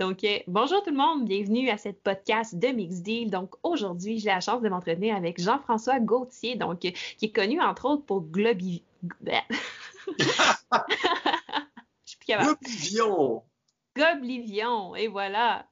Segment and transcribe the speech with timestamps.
[0.00, 3.30] Donc, euh, bonjour tout le monde, bienvenue à cette podcast de Mix Deal.
[3.30, 7.60] Donc, aujourd'hui, j'ai la chance de m'entretenir avec Jean-François Gauthier, donc, euh, qui est connu
[7.60, 8.82] entre autres pour Globi...
[12.26, 13.44] Globlivion!
[13.94, 15.68] Globlivion, et voilà.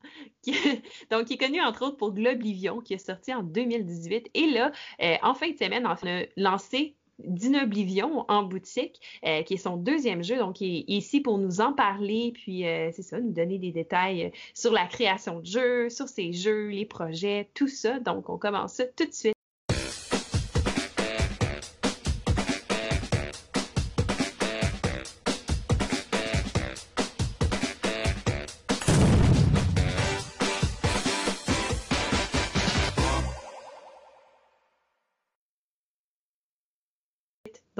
[1.10, 4.30] Donc, il est connu entre autres pour Globlivion, qui est sorti en 2018.
[4.34, 4.70] Et là,
[5.02, 6.94] euh, en fin de semaine, on a lancé
[7.24, 10.38] d'Inoblivion en boutique, euh, qui est son deuxième jeu.
[10.38, 13.72] Donc, il est ici pour nous en parler, puis euh, c'est ça, nous donner des
[13.72, 17.98] détails euh, sur la création de jeux, sur ses jeux, les projets, tout ça.
[18.00, 19.34] Donc, on commence ça tout de suite.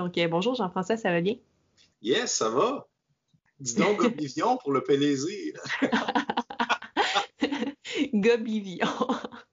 [0.03, 1.37] Donc, euh, bonjour Jean-François, ça va bien?
[2.03, 2.89] Yes, ça va.
[3.61, 5.55] Dis donc Goblivion pour le plaisir.
[8.13, 8.89] Goblivion.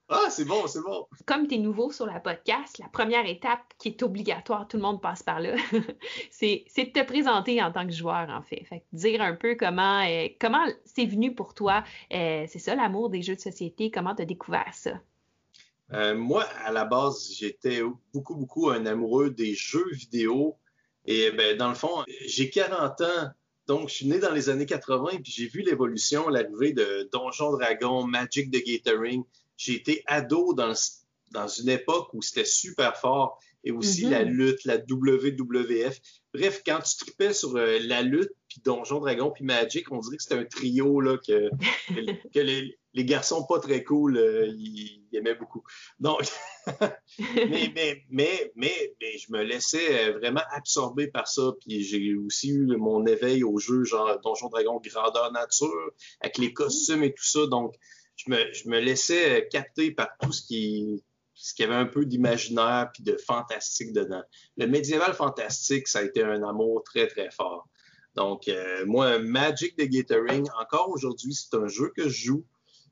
[0.10, 1.06] ah, c'est bon, c'est bon.
[1.28, 4.82] Comme tu es nouveau sur la podcast, la première étape qui est obligatoire, tout le
[4.82, 5.56] monde passe par là,
[6.32, 8.66] c'est de te présenter en tant que joueur, en fait.
[8.66, 13.12] Fait dire un peu comment euh, comment c'est venu pour toi, euh, c'est ça, l'amour
[13.12, 15.00] des jeux de société, comment tu as découvert ça?
[15.94, 17.82] Euh, moi, à la base, j'étais
[18.14, 20.58] beaucoup, beaucoup un amoureux des jeux vidéo.
[21.06, 23.30] Et ben, dans le fond, j'ai 40 ans,
[23.68, 27.52] donc je suis né dans les années 80, puis j'ai vu l'évolution, l'arrivée de Donjon
[27.54, 29.24] Dragon, Magic the Gathering.
[29.58, 30.74] J'ai été ado dans,
[31.32, 34.30] dans une époque où c'était super fort et aussi la mm-hmm.
[34.30, 36.00] lutte, la WWF.
[36.34, 40.18] Bref, quand tu tripais sur euh, la lutte, puis Donjon Dragon, puis Magic, on dirait
[40.18, 41.50] que c'était un trio là, que,
[42.34, 45.64] que les, les garçons pas très cool, euh, ils, aimaient beaucoup.
[46.00, 46.22] Donc,
[47.36, 51.52] mais, mais, mais, mais, je me laissais euh, vraiment absorber par ça.
[51.62, 56.54] Puis j'ai aussi eu mon éveil au jeu, genre Donjon Dragon Grandeur Nature, avec les
[56.54, 57.48] costumes et tout ça.
[57.48, 57.76] Donc,
[58.16, 61.04] je me, je me laissais euh, capter par tout ce qui
[61.42, 64.24] ce qui avait un peu d'imaginaire puis de fantastique dedans.
[64.58, 67.66] Le médiéval fantastique, ça a été un amour très, très fort.
[68.16, 68.52] Donc,
[68.86, 72.46] moi, Magic the Gathering, encore aujourd'hui, c'est un jeu que je joue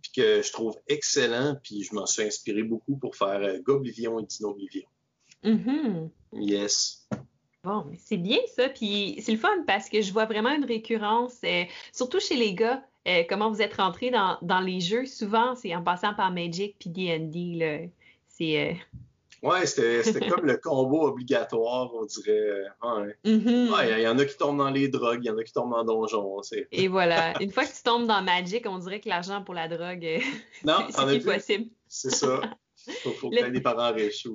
[0.10, 4.26] que je trouve excellent, puis je m'en suis inspiré beaucoup pour faire euh, Goblivion et
[4.26, 4.88] Dinoblivion.
[5.44, 7.08] Mm Yes.
[7.64, 11.38] Bon, c'est bien ça, puis c'est le fun parce que je vois vraiment une récurrence,
[11.44, 15.06] euh, surtout chez les gars, euh, comment vous êtes rentrés dans, dans les jeux.
[15.06, 17.90] Souvent, c'est en passant par Magic puis D&D,
[18.28, 18.78] c'est
[19.44, 22.64] Ouais, c'était comme le combo obligatoire, on dirait.
[23.26, 23.74] Mm-hmm.
[23.74, 25.54] Ouais, il y en a qui tombent dans les drogues, il y en a qui
[25.54, 26.42] tombent dans donjon.
[26.72, 27.34] Et voilà.
[27.42, 30.06] Une fois que tu tombes dans Magic, on dirait que l'argent pour la drogue,
[30.90, 31.70] c'est possible.
[31.88, 32.42] C'est ça.
[33.04, 34.28] Faut, faut que les parents riches.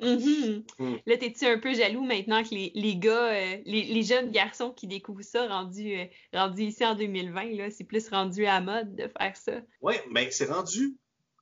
[0.00, 0.60] mm
[1.06, 4.70] Là, t'es-tu un peu jaloux maintenant que les, les gars, euh, les, les, jeunes garçons
[4.70, 8.94] qui découvrent ça, rendus euh, rendu ici en 2020, là, c'est plus rendu à mode
[8.94, 9.60] de faire ça?
[9.82, 10.96] Oui, mais c'est rendu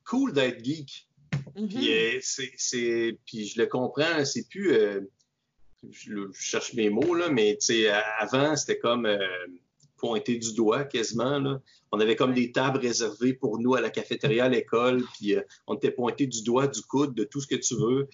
[0.05, 1.08] cool d'être geek.
[1.55, 2.17] Puis, mm-hmm.
[2.17, 5.01] euh, c'est, puis je le comprends, c'est plus, euh,
[5.89, 7.57] je, cherche mes mots là, mais
[8.19, 9.17] avant c'était comme euh,
[9.97, 11.61] pointer du doigt quasiment là.
[11.91, 15.35] On avait comme des tables réservées pour nous à la cafétéria à l'école, puis
[15.65, 18.07] on était pointé du doigt, du coude, de tout ce que tu veux.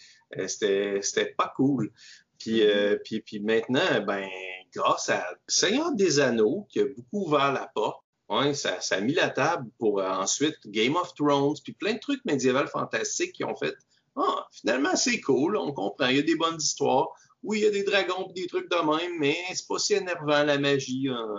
[0.48, 1.92] c'était, c'était pas cool.
[2.40, 2.62] Puis,
[3.04, 4.26] puis, puis maintenant, ben,
[4.74, 9.02] grâce à Seigneur des Anneaux, qui a beaucoup ouvert la porte, Ouais, ça, ça, a
[9.02, 13.34] mis la table pour euh, ensuite Game of Thrones, puis plein de trucs médiévals fantastiques
[13.34, 13.76] qui ont fait
[14.16, 17.10] Ah, finalement, c'est cool, on comprend, il y a des bonnes histoires.
[17.44, 19.94] Oui, il y a des dragons et des trucs de même, mais c'est pas si
[19.94, 21.08] énervant la magie.
[21.08, 21.36] Hein.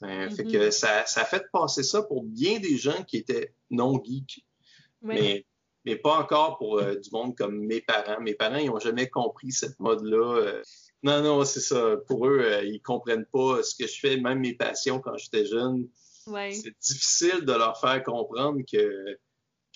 [0.00, 0.70] Fait que mm-hmm.
[0.70, 4.44] ça, ça a fait passer ça pour bien des gens qui étaient non geeks.
[5.00, 5.44] Mais,
[5.84, 8.20] mais pas encore pour euh, du monde comme mes parents.
[8.20, 10.36] Mes parents, ils ont jamais compris cette mode-là.
[10.36, 10.62] Euh.
[11.02, 11.96] non, non, c'est ça.
[12.06, 15.88] Pour eux, ils comprennent pas ce que je fais, même mes passions quand j'étais jeune.
[16.26, 19.18] C'est difficile de leur faire comprendre que,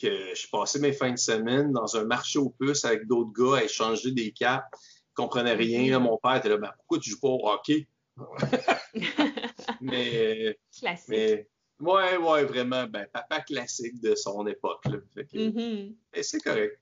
[0.00, 3.58] que je passais mes fins de semaine dans un marché aux puces avec d'autres gars
[3.58, 4.66] à échanger des cartes.
[4.72, 5.98] Ils comprenaient rien.
[5.98, 7.88] Mon père était là, ben, pourquoi tu joues pas au hockey?
[9.80, 11.08] mais, classique.
[11.08, 11.48] mais,
[11.80, 14.84] ouais, ouais, vraiment, ben, papa classique de son époque.
[14.86, 14.98] Là.
[15.16, 15.94] Mm-hmm.
[16.22, 16.80] c'est correct.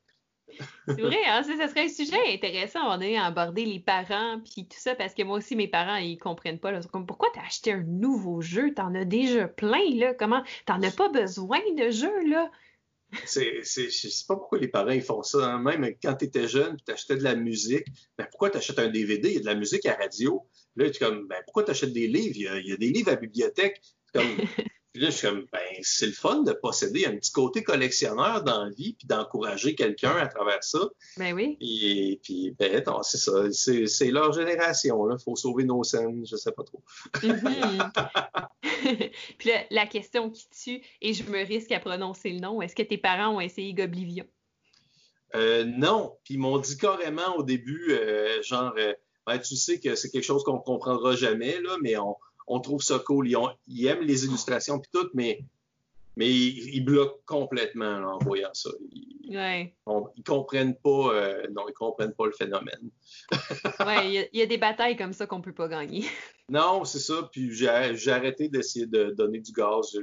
[0.87, 1.43] C'est vrai, hein?
[1.43, 5.15] ça, serait un sujet intéressant à un à aborder les parents puis tout ça, parce
[5.15, 6.71] que moi aussi, mes parents, ils comprennent pas.
[6.71, 8.73] Là, comme, pourquoi t'as acheté un nouveau jeu?
[8.75, 10.15] T'en as déjà plein, là.
[10.15, 10.43] Comment?
[10.67, 12.51] T'en as pas besoin de jeux, là?
[13.27, 15.55] C'est, c'est, je sais pas pourquoi les parents ils font ça.
[15.55, 15.59] Hein.
[15.61, 17.87] Même quand tu étais jeune, tu achetais de la musique,
[18.19, 19.29] ben pourquoi tu achètes un DVD?
[19.29, 20.45] Il y a de la musique à radio.
[20.77, 22.35] Là, tu comme, ben pourquoi tu achètes des livres?
[22.37, 23.81] Il y, a, des livres à la bibliothèque.
[24.13, 24.27] Comme,
[24.95, 28.45] Puis là, je suis comme, ben, c'est le fun de posséder un petit côté collectionneur
[28.45, 30.89] dans la vie, puis d'encourager quelqu'un à travers ça.
[31.17, 31.57] Ben oui.
[31.61, 33.51] Et puis, ben, c'est ça.
[33.51, 35.11] C'est leur génération.
[35.11, 36.81] Il faut sauver nos scènes, je sais pas trop.
[37.15, 37.91] Mm-hmm.
[39.39, 42.83] puis la question qui tue, et je me risque à prononcer le nom, est-ce que
[42.85, 44.27] tes parents ont essayé Goblivion?
[45.35, 46.17] Euh, non.
[46.23, 48.93] Puis ils m'ont dit carrément au début, euh, genre, euh,
[49.27, 52.15] ben, tu sais que c'est quelque chose qu'on comprendra jamais, là, mais on,
[52.47, 53.29] on trouve ça cool.
[53.29, 55.45] Ils, ont, ils aiment les illustrations puis tout, mais,
[56.17, 58.71] mais ils, bloquent complètement en voyant ça.
[58.93, 59.75] Ils, ouais.
[60.17, 62.91] ils comprennent pas, euh, non, ils comprennent pas le phénomène.
[63.87, 66.05] ouais, il y, a des batailles comme ça qu'on peut pas gagner.
[66.49, 67.29] Non, c'est ça.
[67.33, 67.69] Puis j'ai
[68.11, 69.97] arrêté d'essayer de donner du gaz.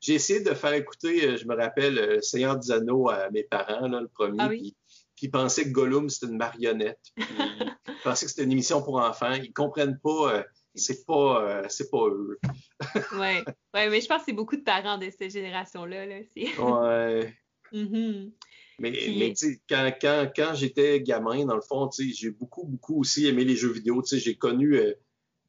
[0.00, 3.44] j'ai essayé de faire écouter, euh, je me rappelle, euh, Seigneur des Anneaux à mes
[3.44, 4.38] parents, là, le premier.
[4.40, 4.74] Ah puis,
[5.22, 6.98] ils pensaient que Gollum, c'était une marionnette.
[7.18, 9.34] ils pensaient que c'était une émission pour enfants.
[9.34, 10.44] Ils comprennent pas
[10.74, 12.38] c'est pas, euh, c'est pas eux.
[13.18, 13.44] ouais.
[13.74, 16.06] ouais, mais je pense que c'est beaucoup de parents de cette génération-là.
[16.06, 17.34] Là, ouais.
[17.72, 18.32] Mm-hmm.
[18.78, 23.00] Mais, mais tu sais, quand, quand, quand j'étais gamin, dans le fond, j'ai beaucoup, beaucoup
[23.00, 24.02] aussi aimé les jeux vidéo.
[24.10, 24.94] J'ai connu euh,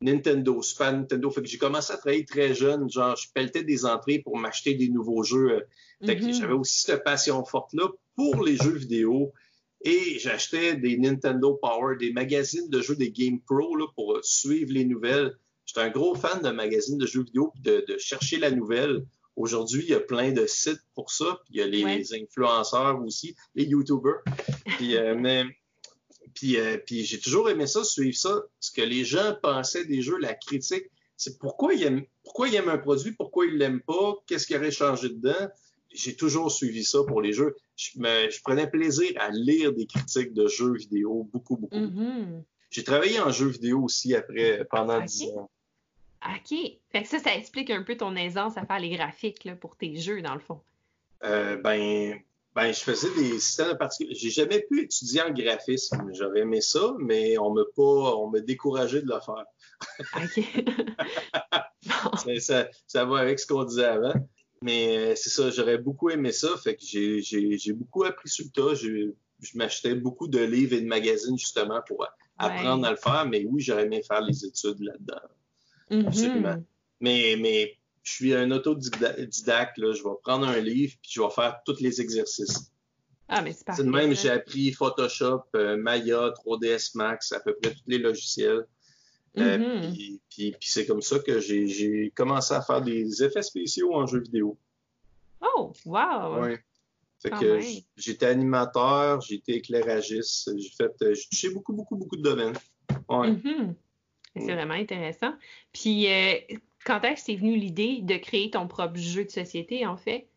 [0.01, 1.29] Nintendo, Super Nintendo.
[1.31, 2.89] Fait que j'ai commencé à travailler très jeune.
[2.89, 5.51] Genre, je pelletais des entrées pour m'acheter des nouveaux jeux.
[5.51, 5.61] Euh.
[6.01, 6.39] Mm-hmm.
[6.41, 9.31] j'avais aussi cette passion forte-là pour les jeux vidéo.
[9.83, 14.71] Et j'achetais des Nintendo Power, des magazines de jeux des Game Pro là, pour suivre
[14.71, 15.35] les nouvelles.
[15.65, 19.03] J'étais un gros fan de magazines de jeux vidéo de, de chercher la nouvelle.
[19.35, 21.39] Aujourd'hui, il y a plein de sites pour ça.
[21.45, 24.21] Puis il y a les, influenceurs aussi, les YouTubers.
[24.77, 25.45] Puis, euh, mais,
[26.35, 28.43] puis, euh, puis j'ai toujours aimé ça, suivre ça.
[28.59, 30.85] Ce que les gens pensaient des jeux, la critique,
[31.17, 34.55] c'est pourquoi ils aiment, pourquoi ils aiment un produit, pourquoi ils l'aiment pas, qu'est-ce qui
[34.55, 35.47] aurait changé dedans?
[35.93, 37.55] J'ai toujours suivi ça pour les jeux.
[37.75, 41.75] Je, je, prenais plaisir à lire des critiques de jeux vidéo, beaucoup, beaucoup.
[41.75, 42.43] Mm-hmm.
[42.69, 45.49] J'ai travaillé en jeux vidéo aussi après, pendant dix ans.
[46.25, 46.57] OK.
[46.91, 49.75] Fait que ça, ça explique un peu ton aisance à faire les graphiques là, pour
[49.75, 50.61] tes jeux, dans le fond.
[51.23, 52.19] Euh, ben,
[52.55, 54.15] ben, je faisais des systèmes particuliers.
[54.15, 56.11] J'ai jamais pu étudier en graphisme.
[56.13, 59.45] J'aurais aimé ça, mais on m'a pas, on m'a découragé de le faire.
[60.15, 60.43] OK.
[62.39, 64.13] ça, ça, va avec ce qu'on disait avant.
[64.63, 66.49] Mais euh, c'est ça, j'aurais beaucoup aimé ça.
[66.63, 68.75] Fait que j'ai beaucoup appris sur le tas.
[68.75, 73.25] Je m'achetais beaucoup de livres et de magazines justement pour apprendre à le faire.
[73.27, 75.21] Mais oui, j'aurais aimé faire les études là-dedans.
[75.89, 76.07] Mm-hmm.
[76.07, 76.63] Absolument.
[76.99, 79.77] Mais, mais je suis un autodidacte.
[79.77, 79.93] Là.
[79.93, 82.71] Je vais prendre un livre puis je vais faire tous les exercices.
[83.33, 87.71] Ah, mais c'est de même, j'ai appris Photoshop, euh, Maya, 3ds Max, à peu près
[87.71, 88.67] tous les logiciels.
[89.37, 90.19] Euh, mm-hmm.
[90.29, 94.57] puis, c'est comme ça que j'ai commencé à faire des effets spéciaux en jeux vidéo.
[95.41, 96.43] Oh, wow!
[96.43, 96.55] Oui.
[97.21, 97.59] Fait que
[97.97, 102.57] j'étais animateur, j'étais éclairagiste, j'ai fait, euh, j'ai touché beaucoup, beaucoup, beaucoup de domaines.
[103.07, 103.31] Ouais.
[103.31, 103.75] Mm-hmm.
[104.37, 105.33] C'est vraiment intéressant.
[105.71, 106.33] Puis, euh,
[106.85, 110.27] quand est-ce que c'est venu l'idée de créer ton propre jeu de société, en fait?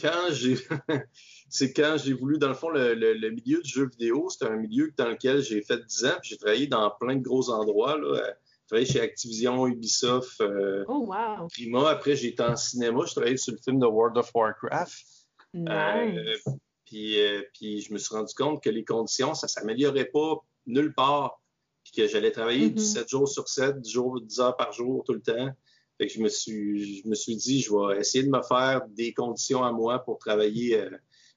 [0.00, 0.56] Quand j'ai
[1.48, 4.92] c'est quand j'ai voulu, dans le fond, le, milieu du jeu vidéo, c'était un milieu
[4.96, 7.96] dans lequel j'ai fait 10 ans, puis j'ai travaillé dans plein de gros endroits.
[7.98, 8.22] Là.
[8.24, 11.46] J'ai travaillé chez Activision, Ubisoft, euh, oh, wow.
[11.48, 11.90] Prima.
[11.90, 15.04] Après, j'ai été en cinéma, j'ai travaillé sur le film de World of Warcraft.
[15.52, 15.68] Nice.
[15.68, 16.52] Euh,
[16.86, 20.94] puis, euh, puis je me suis rendu compte que les conditions, ça s'améliorait pas nulle
[20.94, 21.40] part.
[21.84, 23.10] Puis que j'allais travailler 17 mm-hmm.
[23.10, 25.50] jours sur 7, 10, jours, 10 heures par jour tout le temps.
[25.98, 28.82] Fait que je me suis, je me suis dit, je vais essayer de me faire
[28.88, 30.88] des conditions à moi pour travailler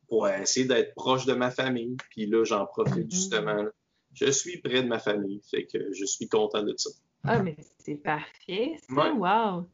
[0.07, 1.97] pour essayer d'être proche de ma famille.
[2.09, 3.11] Puis là, j'en profite mm-hmm.
[3.11, 3.65] justement.
[4.13, 6.89] Je suis près de ma famille, fait que je suis content de ça.
[7.23, 9.13] Ah, mais c'est parfait, ça.
[9.13, 9.67] Wow!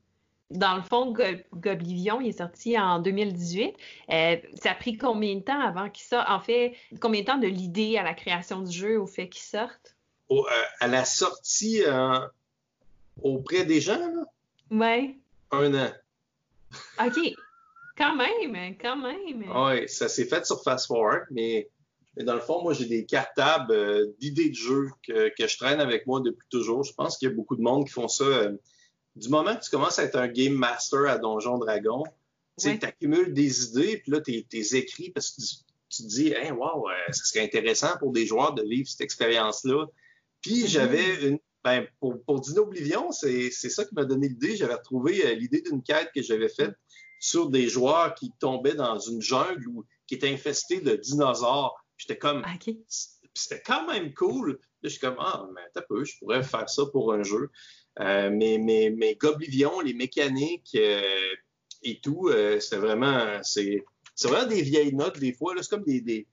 [0.49, 1.15] Dans le fond,
[1.53, 3.75] Goblivion, il est sorti en 2018.
[4.11, 6.29] Euh, ça a pris combien de temps avant qu'il sorte?
[6.29, 9.41] En fait, combien de temps de l'idée à la création du jeu au fait qu'il
[9.41, 9.95] sorte?
[10.29, 10.41] Euh,
[10.79, 12.19] à la sortie euh,
[13.21, 14.25] auprès des gens, là?
[14.73, 15.15] Ouais.
[15.51, 15.91] Un an.
[17.05, 17.33] OK.
[17.95, 19.45] Quand même, quand même.
[19.55, 21.69] Oui, ça s'est fait sur Fast Forward, mais,
[22.17, 26.07] dans le fond, moi, j'ai des cartables euh, d'idées de jeu que, je traîne avec
[26.07, 26.83] moi depuis toujours.
[26.83, 28.23] Je pense qu'il y a beaucoup de monde qui font ça.
[28.23, 28.53] Euh,
[29.15, 32.03] du moment que tu commences à être un game master à Donjon Dragon,
[32.59, 36.51] tu accumules des idées, puis là, tu es, écrit parce que tu, te dis, hey,
[36.51, 39.85] wow, euh, ce serait intéressant pour des joueurs de vivre cette expérience-là.
[40.41, 40.67] Puis mm-hmm.
[40.67, 41.39] j'avais une.
[41.63, 44.55] Ben, pour, pour Dino Oblivion, c'est ça qui m'a donné l'idée.
[44.55, 46.75] J'avais retrouvé l'idée d'une quête que j'avais faite
[47.19, 51.81] sur des joueurs qui tombaient dans une jungle ou qui étaient infestés de dinosaures.
[51.95, 52.43] J'étais comme,
[53.33, 54.51] c'était quand même cool.
[54.51, 57.49] Là, je suis comme, ah, mais t'as peu, je pourrais faire ça pour un jeu.
[57.99, 61.01] Euh, mais, mais, mais Goblivion, les mécaniques euh,
[61.83, 63.83] et tout, euh, c'était vraiment, c'est,
[64.23, 65.53] vraiment des vieilles notes des fois.
[65.61, 66.27] C'est comme des, des,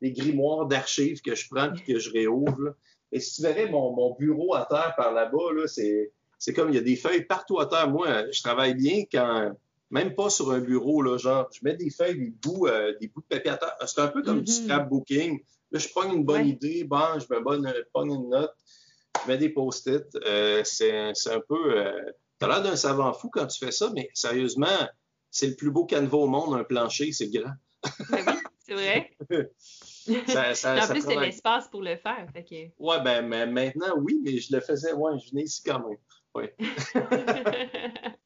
[0.00, 2.74] des grimoires d'archives que je prends et que je réouvre.
[3.12, 6.68] Et si tu verrais mon, mon bureau à terre par là-bas, là, c'est, c'est comme
[6.70, 7.88] il y a des feuilles partout à terre.
[7.90, 9.52] Moi, je travaille bien quand
[9.90, 13.08] même pas sur un bureau, là, genre, je mets des feuilles, des bouts, euh, des
[13.08, 13.74] bouts de papier à terre.
[13.86, 14.58] C'est un peu comme du Mhm.
[14.58, 15.40] scrapbooking.
[15.72, 16.48] Là, je prends une bonne Ouais.
[16.48, 18.52] idée, bon, je me bonne, pogne une note,
[19.24, 20.04] je mets des post-it.
[20.26, 21.78] Euh, c'est c'est un peu.
[21.78, 21.92] Euh,
[22.38, 24.66] T'as l'air d'un savant fou quand tu fais ça, mais sérieusement,
[25.30, 27.52] c'est le plus beau canevas au monde, un plancher, c'est grand.
[28.08, 28.32] Ben oui,
[28.66, 29.10] c'est vrai.
[30.26, 32.26] Ça, ça, en ça plus, c'est un- l'espace pour le faire.
[32.32, 32.82] Fait que...
[32.82, 35.98] Ouais, ben mais maintenant, oui, mais je le faisais, ouais, je venais ici quand même.
[36.34, 36.54] Ouais.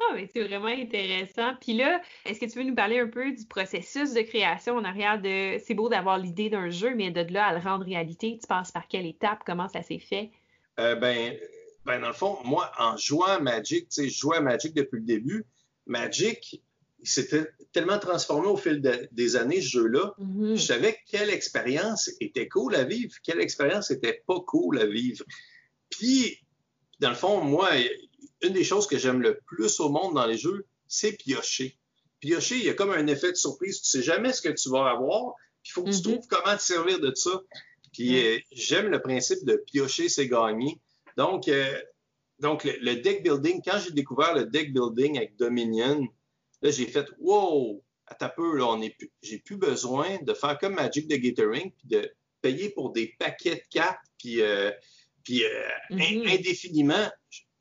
[0.00, 1.54] Ah, mais c'est vraiment intéressant.
[1.60, 4.84] Puis là, est-ce que tu veux nous parler un peu du processus de création en
[4.84, 5.58] arrière de.
[5.58, 8.70] C'est beau d'avoir l'idée d'un jeu, mais de là à le rendre réalité, tu passes
[8.70, 9.40] par quelle étape?
[9.44, 10.30] Comment ça s'est fait?
[10.78, 11.36] Euh, ben,
[11.84, 14.72] ben, dans le fond, moi, en jouant à Magic, tu sais, je jouais à Magic
[14.72, 15.44] depuis le début.
[15.86, 16.62] Magic,
[17.00, 20.14] il s'était tellement transformé au fil de- des années, ce jeu-là.
[20.18, 20.56] Mhm.
[20.56, 25.24] Je savais quelle expérience était cool à vivre, quelle expérience était pas cool à vivre.
[25.90, 26.38] Puis,
[27.00, 27.70] dans le fond, moi,
[28.42, 31.78] une des choses que j'aime le plus au monde dans les jeux, c'est piocher.
[32.20, 33.80] Piocher, il y a comme un effet de surprise.
[33.80, 36.02] Tu sais jamais ce que tu vas avoir, puis il faut que tu Mhm.
[36.02, 37.40] trouves comment te servir de ça.
[37.92, 40.78] Puis euh, j'aime le principe de piocher, c'est gagner.
[41.16, 41.80] Donc, euh,
[42.40, 46.06] donc le, le deck building, quand j'ai découvert le deck building avec Dominion,
[46.62, 47.82] là, j'ai fait Wow!
[48.06, 51.16] À ta peu, là, on est plus, j'ai plus besoin de faire comme Magic de
[51.16, 52.10] Gathering, puis de
[52.40, 54.70] payer pour des paquets de cartes, puis, euh,
[55.24, 55.48] puis euh,
[55.90, 56.26] Mhm.
[56.26, 57.10] indéfiniment.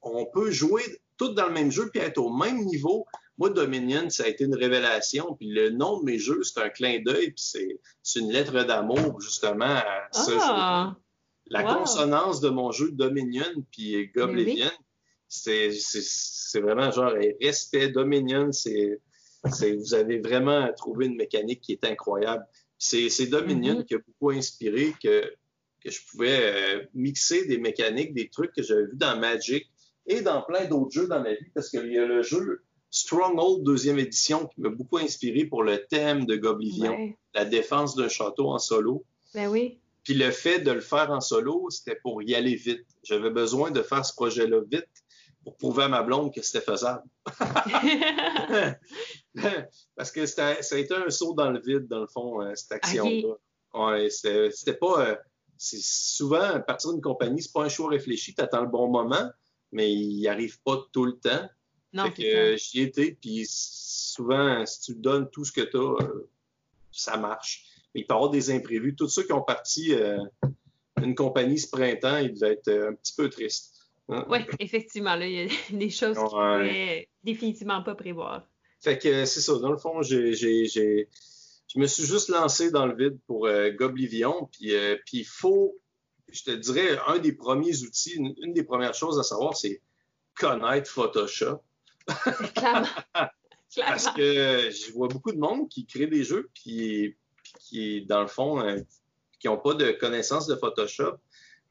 [0.01, 0.83] On peut jouer
[1.17, 3.05] tout dans le même jeu, puis être au même niveau.
[3.37, 5.35] Moi, Dominion, ça a été une révélation.
[5.35, 8.63] Puis le nom de mes jeux, c'est un clin d'œil, puis c'est, c'est une lettre
[8.63, 10.37] d'amour, justement, à ce jeu.
[10.41, 10.95] Ah!
[11.49, 11.79] La Wow.
[11.79, 14.71] consonance de mon jeu Dominion puis Goblivion,
[15.27, 18.99] c'est, c'est, c'est vraiment genre respect, Dominion, c'est,
[19.51, 22.45] c'est, vous avez vraiment trouvé une mécanique qui est incroyable.
[22.77, 23.85] C'est, c'est Dominion Mhm.
[23.85, 25.21] qui a beaucoup inspiré que,
[25.83, 29.67] que je pouvais euh, mixer des mécaniques, des trucs que j'avais vus dans Magic
[30.05, 33.63] et dans plein d'autres jeux dans ma vie, parce qu'il y a le jeu Stronghold
[33.63, 37.17] deuxième édition qui m'a beaucoup inspiré pour le thème de Goblivion, Ouais.
[37.35, 39.03] la défense d'un château en solo.
[39.33, 39.79] Ben oui.
[40.03, 42.85] Puis le fait de le faire en solo, c'était pour y aller vite.
[43.03, 44.87] J'avais besoin de faire ce projet-là vite
[45.47, 47.03] pour prouver à ma blonde que c'était faisable.
[49.95, 52.53] Parce que c'était- ça a été un saut dans le vide, dans le fond, euh,
[52.55, 53.35] cette action-là.
[53.73, 55.07] Ouais, c'était pas.
[55.07, 55.15] euh,
[55.57, 59.29] c'est souvent, partir d'une compagnie, c'est pas un choix réfléchi, tu attends le bon moment,
[59.71, 61.49] mais il arrive pas tout le temps.
[61.93, 65.77] non, fait que euh, j'y étais, puis souvent, si tu donnes tout ce que tu
[65.77, 66.07] as,
[66.91, 67.63] ça marche.
[67.95, 68.95] Il peut y avoir des imprévus.
[68.95, 70.19] Tous ceux qui ont parti euh,
[71.01, 73.73] une compagnie ce printemps, ils devaient être euh, un petit peu tristes.
[74.09, 74.25] Hein?
[74.29, 75.47] Oui, effectivement, là, il y a
[75.77, 78.43] des choses qu'on pourrait définitivement pas prévoir.
[78.81, 79.57] Fait que c'est ça.
[79.59, 81.09] Dans le fond, j'ai, j'ai, j'ai-
[81.73, 84.49] je me suis juste lancé dans le vide pour euh, Goblivion.
[84.53, 85.77] Puis euh, puis il faut,
[86.31, 89.81] je te dirais, un des premiers outils, une, une des premières choses à savoir, c'est
[90.35, 91.61] connaître Photoshop.
[92.55, 92.87] Clairement.
[93.75, 98.21] Parce que je vois beaucoup de monde qui crée des jeux, puis, puis qui, dans
[98.21, 98.79] le fond, euh,
[99.39, 101.17] qui n'ont pas de connaissance de Photoshop.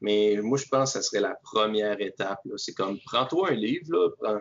[0.01, 2.39] Mais moi, je pense que ça serait la première étape.
[2.45, 2.53] là.
[2.57, 4.39] C'est comme, prends-toi un livre, là, prends,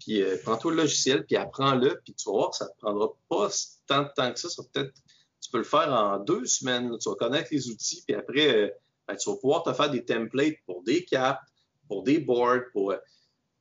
[0.00, 3.08] puis euh, prends-toi le logiciel, puis apprends-le, puis tu vas voir, ça ne te prendra
[3.28, 3.48] pas
[3.86, 4.48] tant de temps que ça.
[4.48, 4.92] ça peut-être,
[5.40, 6.90] tu peux le faire en deux semaines.
[6.90, 6.98] là.
[6.98, 8.70] Tu vas connaître les outils, puis après, euh,
[9.08, 11.42] ben, tu vas pouvoir te faire des templates pour des cartes,
[11.88, 12.92] pour des boards, pour...
[12.92, 12.96] euh,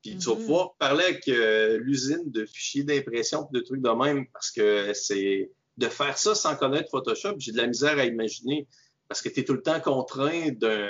[0.03, 0.41] puis tu vas Mhm.
[0.41, 5.51] pouvoir parler avec euh, l'usine de fichiers d'impression de trucs de même parce que c'est
[5.77, 8.67] de faire ça sans connaître Photoshop, j'ai de la misère à imaginer
[9.07, 10.89] parce que tu es tout le temps contraint d'un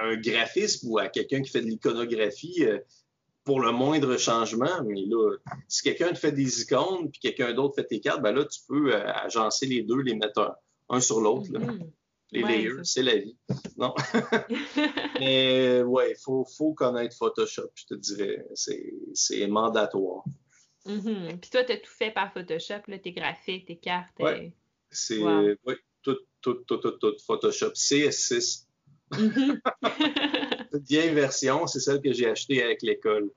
[0.00, 2.78] à, un graphisme ou à quelqu'un qui fait de l'iconographie euh,
[3.44, 4.82] pour le moindre changement.
[4.84, 5.36] Mais là,
[5.68, 8.60] si quelqu'un te fait des icônes puis quelqu'un d'autre fait tes cartes, ben là, tu
[8.68, 10.54] peux euh, agencer les deux, les mettre un,
[10.96, 11.48] un sur l'autre.
[11.50, 11.90] Mhm.
[12.32, 13.36] Les Ouais, layers, c'est la vie.
[13.76, 13.94] Non.
[15.20, 18.44] Mais ouais, il faut, faut connaître Photoshop, je te dirais.
[18.54, 20.24] C'est, mandatoire.
[20.86, 21.38] Mhm.
[21.40, 24.18] Puis toi, tu as tout fait par Photoshop, là, tes graphiques, tes cartes.
[24.18, 24.52] Ouais.
[24.90, 25.54] C'est Wow.
[25.66, 27.70] ouais, tout, tout, tout, tout, tout, Photoshop.
[27.74, 28.65] CS6.
[29.14, 29.18] Euh.
[29.18, 29.60] Mhm.
[30.88, 33.30] Vieille version, c'est celle que j'ai achetée avec l'école.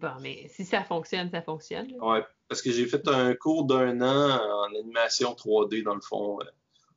[0.00, 1.92] bon, mais si ça fonctionne, ça fonctionne.
[2.00, 6.38] Ouais, parce que j'ai fait un cours d'un an en animation 3D, dans le fond,
[6.40, 6.44] euh,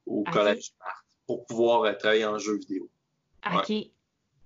[0.06, 0.24] au.
[0.32, 2.90] Collège Marthe, pour pouvoir euh, travailler en jeu vidéo.
[3.54, 3.72] OK.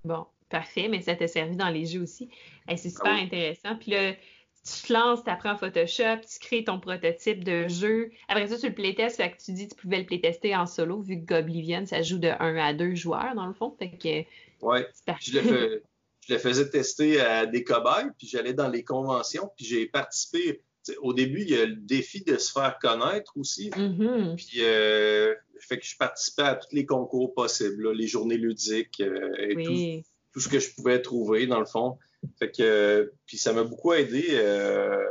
[0.04, 2.30] Bon, parfait, mais ça t'a servi dans les jeux aussi.
[2.68, 3.24] Hey, c'est super Ah oui.
[3.24, 3.76] intéressant.
[3.76, 4.14] Puis là,
[4.64, 8.12] tu te lances, tu apprends Photoshop, tu crées ton prototype de jeu.
[8.28, 10.66] Après ça, tu le playtestes, fait que tu dis que tu pouvais le playtester en
[10.66, 13.76] solo, vu que Goblivion, ça joue de 1 à 2 joueurs, dans le fond.
[13.80, 14.86] Fait que Ouais,
[15.22, 15.84] je le, fais-
[16.28, 20.62] je le faisais tester à des cobayes, puis j'allais dans les conventions, puis j'ai participé.
[21.02, 23.70] Au début, il y a le défi de se faire connaître aussi.
[23.78, 24.36] Mhm.
[24.38, 29.00] Puis, euh, fait que je participais à tous les concours possibles, là, les journées ludiques,
[29.02, 30.04] euh, et tout, Oui.
[30.34, 31.98] tout ce que je pouvais trouver, dans le fond.
[32.38, 35.06] Fait que, puis ça m'a beaucoup aidé euh,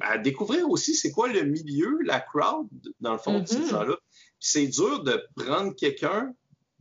[0.00, 2.68] à découvrir aussi c'est quoi le milieu, la crowd,
[3.00, 3.70] dans le fond, de ces mm-hmm.
[3.70, 3.96] gens-là.
[4.38, 6.34] c'est dur de prendre quelqu'un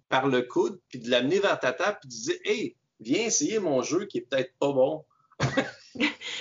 [0.10, 3.60] par le coude, puis de l'amener vers ta table, puis de dire Hey, viens essayer
[3.60, 5.04] mon jeu qui est peut-être pas bon.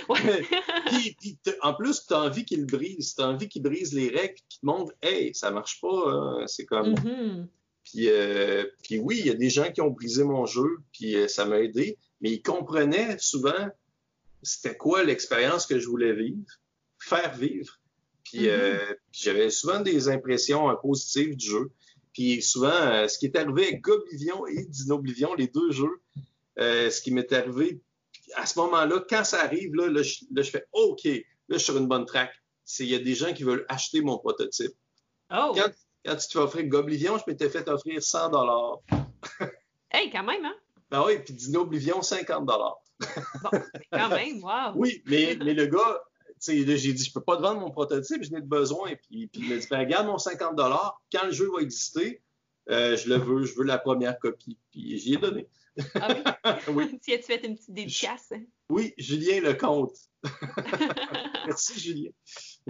[1.18, 4.34] puis, en plus, tu as envie qu'il brise, tu as envie qu'il brise les règles,
[4.48, 6.44] qu'il te montre Hey, ça marche pas, hein.
[6.46, 6.94] c'est comme.
[6.94, 7.46] Mm-hmm.
[7.84, 11.16] Puis, euh, puis oui, il y a des gens qui ont brisé mon jeu, puis
[11.16, 13.68] euh, ça m'a aidé, mais ils comprenaient souvent
[14.42, 16.44] c'était quoi l'expérience que je voulais vivre,
[16.98, 17.78] faire vivre.
[18.24, 18.96] Puis, euh, mm-hmm.
[19.12, 21.70] j'avais souvent des impressions positives du jeu.
[22.12, 26.00] Puis souvent, ce qui est arrivé avec Goblivion et Dinoblivion, les deux jeux,
[26.58, 27.80] ce qui m'est arrivé
[28.34, 31.12] à ce moment-là, quand ça arrive, là, je, fais OK, là,
[31.50, 32.32] je suis sur une bonne track.
[32.80, 34.72] Il y a des gens qui veulent acheter mon prototype.
[35.30, 35.54] Oh.
[35.54, 38.78] Quand, tu te fais offrir Goblivion, je m'étais fait offrir 100 dollars.
[39.90, 40.56] hey, quand même, hein?
[40.94, 42.78] Ben oui, puis Dinoblivion, 50 dollars.
[43.42, 43.50] bon,
[43.92, 44.76] quand même, wow.
[44.76, 46.00] Oui, mais, mais le gars,
[46.46, 48.90] j'ai dit, je peux pas te vendre mon prototype, je n'ai de besoin.
[49.02, 52.22] Puis, puis il m'a dit, ben, regarde mon 50 dollars, quand le jeu va exister,
[52.70, 54.56] euh, je le veux, je veux la première copie.
[54.70, 55.48] Puis j'y ai donné.
[55.96, 56.22] Ah oui?
[56.72, 57.00] oui.
[57.04, 58.32] tu as-tu fait une petite dédicace?
[58.70, 59.96] Oui, Julien Lecomte.
[61.46, 62.10] Merci, Julien.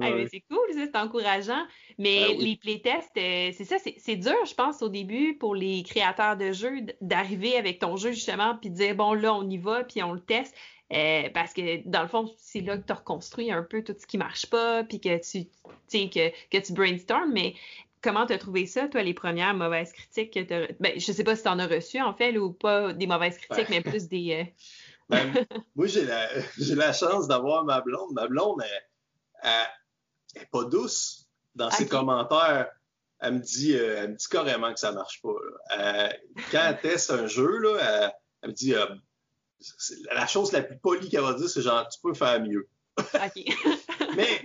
[0.00, 1.64] Ah, c'est cool, c'est encourageant.
[1.98, 5.82] Mais ben les playtests, euh, c'est ça, c'est dur, je pense, au début pour les
[5.84, 9.58] créateurs de jeux d'arriver avec ton jeu justement, puis de dire bon, là, on y
[9.58, 10.54] va, puis on le teste.
[10.92, 14.06] Euh, parce que dans le fond, c'est là que tu reconstruis un peu tout ce
[14.06, 15.46] qui marche pas, puis que tu,
[16.08, 17.32] que, que tu brainstorm.
[17.32, 17.54] Mais
[18.02, 21.24] comment tu as trouvé ça, toi, les premières mauvaises critiques que tu ben, Je sais
[21.24, 24.08] pas si tu en as reçu, en fait, ou pas des mauvaises critiques, mais plus
[24.08, 24.32] des.
[24.32, 24.44] Euh,
[25.08, 25.32] ben,
[25.76, 26.04] moi, j'ai
[26.74, 28.12] la, chance d'avoir ma blonde.
[28.12, 28.62] Ma blonde,
[29.42, 29.50] elle,
[30.36, 32.70] n'est pas douce dans ses commentaires.
[33.20, 35.34] Elle me, dit, euh, elle me dit carrément que ça marche pas.
[35.78, 36.08] Euh,
[36.50, 38.74] quand elle teste un jeu, là, elle, me dit
[40.12, 42.68] la chose la plus polie qu'elle va dire, c'est genre tu peux faire mieux.
[42.98, 43.44] OK.
[44.16, 44.42] mais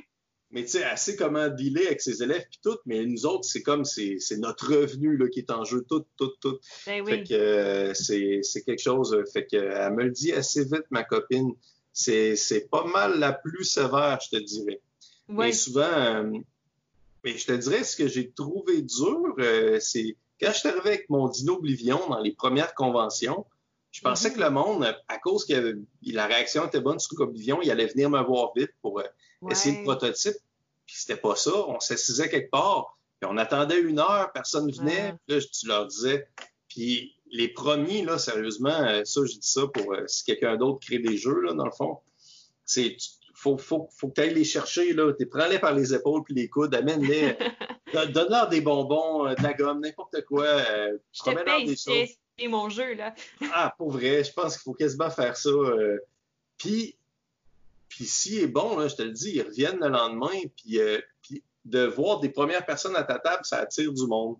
[0.51, 3.45] mais tu sais, elle sait comment dealer avec ses élèves puis tout, mais nous autres,
[3.45, 6.59] c'est comme c'est, notre revenu là, qui est en jeu, tout, tout, tout.
[6.87, 9.13] Ben fait que euh, c'est, quelque chose.
[9.13, 11.53] Euh, fait que elle me le dit assez vite, ma copine.
[11.93, 14.81] C'est, pas mal la plus sévère, je te dirais.
[15.27, 16.31] Mais souvent, euh,
[17.23, 19.35] mais je te dirais, ce que j'ai trouvé dur,
[19.79, 23.45] c'est quand je suis arrivé avec mon Dino Oblivion dans les premières conventions,
[23.91, 24.33] je pensais mm-hmm.
[24.33, 28.09] que le monde, à cause que la réaction était bonne sur Oblivion, il allait venir
[28.09, 29.01] me voir vite pour
[29.49, 30.35] essayer le prototype.
[30.85, 31.51] Puis c'était pas ça.
[31.67, 35.13] On s'assisait quelque part, puis on attendait une heure, personne venait.
[35.27, 36.27] Puis là, tu leur disais.
[36.67, 40.79] Puis les premiers, là, sérieusement, euh, ça, je dis ça pour euh, si quelqu'un d'autre
[40.79, 41.99] crée des jeux, là, dans le fond.
[42.65, 42.97] C'est
[43.35, 45.13] faut, faut, faut que tu ailles les chercher, là.
[45.31, 47.37] Prends-les par les épaules puis les coudes, amène-les.
[48.13, 50.45] Donne-leur des bonbons, euh, de la gomme, n'importe quoi.
[51.13, 53.13] je te paye, c'est mon jeu, là.
[53.53, 55.51] ah, pour vrai, je pense qu'il faut quasiment faire ça.
[56.57, 56.95] Puis
[57.89, 61.43] puis s'il est bon, je te le dis, ils reviennent le lendemain, puis, euh, puis,
[61.65, 64.37] de voir des premières personnes à ta table, ça attire du monde.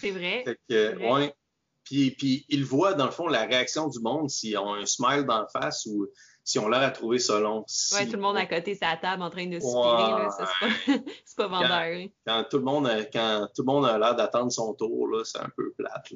[0.00, 0.44] C'est vrai.
[0.68, 1.34] Ouais.
[1.92, 5.26] Puis, puis ils voient, dans le fond, la réaction du monde, s'ils ont un smile
[5.26, 6.08] dans la face ou
[6.42, 7.66] si on l'air à trouver ça long.
[7.92, 10.26] Oui, tout le monde à côté de sa table en train de soupirer,
[11.26, 11.70] c'est pas, vendeur.
[11.70, 12.06] Hein.
[12.26, 15.40] Quand, tout le monde a, quand tout le monde a l'air d'attendre son tour, c'est
[15.40, 16.14] un peu plate.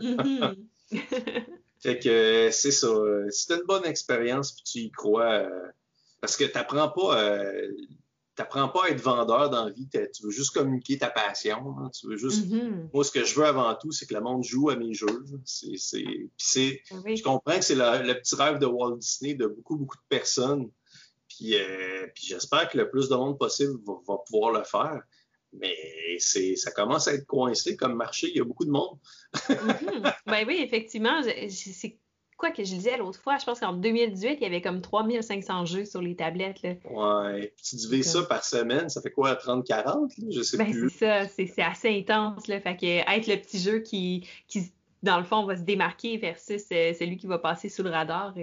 [0.00, 0.56] Mm-hmm.
[1.80, 2.88] fait que c'est ça.
[3.30, 5.68] Si une bonne expérience puis tu y crois, euh,
[6.20, 7.72] parce que tu n'apprends pas, euh,
[8.44, 9.88] pas à être vendeur dans la vie.
[9.88, 11.76] Tu veux juste communiquer ta passion.
[11.78, 11.90] Hein.
[11.98, 12.46] Tu veux juste.
[12.46, 12.90] Mm-hmm.
[12.92, 15.24] Moi, ce que je veux avant tout, c'est que le monde joue à mes jeux.
[15.44, 15.76] C'est...
[16.86, 20.70] Je comprends que c'est le, petit rêve de Walt Disney de beaucoup, beaucoup de personnes.
[21.28, 25.00] Puis, euh, puis j'espère que le plus de monde possible va, pouvoir le faire.
[25.52, 28.28] Mais ça commence à être coincé comme marché.
[28.30, 28.98] Il y a beaucoup de monde.
[29.34, 30.14] mm-hmm.
[30.26, 31.22] Ben oui, effectivement.
[31.22, 31.98] C'est
[32.36, 35.64] quoi que je disais l'autre fois, je pense qu'en 2018, il y avait comme 3500
[35.64, 36.62] jeux sur les tablettes.
[36.62, 36.74] Là.
[36.90, 37.54] Ouais.
[37.62, 40.12] tu divises ça par semaine, ça fait quoi, 30-40?
[40.30, 40.90] Je sais ben, plus.
[40.90, 42.46] C'est ça, c'est assez intense.
[42.48, 42.60] Là.
[42.60, 44.70] Fait que être le petit jeu qui, qui,
[45.02, 48.34] dans le fond, va se démarquer versus euh, celui qui va passer sous le radar.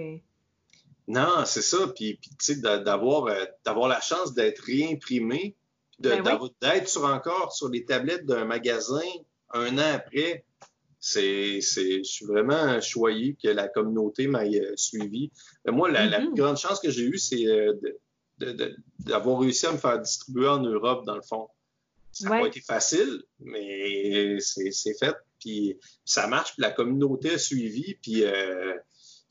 [1.06, 1.88] Non, c'est ça.
[1.94, 5.56] Puis, puis tu sais, d'avoir, euh, d'avoir la chance d'être réimprimé,
[6.00, 6.22] ben
[6.60, 9.00] d'être sur encore sur les tablettes d'un magasin
[9.52, 10.44] un an après
[11.06, 15.30] c'est, je suis vraiment choyé que la communauté m'ait euh, suivi.
[15.66, 16.26] moi, la, mm-hmm.
[16.28, 17.74] plus grande chance que j'ai eue, c'est euh,
[19.00, 21.48] d'avoir réussi à me faire distribuer en Europe, dans le fond.
[22.10, 25.14] Ça n'a pas été facile, mais c'est fait.
[25.40, 28.74] Puis ça marche, puis la communauté a suivi, puis, euh,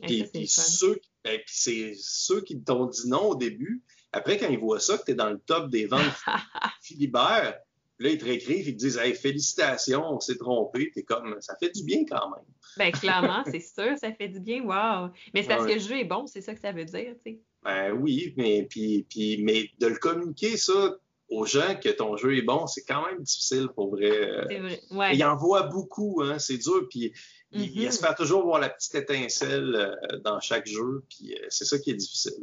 [0.01, 3.81] puis, ceux, ben, c'est ceux qui t'ont dit non au début.
[4.11, 6.03] Après, quand ils voient ça, que tu es dans le top des ventes
[6.83, 7.57] Philibert,
[7.99, 10.91] là, ils te réécrivent, ils te disent hey, félicitations, on s'est trompé.
[10.93, 12.45] T'es comme ça fait du bien quand même.
[12.77, 15.09] Ben clairement, c'est sûr, ça fait du bien, wow.
[15.33, 17.31] Mais c'est parce que le jeu est bon, c'est ça que ça veut dire, tu
[17.33, 17.39] sais.
[17.63, 20.97] Ben oui, mais puis, puis mais de le communiquer, ça,
[21.29, 24.11] aux gens que ton jeu est bon, c'est quand même difficile pour vrai.
[24.49, 24.79] C'est vrai.
[24.91, 25.23] Ouais.
[25.23, 27.13] En voit beaucoup, hein, c'est dur, puis
[27.51, 27.87] il, il Mhm.
[27.87, 31.91] espère toujours voir la petite étincelle euh, dans chaque jeu, puis euh, c'est ça qui
[31.91, 32.33] est difficile.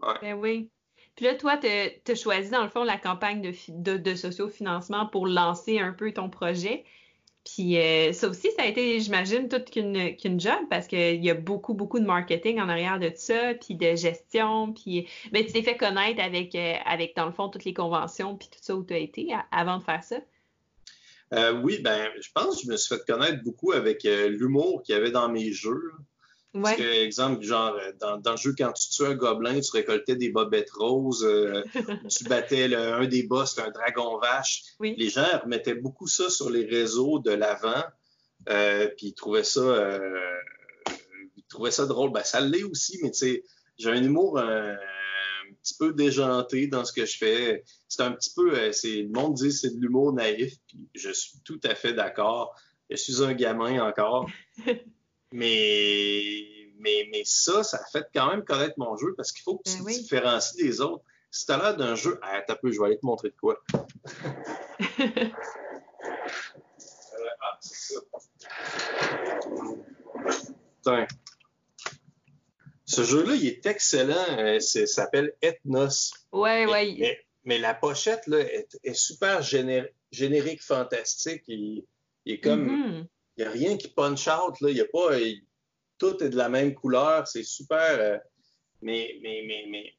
[0.00, 0.14] Ouais.
[0.22, 0.70] Ben oui.
[1.20, 5.04] Puis là, toi, tu as choisi, dans le fond, la campagne de, de, de sociofinancement
[5.04, 6.82] pour lancer un peu ton projet.
[7.44, 11.34] Puis euh, ça aussi, ça a été, j'imagine, toute qu'une job parce qu'il y a
[11.34, 15.62] beaucoup, beaucoup de marketing en arrière de ça, puis de gestion, puis ben, tu t'es
[15.62, 18.82] fait connaître avec, euh, avec, dans le fond, toutes les conventions, puis tout ça où
[18.82, 20.16] tu as été avant de faire ça?
[21.34, 24.82] Euh, oui, ben, je pense que je me suis fait connaître beaucoup avec euh, l'humour
[24.82, 25.92] qu'il y avait dans mes jeux.
[26.52, 29.70] Parce que, exemple, genre, euh, dans, dans le jeu, quand tu tuais un gobelin, tu
[29.72, 31.62] récoltais des bobettes roses, euh,
[32.08, 34.62] tu battais le- un des boss, un dragon vache.
[34.80, 34.94] Oui.
[34.98, 37.84] Les gens remettaient beaucoup ça sur les réseaux de l'avant,
[38.48, 40.00] euh, puis ils trouvaient ça, euh,
[41.36, 42.10] ils trouvaient ça drôle.
[42.12, 43.44] Ben, ça l'est aussi, mais tu sais,
[43.78, 47.64] j'ai un humour euh, un petit peu déjanté dans ce que je fais.
[47.88, 51.38] C'est un petit peu, c'est, le monde dit c'est de l'humour naïf, puis je suis
[51.44, 52.54] tout à fait d'accord.
[52.88, 54.28] Je suis un gamin encore.
[55.32, 56.42] Mais,
[56.78, 59.62] mais, mais ça, ça a fait quand même connaître mon jeu parce qu'il faut que
[59.70, 59.98] tu Ben te oui.
[60.00, 61.04] différencies des autres.
[61.30, 63.36] Si tu as l'air d'un jeu, ah, t'as peu, je vais aller te montrer de
[63.40, 63.62] quoi.
[67.42, 68.00] Ah, c'est ça.
[70.76, 71.06] Putain.
[72.84, 74.38] Ce jeu-là, il est excellent.
[74.38, 76.12] Euh, ça s'appelle Ethnos.
[76.32, 76.96] Ouais, Mais, ouais.
[76.98, 81.44] mais- mais la pochette là, est, est super géné- générique, fantastique.
[81.46, 81.84] Il,
[82.24, 82.64] il est comme.
[82.66, 83.06] Mhm.
[83.06, 83.08] Il
[83.40, 84.60] n'y a rien qui punch out.
[84.60, 84.70] Là.
[84.70, 85.10] Y a pas,
[85.98, 87.26] tout est de la même couleur.
[87.28, 87.98] C'est super.
[87.98, 88.18] euh,
[88.82, 89.94] mais, mais, mais, mais,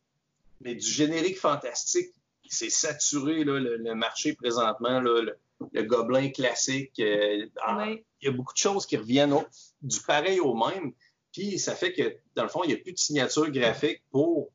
[0.61, 2.13] mais du générique fantastique,
[2.49, 4.99] c'est saturé là, le, le marché présentement.
[4.99, 5.37] Là, le,
[5.71, 6.99] le gobelin classique.
[6.99, 7.87] euh, ah.
[8.21, 9.45] Il y a beaucoup de choses qui reviennent au-
[9.81, 10.93] du pareil au même.
[11.31, 14.51] Puis ça fait que, dans le fond, il n'y a plus de signature graphique pour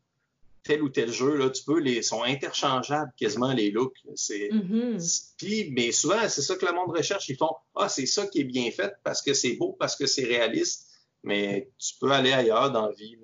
[0.66, 1.36] tel ou tel jeu.
[1.36, 1.50] Là.
[1.50, 3.96] Tu peux, les sont interchangeables quasiment les looks.
[4.14, 4.48] C'est.
[4.50, 4.98] Mhm.
[5.38, 7.28] Puis, mais souvent, c'est ça que le monde recherche.
[7.28, 10.06] Ils font Ah, c'est ça qui est bien fait parce que c'est beau, parce que
[10.06, 10.88] c'est réaliste.
[11.22, 13.16] Mais tu peux aller ailleurs dans la vie.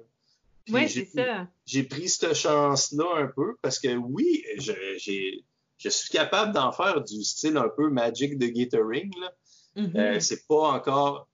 [0.66, 1.48] j'ai- c'est ça.
[1.66, 7.22] J'ai pris cette chance-là un peu parce que oui, je, suis capable d'en faire du
[7.24, 9.10] style un peu Magic de Gathering.
[9.20, 9.34] Là.
[9.76, 9.96] Mhm.
[9.96, 11.28] Euh, c'est pas encore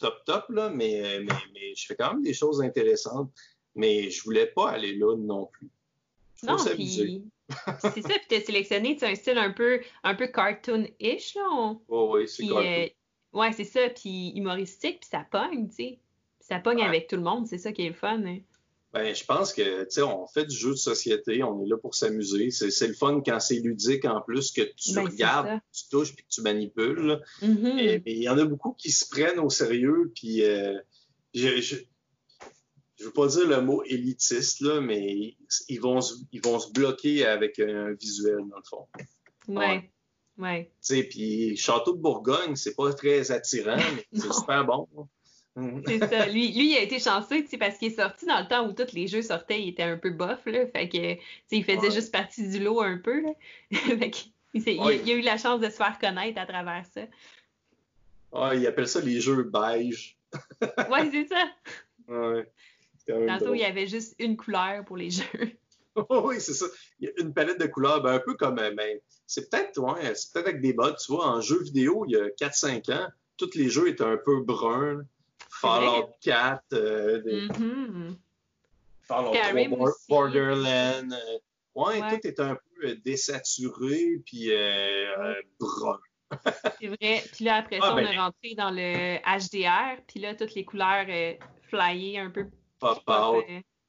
[0.00, 3.30] top top, là, mais, mais, mais je fais quand même des choses intéressantes.
[3.74, 5.68] Mais je voulais pas aller là non plus.
[6.36, 7.22] Faut Non, s'amuser.
[7.80, 11.48] c'est ça, puis t'as sélectionné un style un peu, un peu cartoon-ish, là.
[11.52, 12.62] on- Oh, oui, c'est cartoon.
[12.64, 12.86] euh,
[13.38, 15.98] ouais, c'est ça, puis humoristique, puis ça pogne, tu sais.
[16.40, 16.84] Ça pogne Ouais.
[16.84, 18.22] avec tout le monde, c'est ça qui est le fun.
[18.24, 18.38] hein.
[18.92, 21.76] Ben, je pense que, tu sais, on fait du jeu de société, on est là
[21.76, 22.50] pour s'amuser.
[22.52, 26.22] C'est, le fun quand c'est ludique en plus, que tu Ben, regardes, tu touches puis
[26.24, 27.20] que tu manipules.
[27.42, 27.66] Mhm.
[27.80, 30.78] Et- Mais il y en a beaucoup qui se prennent au sérieux, puis euh,
[31.34, 31.76] je, je,
[33.04, 35.34] je veux pas dire le mot élitiste, là, mais
[35.68, 38.86] ils vont, se- ils vont se bloquer avec un visuel, dans le fond.
[39.46, 39.90] Ouais,
[40.38, 40.64] ouais.
[40.64, 44.88] Tu sais, puis Château de Bourgogne, c'est pas très attirant, mais c'est super bon.
[45.86, 46.26] C'est ça.
[46.26, 48.92] Lui, lui, il a été chanceux, parce qu'il est sorti dans le temps où tous
[48.92, 50.66] les jeux sortaient, il était un peu bof, là.
[50.66, 51.16] Fait que,
[51.52, 51.90] il faisait Ouais.
[51.92, 53.30] juste partie du lot un peu, là.
[53.70, 54.16] fait que,
[54.54, 55.00] il, il a- Ouais.
[55.04, 57.02] il a eu la chance de se faire connaître à travers ça.
[58.32, 60.16] Ah, ils appellent ça les jeux beige.
[60.90, 61.44] Ouais, c'est ça.
[62.08, 62.50] Ouais.
[63.06, 65.50] Tantôt, il y avait juste une couleur pour les jeux.
[66.10, 66.66] oui, c'est ça.
[67.00, 69.78] Il y a une palette de couleurs, ben, un peu comme, euh, ben, c'est peut-être,
[69.78, 72.90] ouais, c'est peut-être avec des modes, tu vois, en jeu vidéo, il y a 4-5
[72.92, 75.04] ans, tous les jeux étaient un peu bruns.
[75.50, 78.16] Fallout 4, euh, des- Mhm.
[79.02, 80.04] Fallout 3, Skyrim Bor- aussi.
[80.08, 81.10] Borderlands.
[81.12, 81.38] euh,
[81.74, 82.18] ouais, Ouais.
[82.20, 86.00] tout est un peu euh, désaturé, puis euh, brun.
[86.80, 87.22] C'est vrai.
[87.32, 90.00] Puis là, après Ah, ça, ben- on est rentré dans le HDR.
[90.08, 91.06] Puis là, toutes les couleurs
[91.68, 92.46] flyées un peu.
[92.94, 93.44] Pop pop, out.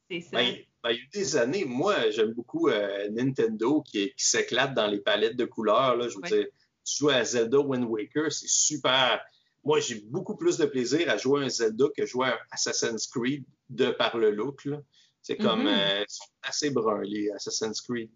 [0.10, 0.38] c'est ça.
[0.38, 4.26] Ben, ben, il y a eu des années, moi, j'aime beaucoup euh, Nintendo qui, qui
[4.26, 5.96] s'éclate dans les palettes de couleurs.
[5.96, 6.30] Là, je veux Ouais.
[6.30, 6.48] dire,
[6.86, 9.20] tu joues à Zelda Wind Waker, c'est super.
[9.64, 13.08] Moi, j'ai beaucoup plus de plaisir à jouer à un Zelda que jouer à Assassin's
[13.08, 14.66] Creed de par le look.
[14.66, 14.78] là.
[15.24, 15.68] C'est comme, Mhm.
[15.70, 18.12] euh, ils sont assez bruns, les Assassin's Creed.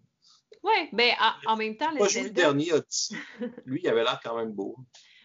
[0.62, 1.10] Ouais, ben
[1.46, 2.42] en, en même temps, le Pas joué le Zelda.
[2.42, 3.16] dernier Odyssey.
[3.64, 4.76] Lui, il avait l'air quand même beau.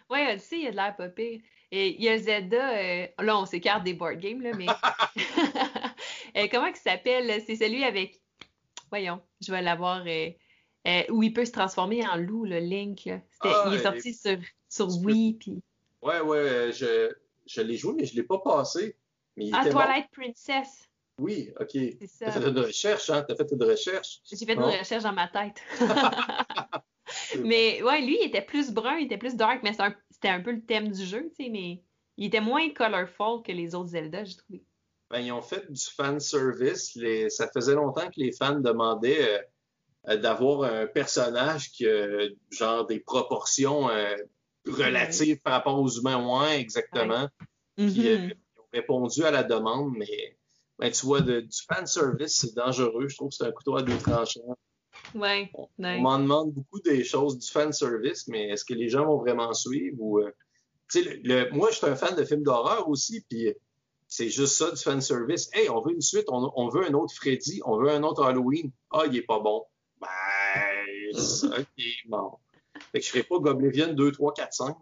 [0.10, 1.42] Ouais, Odyssey, il a de l'air pas pire.
[1.72, 4.68] Et il y a Zelda, euh, là, on s'écarte des board games, là, mais.
[6.38, 7.42] Euh, comment il s'appelle?
[7.48, 8.22] C'est celui avec.
[8.90, 10.04] Voyons, je vais l'avoir.
[10.06, 13.06] euh, où il peut se transformer en loup, le Link.
[13.06, 13.20] là.
[13.40, 15.34] Ah, il est sorti sur, sur Tu peux- Wii.
[15.36, 15.62] Puis...
[16.02, 17.10] Ouais, ouais, je,
[17.46, 18.98] je l'ai joué, mais je ne l'ai pas passé.
[19.38, 19.72] Mais Ah, bon.
[19.72, 21.70] Twilight Princess, Oui, OK.
[21.72, 22.42] c'est T'as ça.
[22.42, 23.24] fait une recherche, hein?
[23.26, 24.20] T'as fait une recherche.
[24.30, 25.62] J'ai fait une recherche dans ma tête.
[27.40, 29.74] mais ouais, lui, il était plus brun, il était plus dark, mais
[30.16, 31.84] c'était un, peu le thème du jeu, tu sais, mais
[32.18, 34.64] il était moins colorful que les autres Zelda, j'ai trouvé.
[35.10, 36.98] Ben, ils ont fait du fan service.
[37.30, 39.46] Ça faisait longtemps que les fans demandaient
[40.08, 44.16] euh, d'avoir un personnage qui a genre des proportions euh,
[44.66, 46.20] relatives par rapport aux humains.
[46.20, 47.28] moins exactement.
[47.76, 48.34] Puis, mm-hmm.
[48.34, 50.38] ils ont répondu à la demande, mais
[50.80, 53.10] ben, tu vois, du fan service, c'est dangereux.
[53.10, 54.58] Je trouve que c'est un couteau à deux tranchants.
[55.14, 59.06] Ouais, on, m'en demande beaucoup des choses du fan service, mais est-ce que les gens
[59.06, 60.32] vont vraiment suivre ou euh,
[60.94, 63.54] le, moi je suis un fan de films d'horreur aussi, puis
[64.08, 65.50] c'est juste ça du fan service.
[65.54, 68.72] Hey, on veut une suite, on, veut un autre Freddy, on veut un autre Halloween.
[68.92, 69.64] Ah, il est pas bon.
[70.00, 70.08] Ben,
[71.60, 72.32] ok, bon.
[72.92, 74.76] Fait que je ferai pas Goblivion 2, 3, 4, 5.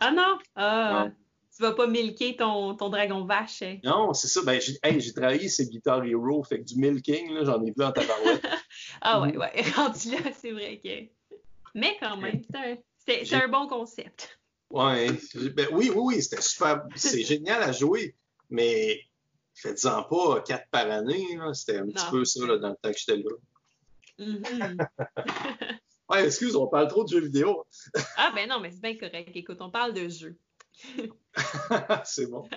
[0.00, 0.38] Ah non?
[0.54, 1.04] Ah.
[1.06, 1.12] non
[1.58, 3.62] tu vas pas milker ton, ton dragon vache.
[3.62, 3.78] Hein?
[3.82, 4.42] Non, c'est ça.
[4.44, 7.90] Ben, j'ai hey, travaillé ces Guitar Hero, fait que du milking, j'en ai vu en
[7.90, 8.46] tabarouette.
[9.00, 9.62] ah ouais, ouais.
[9.76, 11.36] Rendu là, c'est vrai que.
[11.74, 12.42] Mais quand même,
[13.06, 14.38] c'est un, un, bon concept.
[14.70, 15.08] Ouais.
[15.54, 16.82] Ben, oui, oui, oui, c'était super.
[16.96, 18.14] C'est génial à jouer,
[18.50, 19.00] mais
[19.54, 21.38] faites-en pas quatre par année.
[21.54, 23.30] C'était un petit peu ça là, dans le temps que j'étais là.
[24.18, 24.86] Mm-hmm.
[26.10, 27.64] ouais, excuse, on parle trop de jeux vidéo.
[28.16, 29.30] ah ben non, mais c'est bien correct.
[29.34, 30.36] Écoute, on parle de jeux.
[32.04, 32.48] c'est bon.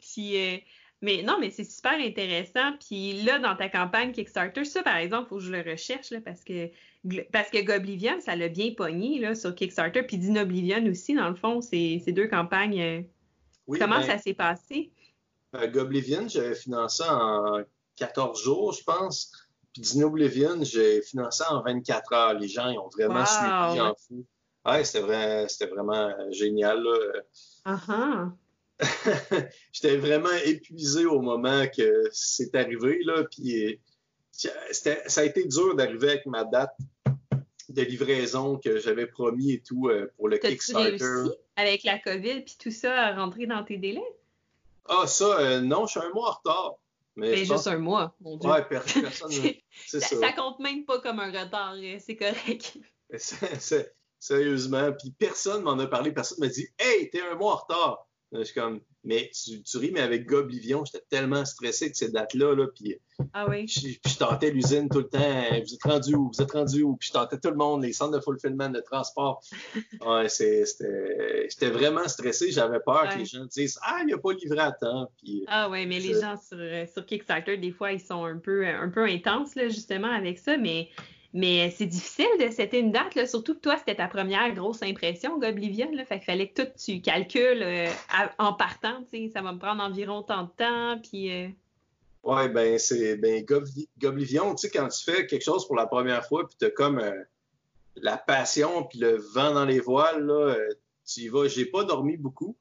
[0.00, 0.58] Puis, euh,
[1.00, 2.72] mais non, mais c'est super intéressant.
[2.80, 6.10] Puis là, dans ta campagne Kickstarter, ça, par exemple, il faut que je le recherche
[6.10, 6.70] là, parce que
[7.32, 10.02] parce que Goblivion, ça l'a bien pogné là, sur Kickstarter.
[10.02, 12.80] Puis Dinoblivion aussi, dans le fond, c'est deux campagnes.
[12.80, 13.02] Euh,
[13.78, 14.90] comment ben, ça s'est passé?
[15.54, 17.62] Euh, Goblivion, j'avais financé en
[17.96, 19.30] 14 jours, je pense.
[19.72, 22.34] Puis Dinoblivion, j'ai financé en 24 heures.
[22.34, 24.26] Les gens, ils ont vraiment suivi en fou.
[24.66, 26.84] Ouais, c'était vrai, c'était vraiment génial.
[27.64, 28.32] Uh-huh.
[29.72, 33.00] J'étais vraiment épuisé au moment que c'est arrivé.
[33.04, 33.80] Là, puis
[34.32, 36.76] ça a été dur d'arriver avec ma date
[37.68, 41.04] de livraison que j'avais promis et tout euh, pour le Kickstarter.
[41.04, 44.16] Réussi avec la COVID puis tout ça à rentrer dans tes délais?
[44.88, 46.74] Ah, ça, euh, non, je suis un mois en retard.
[47.16, 48.48] Mais, ben, juste un mois, mon Dieu.
[48.48, 49.08] Ouais, personne.
[49.86, 50.32] c'est ça, ça.
[50.32, 52.78] compte même pas comme un retard, euh, c'est correct.
[54.20, 54.92] Sérieusement.
[54.92, 56.12] Puis personne m'en a parlé.
[56.12, 58.07] Personne m'a dit Hey, t'es un mois en retard.
[58.32, 62.10] Je suis comme, mais tu, tu ris, mais avec Goblivion, j'étais tellement stressé de ces
[62.10, 62.54] dates-là.
[62.54, 62.94] Là, puis,
[63.32, 63.66] ah oui.
[63.66, 65.18] Je, puis je tentais l'usine tout le temps.
[65.18, 66.30] Vous êtes rendu où?
[66.34, 66.96] Vous êtes rendu où?
[66.96, 69.40] Puis je tentais tout le monde, les centres de fulfillment, de transport.
[70.06, 72.50] ouais, j'étais vraiment stressé.
[72.50, 75.10] J'avais peur que les gens disent Ah, il n'y a pas livré à temps.
[75.16, 76.58] Puis, ah oui, mais les gens sur,
[76.92, 80.58] sur Kickstarter, des fois, ils sont un peu, un peu intenses, là, justement, avec ça.
[80.58, 80.90] Mais
[81.34, 85.38] mais c'est difficile de setter une date, surtout que toi, c'était ta première grosse impression,
[85.38, 85.90] Goblivion.
[86.06, 87.88] Fait qu'il fallait que tout tu calcules euh,
[88.38, 89.04] en partant.
[89.32, 91.00] Ça va me prendre environ tant de temps.
[91.02, 91.48] Puis, euh...
[92.22, 93.44] Ouais, ben, c'est ben,
[93.98, 96.70] Goblivion, tu sais, quand tu fais quelque chose pour la première fois, puis tu as
[96.70, 97.22] comme euh,
[97.96, 100.68] la passion, puis le vent dans les voiles, euh,
[101.06, 101.46] tu y vas.
[101.46, 102.56] J'ai pas dormi beaucoup.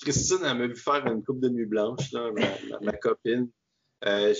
[0.00, 2.12] Christine, elle m'a vu faire une coupe de nuit blanche,
[2.82, 3.48] ma copine.
[4.06, 4.32] Euh,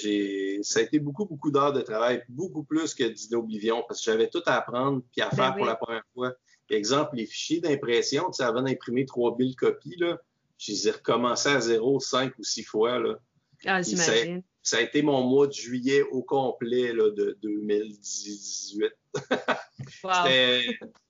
[0.63, 4.29] ça a été beaucoup, beaucoup d'heures de travail, beaucoup plus que d'Oblivion, parce que j'avais
[4.29, 6.35] tout à apprendre puis à ben faire pour la première fois.
[6.71, 10.19] exemple, les fichiers d'impression, tu sais, avant d'imprimer 3000 copies, là,
[10.57, 12.99] je les ai recommencés à zéro cinq ou six fois.
[12.99, 13.19] Là.
[13.67, 14.43] Ah, j'imagine.
[14.63, 18.93] Ça, a été mon mois de juillet au complet là, de 2018.
[20.05, 20.13] wow.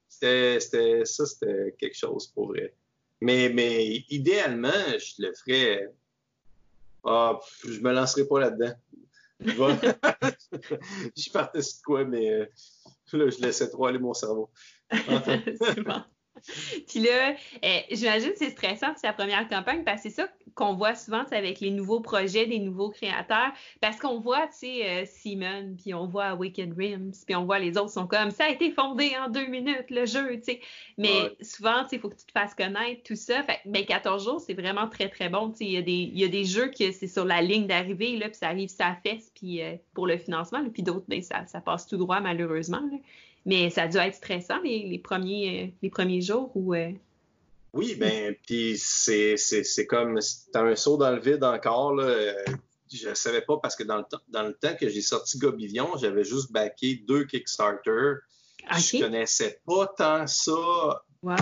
[0.09, 0.61] c'était,
[1.05, 2.75] ça, c'était quelque chose pour vrai.
[3.21, 5.93] Mais, mais idéalement, je le ferais
[7.05, 8.75] ah, je me lancerai pas là-dedans.
[9.41, 12.47] je partais sur quoi, mais euh,
[13.13, 14.51] là, je laissais trop aller mon cerveau.
[14.91, 15.57] c'est.
[16.89, 20.29] Puis là, euh, j'imagine que c'est stressant, c'est la première campagne, parce que c'est ça
[20.55, 24.85] qu'on voit souvent avec les nouveaux projets des nouveaux créateurs, parce qu'on voit, tu sais,
[24.85, 28.45] euh, Simon, puis on voit Wicked Rims, puis on voit les autres sont comme, ça
[28.45, 30.61] a été fondé en deux minutes, le jeu, tu sais.
[30.99, 33.43] Mais souvent, tu sais, il faut que tu te fasses connaître, tout ça.
[33.45, 35.51] Fait ben, 14 jours, c'est vraiment très, très bon.
[35.51, 37.67] Tu sais, il y, a des, y a des jeux que c'est sur la ligne
[37.67, 41.23] d'arrivée, là, puis ça arrive sa fesse, puis euh, pour le financement, puis d'autres, ben,
[41.23, 42.83] ça, ça passe tout droit, malheureusement.
[42.91, 42.99] Là.
[43.47, 46.75] Mais ça a dû être stressant les, premiers, euh, les premiers jours où.
[46.75, 46.91] Euh,
[47.73, 49.37] oui, ben, puis c'est,
[49.89, 51.95] comme c'était un saut dans le vide encore.
[51.95, 52.35] Là.
[52.93, 55.97] Je ne savais pas parce que dans le, dans le temps que j'ai sorti Goblivion,
[55.97, 58.15] j'avais juste backé deux Kickstarter.
[58.73, 61.05] Je connaissais pas tant ça.
[61.23, 61.37] Wow.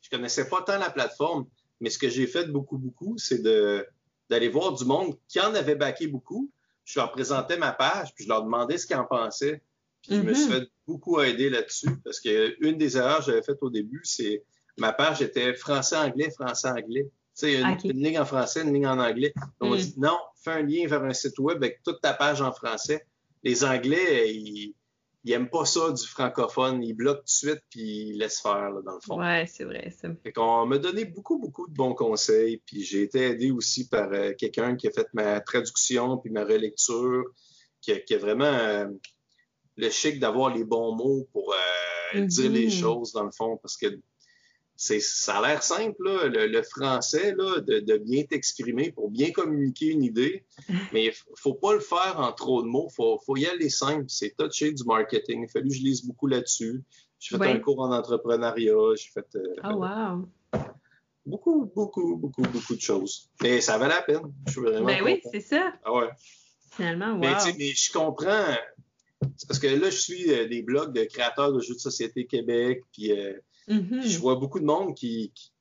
[0.00, 1.46] Je connaissais pas tant la plateforme.
[1.80, 3.86] Mais ce que j'ai fait beaucoup, beaucoup, c'est de,
[4.30, 6.50] d'aller voir du monde qui en avait backé beaucoup.
[6.84, 9.62] Je leur présentais ma page, puis je leur demandais ce qu'ils en pensaient.
[10.06, 10.60] Puis je me suis mm-hmm.
[10.60, 14.44] fait beaucoup aider là-dessus parce que une des erreurs que j'avais faites au début, c'est
[14.76, 17.10] ma page était français-anglais, français-anglais.
[17.36, 19.32] Tu sais, une, ligne en français, une ligne en anglais.
[19.60, 19.80] On m'a mm.
[19.80, 23.06] dit non, fais un lien vers un site web avec toute ta page en français.
[23.42, 24.74] Les Anglais, ils,
[25.24, 26.82] il aime pas ça du francophone.
[26.82, 29.18] Il bloque tout de suite puis il laisse faire, là, dans le fond.
[29.18, 30.08] Ouais, c'est vrai, ça.
[30.22, 32.62] Fait qu'on m'a donné beaucoup, beaucoup de bons conseils.
[32.66, 36.44] Puis j'ai été aidé aussi par euh, quelqu'un qui a fait ma traduction puis ma
[36.44, 37.24] relecture,
[37.80, 38.86] qui a, qui a vraiment euh,
[39.76, 41.54] le chic d'avoir les bons mots pour
[42.14, 43.86] euh, dire les choses, dans le fond, parce que
[44.76, 49.08] c'est, ça a l'air simple, là, le, le français, là, de, de bien t'exprimer pour
[49.10, 50.44] bien communiquer une idée,
[50.92, 54.06] mais faut pas le faire en trop de mots, faut, faut y aller simple.
[54.08, 55.42] C'est touché du marketing.
[55.42, 56.82] Il a fallu que je lise beaucoup là-dessus.
[57.20, 57.50] J'ai fait Ouais.
[57.52, 60.28] un cours en entrepreneuriat, j'ai fait euh, Oh, wow.
[61.24, 63.30] beaucoup, beaucoup, beaucoup, beaucoup de choses.
[63.42, 64.32] Mais ça valait la peine.
[64.46, 65.72] Je suis vraiment Ben oui, c'est ça.
[65.84, 66.08] Ah ouais.
[66.72, 67.18] Finalement, wow.
[67.20, 68.56] Mais, tu sais, mais je comprends.
[69.36, 72.26] C'est parce que là, je suis euh, des blogs de créateurs de jeux de société
[72.26, 73.34] Québec, puis euh,
[73.68, 74.02] Mhm.
[74.02, 75.52] je vois beaucoup de monde qui, qui,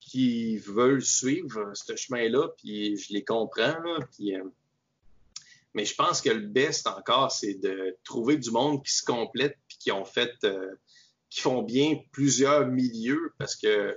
[0.00, 3.78] qui veulent suivre euh, ce chemin-là, puis je les comprends.
[3.80, 4.44] Là, puis, euh,
[5.74, 9.58] mais je pense que le best encore, c'est de trouver du monde qui se complète,
[9.68, 10.74] puis qui ont fait, euh,
[11.28, 13.96] qui font bien plusieurs milieux, parce que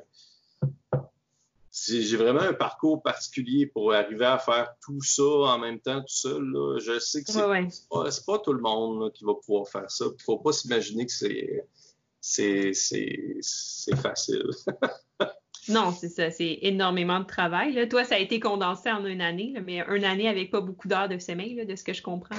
[1.76, 6.08] j'ai vraiment un parcours particulier pour arriver à faire tout ça en même temps, tout
[6.08, 6.42] seul.
[6.42, 6.80] Là.
[6.80, 7.68] Je sais que c'est Ouais,
[8.26, 10.06] pas, tout le monde là, qui va pouvoir faire ça.
[10.06, 11.66] Il faut pas s'imaginer que c'est
[13.96, 14.50] facile.
[15.68, 16.30] Non, c'est ça.
[16.30, 17.74] C'est énormément de travail.
[17.74, 17.88] Là.
[17.88, 20.88] Toi, ça a été condensé en une année, là, mais une année avec pas beaucoup
[20.88, 22.36] d'heures de sommeil, là, de ce que je comprends.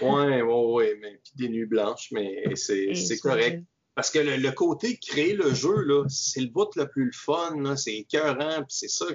[0.00, 3.64] ouais, ouais, ouais, mais puis des nuits blanches, mais c'est correct.
[3.94, 7.12] Parce que le, le côté créer le jeu, là, c'est le bout le plus le
[7.12, 9.06] fun, là, c'est écœurant, puis c'est ça,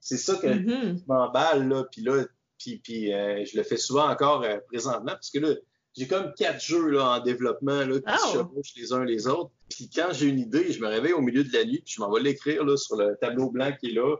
[0.00, 0.98] c'est ça que Mhm.
[0.98, 2.24] je m'emballe, là, puis là,
[2.58, 5.54] puis, puis euh, je le fais souvent encore euh, présentement, parce que là,
[5.94, 8.26] j'ai comme quatre jeux là, en développement là, qui Oh!
[8.28, 9.50] se chevauchent les uns les autres.
[9.68, 12.00] Puis quand j'ai une idée, je me réveille au milieu de la nuit, puis je
[12.00, 14.16] m'en vais l'écrire là, sur le tableau blanc qui est là.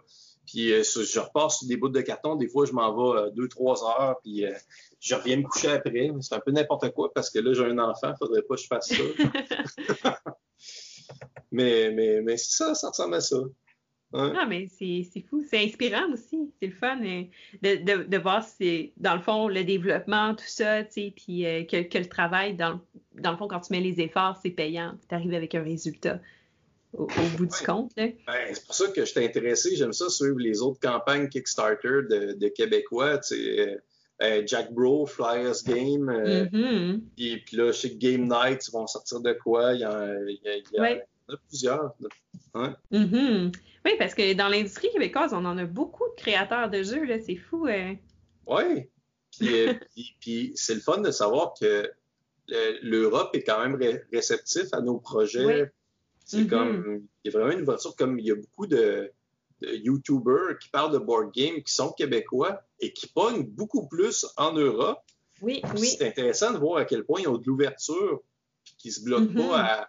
[0.46, 2.34] Puis euh, je repars sur des bouts de carton.
[2.36, 4.52] Des fois, je m'en vais euh, deux, trois heures, puis euh,
[5.02, 5.90] je reviens me coucher après.
[5.90, 8.60] Mais C'est un peu n'importe quoi parce que là, j'ai un enfant, faudrait pas que
[8.62, 10.22] je fasse ça.
[11.50, 13.36] mais mais, mais c'est ça, ça ressemble à ça.
[14.14, 14.34] Hein?
[14.36, 15.42] Ah, mais c'est c'est fou.
[15.48, 16.52] C'est inspirant aussi.
[16.60, 17.22] C'est le fun euh,
[17.62, 21.46] de, de, de voir, c'est, dans le fond, le développement, tout ça, tu sais, puis
[21.46, 24.38] euh, que, que le travail, dans, le- dans le fond, quand tu mets les efforts,
[24.42, 24.98] c'est payant.
[25.08, 26.20] Tu arrives avec un résultat
[26.92, 27.64] au, au bout du Ouais.
[27.66, 27.90] compte.
[27.96, 28.08] Là.
[28.26, 29.74] Ben, c'est pour ça que je t'ai intéressé.
[29.76, 33.16] J'aime ça suivre les autres campagnes Kickstarter de, de Québécois.
[33.18, 33.78] Tu sais,
[34.22, 36.08] euh, Jack Bro, Flyers Game.
[36.08, 37.02] euh, Mhm.
[37.16, 39.72] puis, puis là, chez Game Night, ils vont sortir de quoi?
[39.74, 41.06] Il y en, il y a- il y a- Ouais.
[41.28, 41.94] il y en a plusieurs.
[42.90, 43.52] Mhm.
[43.84, 47.04] Oui, parce que dans l'industrie québécoise, on en a beaucoup de créateurs de jeux.
[47.04, 47.18] Là.
[47.20, 47.66] C'est fou.
[47.66, 47.94] euh.
[48.46, 48.88] Oui.
[49.36, 51.90] Puis, euh, puis, puis c'est le fun de savoir que
[52.48, 55.44] le- l'Europe est quand même ré- réceptif à nos projets.
[55.44, 55.68] Oui.
[56.24, 56.48] C'est Mhm.
[56.48, 59.10] comme, il y a vraiment une ouverture, comme il y a beaucoup de
[59.82, 64.52] YouTubers qui parlent de board game qui sont québécois et qui pognent beaucoup plus en
[64.52, 65.00] Europe.
[65.40, 65.88] Oui, Puis oui.
[65.98, 68.20] C'est intéressant de voir à quel point ils ont de l'ouverture
[68.64, 69.48] puis qu'ils se bloquent Mhm.
[69.48, 69.88] pas à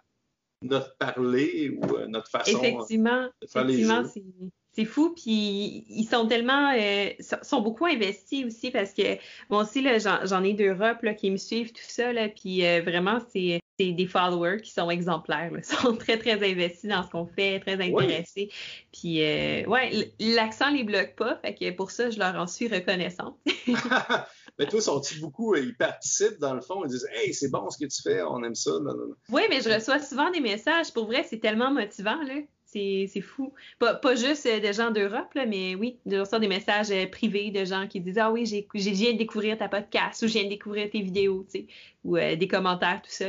[0.62, 4.48] notre parler ou à notre façon Effectivement, de faire les effectivement, jeux.
[4.72, 5.14] c'est fou.
[5.14, 7.10] Puis ils sont tellement, euh,
[7.42, 9.16] sont- beaucoup investis aussi parce que
[9.50, 12.28] moi aussi là, j'en ai d'Europe qui me suivent tout ça là.
[12.28, 15.50] Puis euh, vraiment, c'est c'est des followers qui sont exemplaires.
[15.50, 15.62] Là.
[15.62, 18.50] Sont très très investis dans ce qu'on fait, très intéressés.
[18.92, 21.36] Puis euh, ouais, l'accent les bloque pas.
[21.42, 23.36] Fait que pour ça, je leur en suis reconnaissante.
[24.58, 27.68] Mais toi, sont-ils beaucoup, euh, ils participent dans le fond, ils disent Hey, c'est bon
[27.70, 28.70] ce que tu fais, on aime ça.
[28.70, 29.16] Non, non, non.
[29.30, 30.92] Oui, mais je reçois souvent des messages.
[30.92, 32.40] Pour vrai, c'est tellement motivant, là.
[32.74, 33.52] C'est fou.
[33.78, 37.52] Pas, pas juste euh, des gens d'Europe, mais oui, je reçois des messages euh, privés
[37.52, 40.44] de gens qui disent Ah oui, j'ai viens de découvrir ta podcast ou je viens
[40.44, 41.46] de découvrir tes vidéos,
[42.02, 43.26] ou euh, des commentaires, tout ça.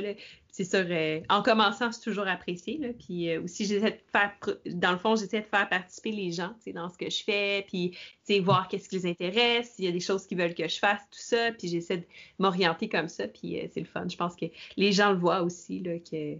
[0.49, 0.85] C'est sûr,
[1.29, 2.77] en commençant, c'est toujours apprécié.
[2.77, 2.87] Là.
[2.97, 4.31] Puis aussi, j'essaie de faire,
[4.67, 7.91] dans le fond, j'essaie de faire participer les gens dans ce que je fais, puis
[8.39, 11.01] voir qu'est-ce qui les intéresse, s'il y a des choses qu'ils veulent que je fasse,
[11.11, 11.51] tout ça.
[11.51, 12.05] Puis j'essaie de
[12.39, 14.07] m'orienter comme ça, puis c'est le fun.
[14.09, 14.45] Je pense que
[14.77, 16.37] les gens le voient aussi, là, que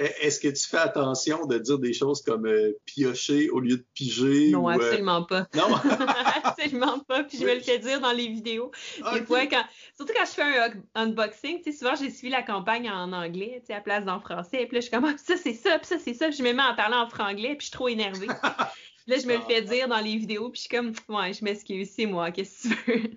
[0.00, 3.86] Est-ce que tu fais attention de dire des choses comme euh, piocher au lieu de
[3.94, 4.50] piger?
[4.50, 5.46] Non, ou, euh, absolument pas.
[5.54, 5.72] Non?
[6.42, 7.22] absolument pas.
[7.22, 8.72] Puis je me le fais dire dans les vidéos.
[9.12, 9.64] Des fois, quand...
[9.96, 13.12] surtout quand je fais un un- unboxing, tu sais, souvent j'ai suivi la campagne en
[13.12, 14.66] anglais, à place d'en français.
[14.66, 16.28] Puis là, je suis comme, ah, ça c'est ça, puis ça c'est ça.
[16.28, 18.26] Puis je me mets à parler en franglais, puis je suis trop énervée.
[18.26, 18.36] Puis
[19.06, 21.44] là, je me le fais dire dans les vidéos, puis je suis comme, ouais, je
[21.44, 23.10] m'excuse, c'est moi, qu'est-ce que tu veux?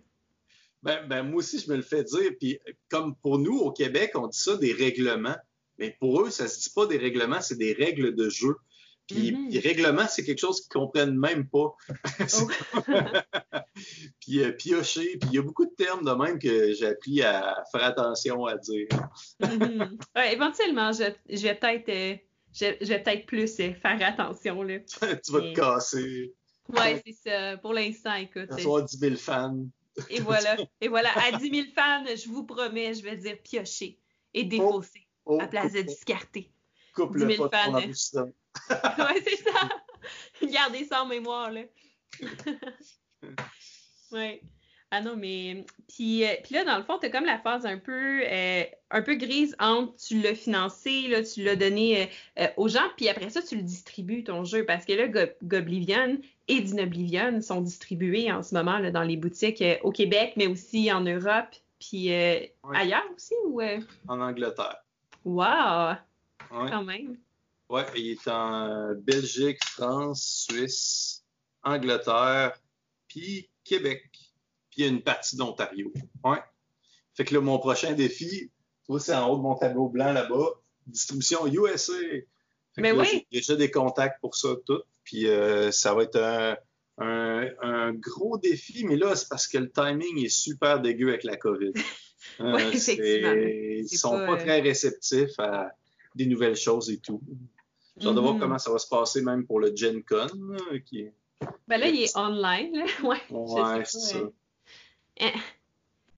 [0.83, 2.31] Ben, ben, moi aussi, je me le fais dire.
[2.39, 2.59] Puis,
[2.89, 5.35] comme pour nous, au Québec, on dit ça des règlements.
[5.79, 8.55] Mais pour eux, ça se dit pas des règlements, c'est des règles de jeu.
[9.07, 11.73] Puis, les règlements, c'est quelque chose qu'ils comprennent même pas.
[12.19, 12.49] Oh.
[14.19, 15.17] puis, euh, piocher.
[15.17, 18.45] Puis, il y a beaucoup de termes de même que j'ai appris à faire attention
[18.45, 18.87] à dire.
[19.39, 19.97] Mhm.
[20.13, 22.15] Ouais, éventuellement, je, je vais peut-être euh,
[22.53, 24.79] je, je vais peut-être plus euh, faire attention, là.
[25.25, 26.33] tu vas te casser.
[26.67, 27.57] Ouais, c'est ça.
[27.57, 28.51] Pour l'instant, écoute.
[28.51, 29.65] Avoir 10 000 fans.
[30.09, 30.57] Et voilà.
[30.81, 31.09] Et voilà.
[31.17, 33.99] À 10 000 fans, je vous promets, je vais dire piocher.
[34.33, 35.06] et défausser Oh,
[35.39, 36.49] à place de coupe- discarter.
[36.95, 37.81] coupe 10 le 000 pas fans.
[37.93, 38.31] système.
[38.69, 39.69] ouais, c'est ça.
[40.51, 41.61] Gardez ça en mémoire, là.
[44.11, 44.41] ouais.
[44.89, 45.65] Ah non, mais.
[45.89, 49.01] Puis, euh, puis là, dans le fond, t'as comme la phase un peu, euh, un
[49.01, 52.09] peu grise entre tu l'as financé, là, tu l'as donné
[52.39, 54.65] euh, aux gens, puis après ça, tu le distribues, ton jeu.
[54.65, 56.17] Parce que là, Go- Goblivion
[56.47, 60.89] et Dinoblivion sont distribués en ce moment là, dans les boutiques au Québec, mais aussi
[60.89, 63.61] en Europe, puis ailleurs aussi, ou.
[64.07, 64.77] En Angleterre.
[65.27, 65.95] Wow!
[66.51, 66.69] Ouais.
[66.69, 67.17] Quand même.
[67.69, 71.25] Ouais, il est en Belgique, France, Suisse,
[71.63, 72.57] Angleterre,
[73.09, 74.09] puis Québec.
[74.69, 75.91] Puis il y a une partie d'Ontario.
[76.23, 76.39] Ouais.
[77.13, 78.51] Fait que là, mon prochain défi,
[78.99, 81.91] c'est en haut de mon tableau blanc là-bas, distribution USA.
[81.99, 82.27] Fait
[82.77, 83.27] que Mais là, oui.
[83.29, 84.81] J'ai déjà des contacts pour ça tout.
[85.03, 86.55] Puis euh, ça va être un,
[86.99, 91.25] un, un gros défi, mais là, c'est parce que le timing est super dégueu avec
[91.25, 91.73] la COVID.
[92.39, 93.33] Euh, Ouais, effectivement.
[93.33, 95.71] Ils sont pas, pas, euh, très réceptifs à
[96.15, 97.21] des nouvelles choses et tout.
[97.99, 98.39] J'ai hâte de voir Mhm.
[98.39, 101.13] comment ça va se passer même pour le Gen Con, là, qui est...
[101.67, 102.85] Ben là, il est online, là.
[103.03, 103.17] Ouais.
[103.29, 104.17] Ouais, c'est pas, ça.
[104.17, 104.29] euh,
[105.19, 105.25] eh.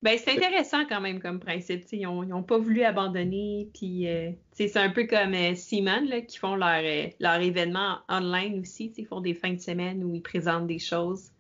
[0.02, 1.84] Ben, c'est intéressant quand même comme principe.
[1.92, 3.68] Ils n'ont pas voulu abandonner.
[3.74, 7.98] Puis, euh, c'est un peu comme euh, Seaman, là, qui font leur, euh, leur événement
[8.08, 8.94] online aussi.
[8.98, 11.32] Ils font des fins de semaine où ils présentent des choses.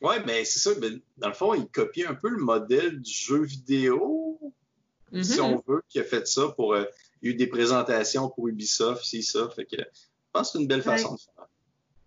[0.00, 0.78] Ouais, mais c'est ça.
[0.78, 4.38] ben, dans le fond, ils copient un peu le modèle du jeu vidéo,
[5.22, 5.44] si Mhm.
[5.46, 6.74] on veut, qui a fait ça pour...
[6.74, 6.84] euh,
[7.22, 9.48] il y a eu des présentations pour Ubisoft, si ça.
[9.50, 9.84] Fait que je
[10.32, 11.46] pense que c'est une belle façon de faire.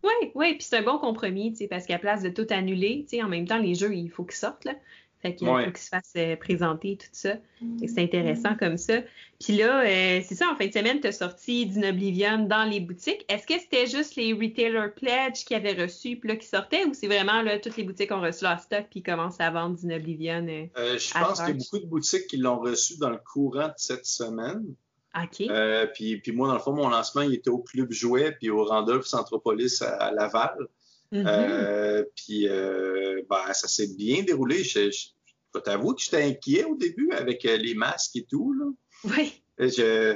[0.04, 3.04] Oui, oui, puis c'est un bon compromis, tu sais, parce qu'à place de tout annuler,
[3.10, 4.74] tu sais, en même temps, les jeux, il faut qu'ils sortent, là.
[5.22, 5.66] Fait qu'il Ouais.
[5.66, 7.36] faut qu'ils se fassent euh, présenter, tout ça.
[7.80, 9.02] Que c'est intéressant comme ça.
[9.40, 12.80] Puis là, euh, c'est ça, en fin de semaine, tu as sorti Dinoblivion dans les
[12.80, 13.24] boutiques.
[13.30, 16.94] Est-ce que c'était juste les Retailer Pledge qui avaient reçu, puis là, qui sortaient, ou
[16.94, 19.76] c'est vraiment, là, toutes les boutiques ont reçu leur stock, puis ils commencent à vendre
[19.76, 20.46] Dinoblivion?
[20.48, 23.20] euh, Euh, je pense qu'il y a beaucoup de boutiques qui l'ont reçu dans le
[23.20, 24.64] courant de cette semaine.
[25.16, 25.42] OK.
[25.42, 28.50] Euh, puis, puis moi, dans le fond, mon lancement, il était au Club Jouet, puis
[28.50, 30.56] au Randolph Centropolis à, à Laval.
[31.14, 34.64] Euh, puis euh, ben, ça s'est bien déroulé.
[34.64, 38.24] Je, je, je vais t'avouer que j'étais inquiet au début avec euh, les masques et
[38.30, 38.54] tout.
[38.54, 38.66] Là.
[39.04, 39.44] Oui.
[39.60, 40.16] Je,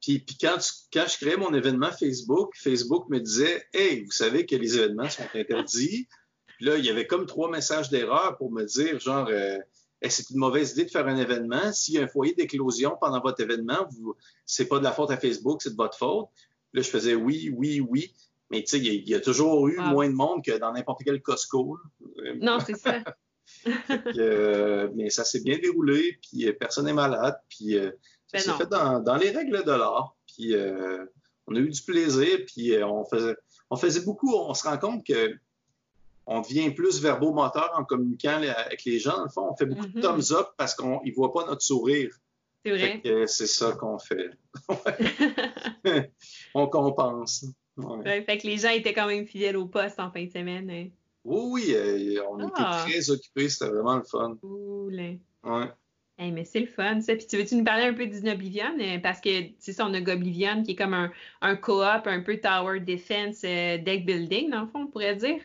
[0.00, 4.10] puis, puis quand, tu- quand je créais mon événement Facebook, Facebook me disait Hey, vous
[4.10, 6.08] savez que les événements sont interdits.
[6.46, 9.58] Puis là, il y avait comme trois messages d'erreur pour me dire genre euh,
[10.00, 11.72] Hey, c'est une mauvaise idée de faire un événement.
[11.72, 15.12] S'il y a un foyer d'éclosion pendant votre événement, vous, c'est pas de la faute
[15.12, 16.26] à Facebook, c'est de votre faute.
[16.72, 18.12] Là, je faisais oui, oui, oui.
[18.52, 19.86] Mais tu sais, il y, a- il y a toujours eu Wow.
[19.86, 21.76] moins de monde que dans n'importe quel Costco.
[21.76, 22.10] là.
[22.26, 23.02] Euh, Non, c'est ça.
[23.64, 27.90] que, euh, mais ça s'est bien déroulé, puis euh, personne n'est malade, puis euh,
[28.26, 30.54] ça Ben s'est fait dans, dans les règles de l'art, puis
[31.46, 33.36] on a eu du plaisir, puis on faisait,
[33.70, 35.34] on faisait beaucoup, on se rend compte que
[36.26, 39.16] on devient plus verbomoteur en communiquant les- avec les gens.
[39.16, 41.62] Dans le fond, on fait beaucoup de thumbs up parce qu'on ne voit pas notre
[41.62, 42.14] sourire.
[42.64, 43.26] C'est vrai.
[43.26, 44.30] c'est ça qu'on fait.
[46.54, 47.46] on compense.
[47.76, 47.96] Ouais.
[47.98, 50.70] Ouais, fait que les gens étaient quand même fidèles au poste en fin de semaine.
[50.70, 50.88] hein.
[51.24, 52.84] Oui, oui, euh, on Ah.
[52.84, 54.36] était très occupés, c'était vraiment le fun.
[54.40, 54.98] Cool.
[55.00, 55.16] hein.
[55.44, 55.70] Ouais.
[56.18, 57.16] Hey, mais c'est le fun, ça.
[57.16, 58.76] Puis tu veux-tu nous parler un peu d'Inoblivion?
[58.78, 61.10] Euh, Parce que, c'est ça, on a Goblivion qui est comme un,
[61.40, 65.40] un co-op, un peu Tower Defense euh, deck building, dans le fond, on pourrait dire.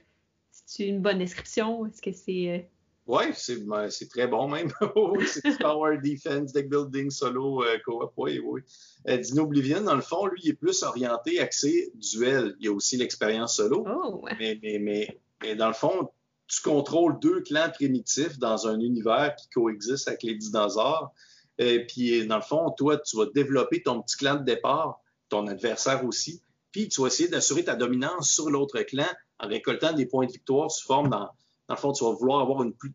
[0.52, 1.86] C'est une bonne description?
[1.86, 2.68] Est-ce que c'est.
[3.08, 4.72] Euh, Oui, c'est ben, c'est très bon même.
[5.28, 8.14] C'est du Tower Defense, Deck Building, Solo, euh, Co-op.
[8.18, 8.62] Oui, oui.
[9.08, 12.56] Euh, Dino Oblivion, dans le fond, lui, il est plus orienté, axé duel.
[12.60, 13.86] Il y a aussi l'expérience solo.
[13.88, 14.26] Oh!
[14.40, 16.10] Mais, mais, mais, mais dans le fond,
[16.48, 21.14] tu contrôles deux clans primitifs dans un univers qui coexiste avec les dinosaures.
[21.58, 25.48] Et puis, dans le fond, toi, tu vas développer ton petit clan de départ, ton
[25.48, 26.42] adversaire aussi.
[26.72, 29.08] Puis, tu vas essayer d'assurer ta dominance sur l'autre clan
[29.40, 31.30] en récoltant des points de victoire sous forme dans,
[31.68, 32.94] dans le fond, tu vas vouloir avoir une plus,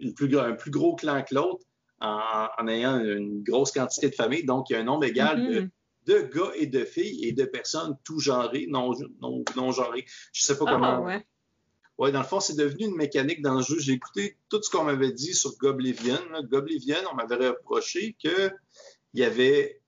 [0.00, 1.64] une plus, un plus gros clan que l'autre
[2.00, 4.44] en, en ayant une grosse quantité de familles.
[4.44, 5.70] Donc, il y a un nombre égal de, Mhm.
[6.06, 10.04] de gars et de filles et de personnes tout genrées, non, non, non genrées.
[10.32, 11.02] Je sais pas Ah, comment.
[11.04, 11.26] ouais.
[11.96, 13.78] Ouais, dans le fond, c'est devenu une mécanique dans le jeu.
[13.78, 16.18] J'ai écouté tout ce qu'on m'avait dit sur Goblivion.
[16.32, 16.42] là.
[16.42, 18.52] Goblivion, on m'avait reproché qu'il
[19.14, 19.80] y avait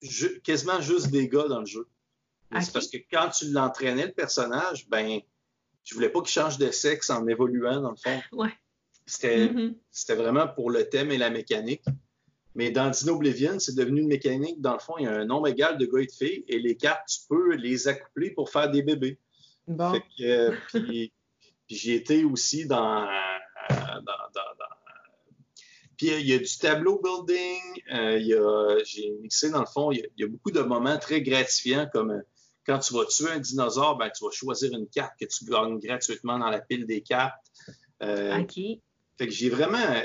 [0.00, 1.86] ju- quasiment juste des gars dans le jeu.
[2.60, 5.20] C'est parce que quand tu l'entraînais, le personnage, ben,
[5.86, 8.20] je voulais pas qu'il change de sexe en évoluant, dans le fond.
[8.32, 8.50] Ouais.
[9.06, 11.84] C'était vraiment pour le thème et la mécanique.
[12.56, 14.60] Mais dans Dino Oblivion, c'est devenu une mécanique.
[14.60, 16.58] Dans le fond, il y a un nombre égal de gars et de filles et
[16.58, 19.18] les cartes, tu peux les accoupler pour faire des bébés.
[19.68, 19.92] Bon.
[19.92, 20.56] Fait que, euh,
[20.90, 21.12] puis,
[21.66, 23.06] puis j'ai été aussi dans, euh,
[23.70, 24.76] dans, dans- dans-
[25.96, 27.60] Puis euh, il y a du tableau building,
[27.92, 30.28] euh, il y a, j'ai mixé dans le fond, il y, a, il y a
[30.28, 32.22] beaucoup de moments très gratifiants comme euh,
[32.66, 35.78] quand tu vas tuer un dinosaure, ben, tu vas choisir une carte que tu gagnes
[35.78, 37.46] gratuitement dans la pile des cartes.
[38.02, 38.54] Euh, OK.
[38.54, 40.02] fait que j'ai vraiment.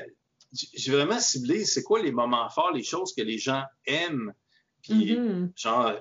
[0.54, 4.34] j'ai vraiment ciblé c'est quoi les moments forts, les choses que les gens aiment.
[4.82, 5.52] Puis, mm-hmm.
[5.56, 5.94] genre,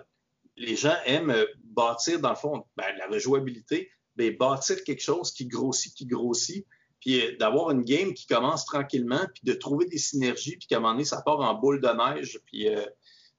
[0.56, 1.34] les gens aiment
[1.64, 6.66] bâtir, dans le fond, ben, la rejouabilité, ben, bâtir quelque chose qui grossit, qui grossit,
[7.00, 10.76] puis euh, d'avoir une game qui commence tranquillement, puis de trouver des synergies, puis qu'à
[10.76, 12.84] un moment donné, ça part en boule de neige, puis, euh,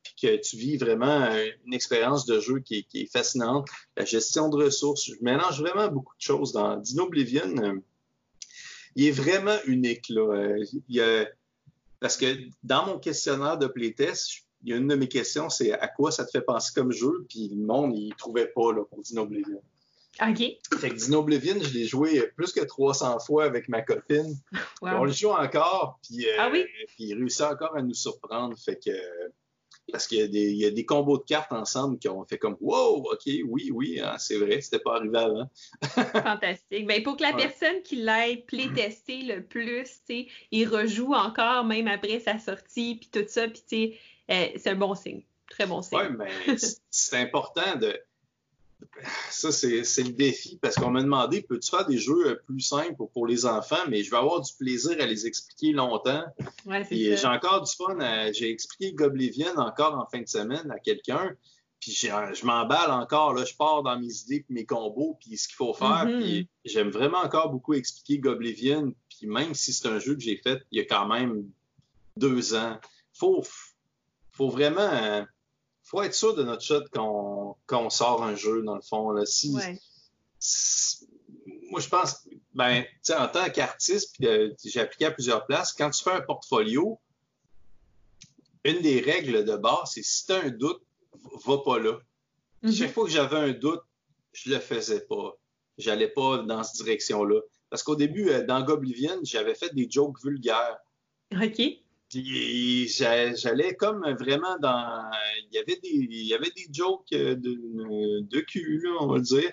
[0.03, 1.29] puis que tu vis vraiment
[1.65, 3.67] une expérience de jeu qui est, fascinante.
[3.97, 7.55] La gestion de ressources, je mélange vraiment beaucoup de choses dans Dino Oblivion.
[7.57, 7.79] Euh,
[8.95, 10.55] il est vraiment unique, là.
[10.89, 11.25] Il y a,
[11.99, 12.25] parce que
[12.63, 16.11] dans mon questionnaire de playtest, il y a une de mes questions, c'est à quoi
[16.11, 19.23] ça te fait penser comme jeu, puis le monde, il trouvait pas là, pour Dino
[19.23, 19.61] Oblivion.
[20.21, 20.37] OK.
[20.79, 24.35] Fait que Dino Oblivion, je l'ai joué plus que 300 fois avec ma copine.
[24.81, 26.65] On le joue encore, puis, euh, ah oui?
[26.87, 28.57] puis il réussit encore à nous surprendre.
[28.57, 28.91] Fait que
[29.91, 33.11] parce qu'il y, y, a des combos de cartes ensemble qui ont fait comme Wow,
[33.11, 35.49] OK, oui, oui, hein, c'est vrai, c'était pas arrivé avant.
[36.23, 36.87] Fantastique.
[36.87, 40.01] Ben, pour que la personne qui l'ait playtesté le plus,
[40.51, 43.97] il rejoue encore même après sa sortie, puis tout ça, puis
[44.31, 45.23] euh, c'est un bon signe.
[45.49, 45.99] Très bon signe.
[45.99, 46.55] Oui, mais
[46.89, 47.99] c'est important de
[49.29, 53.03] ça, c'est le défi parce qu'on m'a demandé peux-tu faire des jeux euh, plus simples
[53.13, 56.23] pour les enfants, mais je vais avoir du plaisir à les expliquer longtemps.
[56.65, 57.97] Ouais, j'ai encore du fun.
[58.33, 61.35] J'ai expliqué Goblivion encore en fin de semaine à quelqu'un.
[61.79, 65.47] Puis je m'emballe encore, là, je pars dans mes idées, puis mes combos, puis ce
[65.47, 66.05] qu'il faut faire.
[66.05, 66.21] Mm-hmm.
[66.21, 68.93] Puis j'aime vraiment encore beaucoup expliquer Goblivion.
[69.09, 71.49] Puis même si c'est un jeu que j'ai fait il y a quand même
[72.17, 72.77] deux ans,
[73.13, 73.43] faut,
[74.31, 75.23] faut vraiment euh,
[75.91, 79.11] faut être sûr de notre shot quand on, sort un jeu, dans le fond.
[79.11, 79.25] Là.
[79.25, 79.51] Si,
[81.69, 85.89] moi, je pense, ben, en tant qu'artiste, puis euh, j'ai appliqué à plusieurs places, quand
[85.89, 86.99] tu fais un portfolio,
[88.63, 90.81] une des règles de base, c'est si tu as un doute,
[91.45, 91.99] va pas là.
[92.63, 92.73] Mm-hmm.
[92.73, 93.81] Chaque fois que j'avais un doute,
[94.31, 95.37] je le faisais pas.
[95.77, 97.41] J'allais pas dans cette direction-là.
[97.69, 100.77] Parce qu'au début, euh, dans Goblivion, j'avais fait des jokes vulgaires.
[101.33, 101.61] OK.
[102.11, 105.09] Puis j'allais comme vraiment dans.
[105.49, 109.49] Il y avait des, il y avait des jokes de, de cul, on va dire.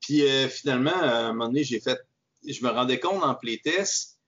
[0.00, 1.98] Puis euh, finalement, à un moment donné, j'ai fait.
[2.46, 4.18] Je me rendais compte en playtest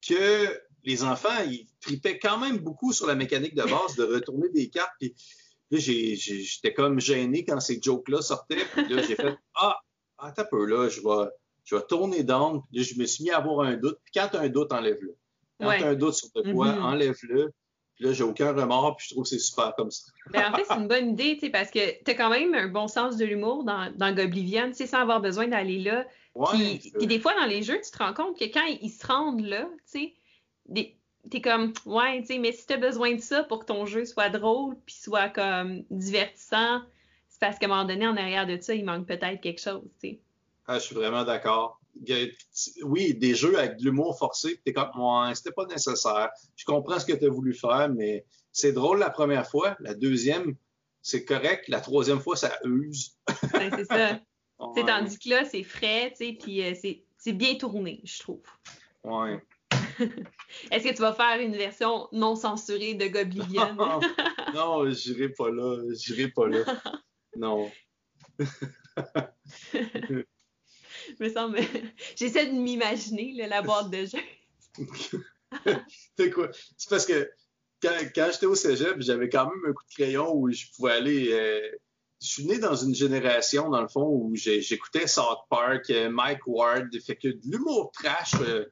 [0.00, 4.48] que les enfants, ils tripaient quand même beaucoup sur la mécanique de base de retourner
[4.48, 4.92] des cartes.
[4.98, 5.14] Puis
[5.70, 8.64] là, j'étais comme gêné quand ces jokes-là sortaient.
[8.72, 9.76] Puis là, j'ai fait Ah,
[10.16, 11.30] attends un peu, là, je vais,
[11.64, 12.24] je vais tourner.
[12.24, 13.98] Puis là, je me suis mis à avoir un doute.
[14.04, 15.14] Puis quand un doute, enlève-le.
[15.60, 16.82] Quand tu as un doute sur de quoi, Mm-hmm.
[16.82, 17.52] enlève-le.
[17.94, 20.10] Puis là, j'ai aucun remords, puis je trouve que c'est super comme ça.
[20.30, 22.52] Ben, en fait, c'est une bonne idée, tu sais, parce que tu as quand même
[22.52, 26.04] un bon sens de l'humour dans, dans Goblivion, tu sais, sans avoir besoin d'aller là.
[26.34, 28.90] Ouais, puis, puis des fois, dans les jeux, tu te rends compte que quand ils
[28.90, 30.12] se rendent là, tu
[30.72, 30.94] sais,
[31.30, 34.04] t'es comme, ouais, tu sais, mais si t'as besoin de ça pour que ton jeu
[34.04, 36.82] soit drôle, puis soit comme divertissant,
[37.28, 39.84] c'est parce qu'à un moment donné, en arrière de ça, il manque peut-être quelque chose,
[40.00, 40.18] tu sais.
[40.66, 41.80] Ah, je suis vraiment d'accord.
[42.82, 46.30] Oui, des jeux avec de l'humour forcé, t'es comme, ouais, c'était pas nécessaire.
[46.56, 49.76] Je comprends ce que tu as voulu faire, mais c'est drôle la première fois.
[49.80, 50.56] La deuxième,
[51.02, 51.68] c'est correct.
[51.68, 53.16] La troisième fois, ça use.
[53.50, 54.20] C'est ça.
[54.56, 54.86] Ouais.
[54.86, 56.74] tandis que là, c'est frais, tu sais, puis euh,
[57.18, 58.40] c'est bien tourné, je trouve.
[59.02, 59.42] Ouais.
[60.70, 63.74] Est-ce que tu vas faire une version non censurée de Goblivion?
[64.54, 65.82] non, j'irai pas là.
[65.94, 66.64] J'irai pas là.
[67.36, 67.70] Non.
[71.22, 71.58] Me semble.
[72.16, 74.18] J'essaie de m'imaginer la boîte de jeu.
[76.18, 76.48] C'est quoi?
[76.76, 77.30] C'est parce que
[77.82, 80.92] quand, quand j'étais au cégep, j'avais quand même un coup de crayon où je pouvais
[80.92, 81.32] aller.
[81.32, 81.60] euh,
[82.22, 86.46] je suis né dans une génération, dans le fond, où j'écoutais South Park, euh, Mike
[86.46, 88.64] Ward, fait que de l'humour trash, euh,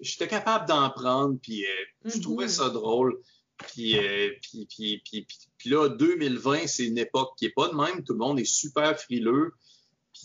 [0.00, 1.68] j'étais capable d'en prendre, puis euh,
[2.04, 2.22] je Mhm.
[2.22, 3.20] trouvais ça drôle.
[3.68, 7.68] Puis, euh, puis, puis, puis, puis- puis là, 2020, c'est une époque qui est pas
[7.68, 8.04] de même.
[8.04, 9.52] Tout le monde est super frileux.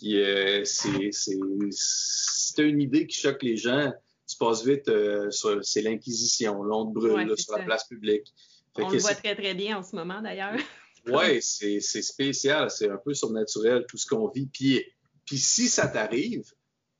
[0.02, 3.92] Puis euh, c'est une idée qui choque les gens.
[4.28, 6.64] Tu passes vite, euh, sur- c'est l'Inquisition.
[6.64, 8.26] Là, on te brûle Ouais, là, c'est sur la place publique.
[8.74, 10.56] Fait On que le voit très très bien en ce moment d'ailleurs.
[11.06, 14.46] Ouais, c'est c'est spécial, c'est un peu surnaturel tout ce qu'on vit.
[14.46, 14.84] Puis,
[15.24, 16.44] puis si ça t'arrive,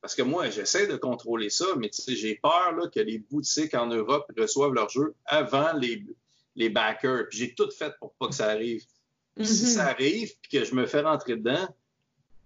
[0.01, 3.19] parce que moi, j'essaie de contrôler ça, mais tu sais, j'ai peur là, que les
[3.19, 6.05] boutiques en Europe reçoivent leurs jeux avant les,
[6.57, 7.29] les backers.
[7.29, 8.83] Puis j'ai tout fait pour pas que ça arrive.
[9.37, 9.69] Puis Si Mhm.
[9.69, 11.65] ça arrive, puis que je me fais rentrer dedans,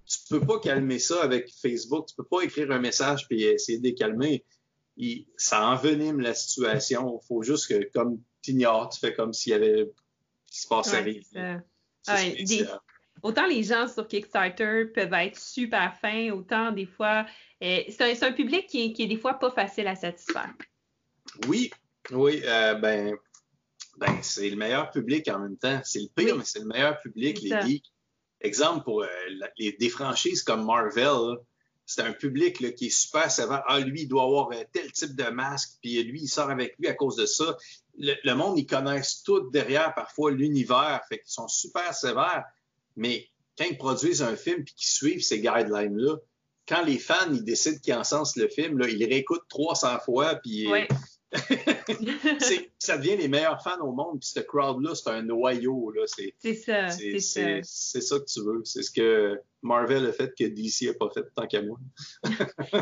[0.07, 2.07] tu peux pas calmer ça avec Facebook.
[2.07, 4.45] Tu peux pas écrire un message puis essayer de les calmer.
[4.95, 7.19] Il- ça envenime la situation.
[7.21, 9.91] Il faut juste que, comme tu ignores, tu fais comme s'il y avait
[10.47, 11.63] qui se passait Ouais, rien.
[12.07, 12.65] Ouais.
[13.23, 17.25] Autant les gens sur Kickstarter peuvent être super fins, autant des fois,
[17.63, 20.53] euh, c'est un, public qui est, qui est des fois pas facile à satisfaire.
[21.47, 21.71] Oui,
[22.11, 23.15] oui, euh, ben,
[23.97, 25.81] ben c'est le meilleur public en même temps.
[25.83, 26.39] C'est le pire, Oui.
[26.39, 27.91] mais c'est le meilleur public, les geeks.
[28.41, 29.07] Exemple pour euh,
[29.57, 31.37] les, des franchises comme Marvel,
[31.87, 33.63] c'est un public là, qui est super sévère.
[33.67, 36.75] Ah, lui, il doit avoir euh, tel type de masque, puis lui, il sort avec
[36.77, 37.57] lui à cause de ça.
[37.97, 41.01] Le, monde, ils connaissent tout derrière, parfois, l'univers.
[41.09, 42.43] Fait qu'ils sont super sévères.
[42.95, 43.27] Mais
[43.57, 46.17] quand ils produisent un film puis qu'ils suivent ces guidelines-là,
[46.67, 50.67] quand les fans, ils décident qu'ils encensent le film, là, ils réécoutent 300 fois, puis
[52.79, 54.19] ça devient les meilleurs fans au monde.
[54.19, 55.93] Puis ce crowd-là, c'est un noyau.
[56.37, 56.89] C'est ça.
[56.89, 58.01] C'est ça.
[58.01, 58.61] ça que tu veux.
[58.63, 61.77] C'est ce que Marvel a fait que DC n'a pas fait tant qu'à moi.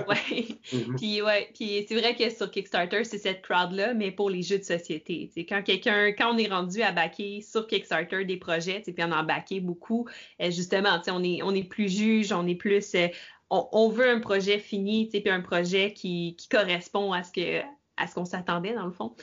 [0.09, 0.59] oui.
[0.71, 0.95] Mhm.
[0.97, 1.49] Puis, ouais.
[1.55, 5.31] Puis c'est vrai que sur Kickstarter, c'est cette crowd-là, mais pour les jeux de société.
[5.49, 9.11] quand quelqu'un, quand on est rendu à backer sur Kickstarter des projets, puis on en
[9.11, 10.07] a backé beaucoup,
[10.41, 12.93] euh, justement, on est, on est plus juge, on est plus.
[12.95, 13.07] Euh,
[13.49, 17.61] on, veut un projet fini, puis un projet qui, qui correspond à ce que
[17.97, 19.15] à ce qu'on s'attendait, dans le fond.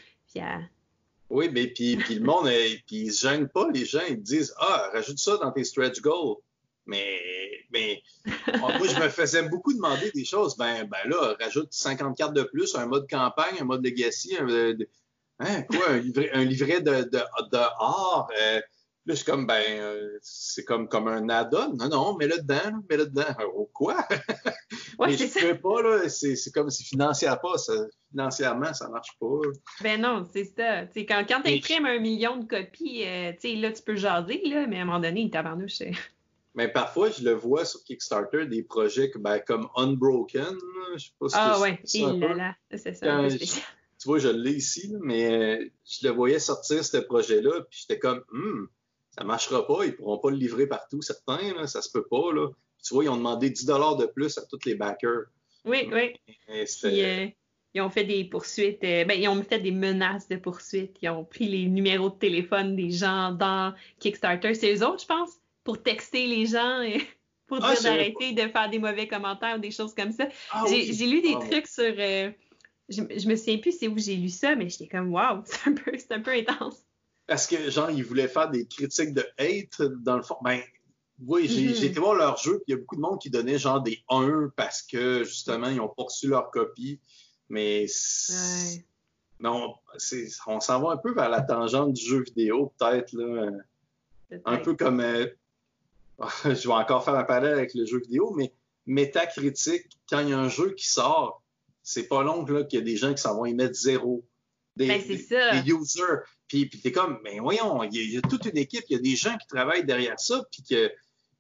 [1.31, 4.21] Oui, mais puis, puis le monde, euh, puis ils se gênent pas, les gens, ils
[4.21, 6.37] disent Ah, rajoute ça dans tes stretch goals.
[6.85, 7.19] Mais,
[7.73, 8.03] mais
[8.59, 10.57] moi, je me faisais beaucoup demander des choses.
[10.57, 14.75] Ben, ben là, rajoute 50 cartes de plus, un mode campagne, un mode legacy, un,
[15.39, 18.29] hein, quoi, un livret, de, de, art.
[18.41, 18.61] Euh,
[19.05, 21.75] Là, je suis comme, ben, euh, c'est comme, comme un add-on.
[21.75, 23.35] Non, non, mets-le dedans, mets-le dedans.
[23.55, 23.97] Oh, quoi?
[24.99, 25.41] Ouais, Mais je ça.
[25.41, 26.09] peux pas, là.
[26.09, 27.73] C'est, c'est comme si financièrement, pas, ça,
[28.11, 29.27] financièrement, ça marche pas.
[29.83, 30.87] Ben non, c'est ça.
[30.87, 33.97] T'sais, quand quand tu imprimes un million de copies, euh, tu sais, là, tu peux
[33.97, 35.79] jaser, là, mais à un moment donné, il tabarnouche.
[36.55, 40.55] Mais parfois, je le vois sur Kickstarter, des projets ben, comme Unbroken.
[40.97, 43.29] Je sais pas si Ah ouais, il là, là, c'est ça.
[43.99, 48.23] tu vois, je l'ai ici, mais je le voyais sortir, ce projet-là, puis j'étais comme,
[48.35, 48.69] hum,
[49.17, 52.33] ça marchera pas, ils pourront pas le livrer partout, certains, là, ça se peut pas.
[52.33, 52.49] Là.
[52.83, 55.25] Tu vois, ils ont demandé 10 de plus à tous les backers.
[55.65, 56.15] Oui, oui.
[56.47, 57.27] Puis, euh,
[57.75, 61.09] ils ont fait des poursuites, euh, ben, ils ont fait des menaces de poursuites, ils
[61.09, 64.55] ont pris les numéros de téléphone des gens dans Kickstarter.
[64.55, 65.31] C'est eux autres, je pense,
[65.65, 67.01] pour texter les gens et
[67.47, 70.29] pour ah, dire d'arrêter de faire des mauvais commentaires ou des choses comme ça.
[70.51, 71.85] Ah j'ai lu des ah trucs sur.
[71.85, 72.31] Euh,
[72.89, 75.69] je, je, me souviens plus c'est où j'ai lu ça, mais j'étais comme, waouh, c'est
[75.69, 76.83] un, un peu intense.
[77.27, 80.37] Parce que, genre, ils voulaient faire des critiques de hate, dans le fond.
[80.43, 80.61] Ben,
[81.27, 81.75] oui, mm-hmm.
[81.75, 83.81] j'ai été voir leur jeu, puis il y a beaucoup de monde qui donnait genre
[83.81, 87.01] des 1 parce que, justement, ils ont poursu leur copie.
[87.49, 87.87] Mais.
[89.41, 89.75] Non,
[90.47, 93.51] on s'en va un peu vers la tangente du jeu vidéo, peut-être, là.
[94.45, 95.01] un peu comme.
[95.01, 95.27] Euh,
[96.45, 98.53] je vais encore faire un parallèle avec le jeu vidéo, mais
[98.87, 101.43] métacritique, quand il y a un jeu qui sort,
[101.83, 104.25] c'est pas long qu'il y a des gens qui s'en vont y mettre zéro.
[104.77, 105.61] Des, ben, ça.
[105.61, 106.23] des users.
[106.49, 109.03] Puis, puis t'es comme, mais voyons, il y, a toute une équipe, il y a
[109.03, 110.91] des gens qui travaillent derrière ça, puis que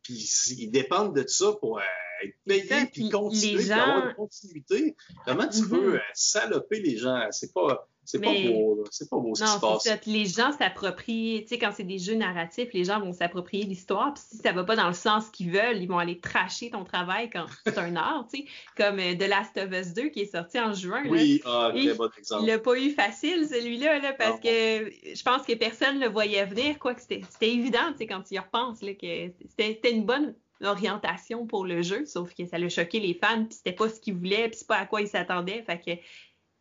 [0.02, 0.28] puis
[0.58, 1.82] ils dépendent de ça pour euh,
[2.24, 3.78] être payés, puis continuer, gens...
[3.78, 4.96] avoir une continuité.
[5.24, 5.68] Comment tu mm-hmm.
[5.68, 7.28] veux euh, saloper les gens?
[7.30, 9.82] C'est pas c'est pas beau, c'est pas beau ce qui se passe.
[9.84, 9.96] Ça.
[10.06, 14.14] les gens s'approprient, tu sais, quand c'est des jeux narratifs, les gens vont s'approprier l'histoire,
[14.14, 16.84] puis si ça va pas dans le sens qu'ils veulent, ils vont aller tracher ton
[16.84, 18.46] travail quand c'est un art, tu sais,
[18.76, 21.02] comme euh, The Last of Us 2 qui est sorti en juin.
[21.08, 22.42] Oui, ah, très bon exemple.
[22.42, 26.10] Il l'a pas eu facile, celui-là, là, parce que je pense que personne ne le
[26.10, 29.92] voyait venir, quoi, que c'était évident, tu sais, quand tu y repenses, là, que c'était
[29.92, 30.34] une bonne
[30.64, 34.00] orientation pour le jeu, sauf que ça l'a choqué les fans, puis c'était pas ce
[34.00, 36.02] qu'ils voulaient, puis c'est pas à quoi ils s'attendaient, fait que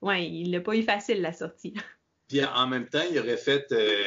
[0.01, 1.73] ouais, il l'a pas eu facile la sortie.
[2.27, 4.03] Puis en même temps, il aurait fait euh,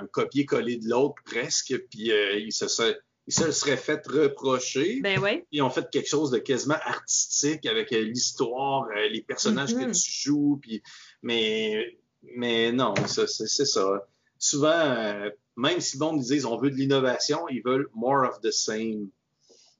[0.00, 5.00] un copier-coller de l'autre presque, puis euh, il se serait, il se serait fait reprocher.
[5.00, 5.44] Ben ouais.
[5.50, 10.04] Ils ont fait quelque chose de quasiment artistique avec euh, l'histoire, les personnages que mm-hmm.
[10.04, 10.84] tu joues, puis
[11.22, 11.98] mais
[12.36, 14.06] mais non, c'est ça.
[14.38, 18.52] Souvent, même si bon, ils disent on veut de l'innovation, ils veulent more of the
[18.52, 19.08] same.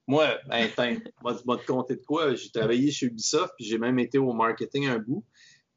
[0.09, 0.69] Moi, ben,
[1.23, 2.35] moi, moi, te compter de quoi?
[2.35, 5.25] J'ai travaillé chez Ubisoft, puis j'ai même été au marketing un bout.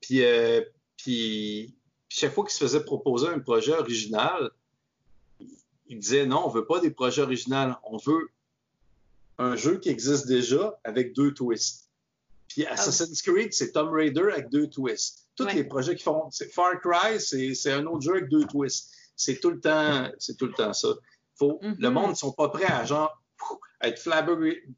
[0.01, 0.61] Puis, euh,
[0.97, 1.75] puis,
[2.09, 4.51] chaque fois qu'il se faisait proposer un projet original,
[5.87, 8.29] il disait non, on veut pas des projets originaux, on veut
[9.37, 11.89] un jeu qui existe déjà avec deux twists.
[12.47, 15.27] Puis ah Assassin's Creed, c'est Tomb Raider avec deux twists.
[15.35, 18.91] Tous les projets qui font, c'est Far Cry, c'est un autre jeu avec deux twists.
[19.15, 20.89] C'est tout le temps, c'est tout le temps ça.
[21.35, 21.89] Faut, Le mm-hmm.
[21.91, 23.21] monde ne sont pas prêts à genre
[23.81, 24.01] être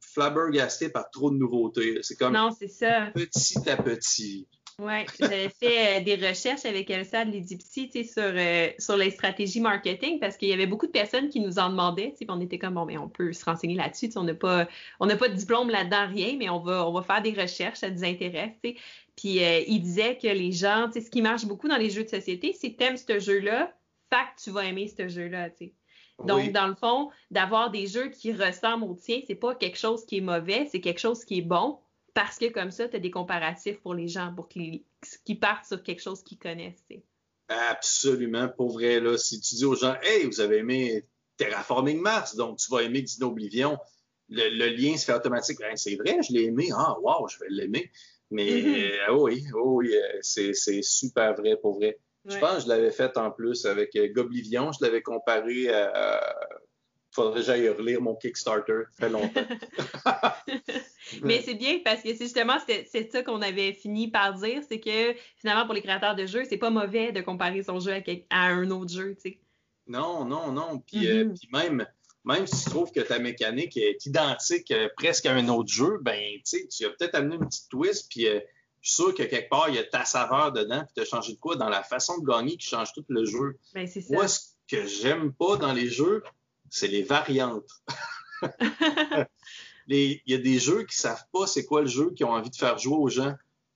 [0.01, 1.99] flabbergasté par trop de nouveautés.
[2.01, 3.11] C'est comme non, ça.
[3.13, 4.47] petit à petit.
[4.79, 9.59] Oui, j'avais fait euh, des recherches avec Elsa de l'Egyptie sur, euh, sur les stratégies
[9.59, 12.15] marketing parce qu'il y avait beaucoup de personnes qui nous en demandaient.
[12.29, 14.09] On était comme, bon, mais on peut se renseigner là-dessus.
[14.15, 14.69] On n'a pas,
[15.01, 17.89] on pas de diplôme là-dedans, rien, mais on va, on va faire des recherches, ça
[17.89, 18.53] nous intéresse.
[18.61, 22.09] Puis euh, il disait que les gens, ce qui marche beaucoup dans les jeux de
[22.09, 23.73] société, c'est t'aimes ce jeu-là,
[24.09, 25.49] fact, tu vas aimer ce jeu-là.
[26.25, 30.05] Donc, dans le fond, d'avoir des jeux qui ressemblent au tien, c'est pas quelque chose
[30.05, 31.79] qui est mauvais, c'est quelque chose qui est bon
[32.13, 34.83] parce que comme ça, tu as des comparatifs pour les gens, pour qu'ils
[35.39, 36.83] partent sur quelque chose qu'ils connaissent.
[37.47, 38.99] Absolument, pour vrai.
[38.99, 41.05] Là, si tu dis aux gens, hey, vous avez aimé
[41.37, 43.77] Terraforming Mars, donc tu vas aimer Dino Oblivion,
[44.29, 45.59] le, lien se fait automatique.
[45.75, 46.69] C'est vrai, je l'ai aimé.
[46.73, 47.91] Ah, wow, je vais l'aimer.
[48.31, 48.91] Mais mm-hmm.
[49.09, 50.53] oh oui, oh oui, euh, c'est
[50.83, 51.97] super vrai pour vrai.
[52.25, 54.71] Je pense que je l'avais fait en plus avec euh, Goblivion.
[54.71, 56.35] Je l'avais comparé à.
[57.11, 58.83] Faudrait que j'aille relire mon Kickstarter.
[58.91, 59.47] Ça fait longtemps.
[61.23, 64.79] Mais c'est bien parce que c'est justement c'est ça qu'on avait fini par dire, c'est
[64.79, 67.93] que finalement pour les créateurs de jeux, c'est pas mauvais de comparer son jeu
[68.29, 69.39] à, un autre jeu, tu sais.
[69.87, 70.79] Non, non, non.
[70.79, 71.39] Puis, euh, mm-hmm.
[71.39, 71.87] puis même,
[72.23, 75.97] même si tu trouves que ta mécanique est identique euh, presque à un autre jeu,
[76.01, 78.39] ben tu sais, tu as peut-être amené une petite twist, puis euh,
[78.81, 81.05] je suis sûr que quelque part, il y a ta saveur dedans, puis tu as
[81.05, 83.57] changé de quoi dans la façon de gagner qui change tout le jeu.
[83.73, 84.13] Ben, c'est ça.
[84.13, 84.39] Moi, ce
[84.69, 86.23] que j'aime pas dans les jeux,
[86.69, 87.69] c'est les variantes.
[89.97, 92.49] il y a des jeux qui savent pas c'est quoi le jeu qu'ils ont envie
[92.49, 93.33] de faire jouer aux gens.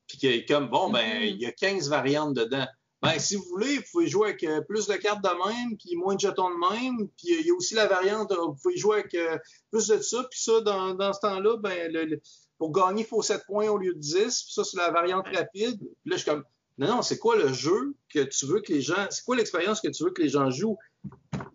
[0.08, 1.30] Puis qui comme, bon, ben, mm-hmm.
[1.30, 2.68] il y a 15 variantes dedans.
[3.02, 5.96] Ben, si vous voulez, vous pouvez jouer avec euh, plus de cartes de même, puis
[5.98, 7.10] moins de jetons de même.
[7.18, 9.18] Puis euh, il y a aussi la variante, euh, vous pouvez jouer avec
[9.72, 10.26] plus de ça.
[10.32, 12.20] Puis ça, dans, dans ce temps-là, ben,
[12.58, 14.44] pour gagner, il faut 7 points au lieu de 10.
[14.44, 15.80] Puis ça, c'est la variante rapide.
[15.80, 16.46] Puis là, je suis comme,
[16.78, 19.82] non, non, c'est quoi le jeu que tu veux que les gens, c'est quoi l'expérience
[19.82, 20.78] que tu veux que les gens jouent?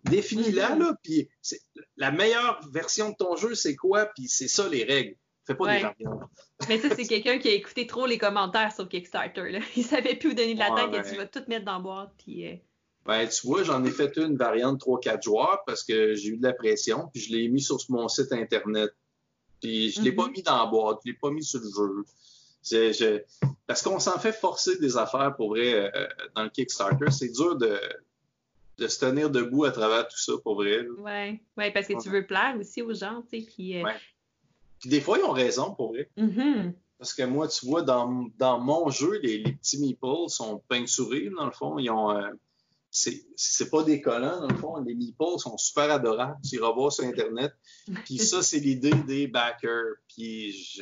[0.04, 0.78] Définis-la, mm-hmm.
[0.78, 1.28] là, puis
[1.96, 4.06] la meilleure version de ton jeu, c'est quoi?
[4.06, 5.16] Puis c'est ça, les règles.
[5.46, 6.30] Fais pas des variantes.
[6.68, 9.50] Mais ça, c'est quelqu'un qui a écouté trop les commentaires sur Kickstarter.
[9.50, 9.60] Là.
[9.76, 11.78] Il savait plus où donner de la tête et tu vas tout mettre dans la
[11.78, 12.12] boîte.
[12.18, 12.54] Puis, euh,
[13.06, 16.42] Ben, tu vois, j'en ai fait une variante 3-4 joueurs parce que j'ai eu de
[16.42, 18.90] la pression, puis je l'ai mis sur mon site Internet.
[19.60, 20.32] Puis je l'ai pas mm-hmm.
[20.32, 21.70] mis dans la boîte, je l'ai pas mis sur le
[22.92, 23.24] jeu.
[23.66, 27.10] Parce qu'on s'en fait forcer des affaires pour vrai euh, dans le Kickstarter.
[27.10, 27.80] C'est dur de,
[28.78, 30.86] de se tenir debout à travers tout ça, pour vrai.
[30.98, 33.46] Oui, ouais, parce que tu veux plaire aussi aux gens, tu sais.
[33.46, 33.88] Puis, euh,
[34.78, 36.10] puis des fois, ils ont raison, pour vrai.
[36.16, 36.72] Mm-hmm.
[36.98, 41.32] Parce que moi, tu vois, dans, dans mon jeu, les, les, petits meeples sont sourire,
[41.36, 41.78] dans le fond.
[41.78, 42.10] Ils ont.
[42.10, 42.30] Euh,
[42.90, 44.76] c'est pas des collants, dans le fond.
[44.78, 46.38] Les meeples sont super adorables.
[46.48, 47.52] Tu iras voir sur Internet.
[48.04, 49.94] Puis ça, c'est l'idée des backers.
[50.08, 50.80] Puis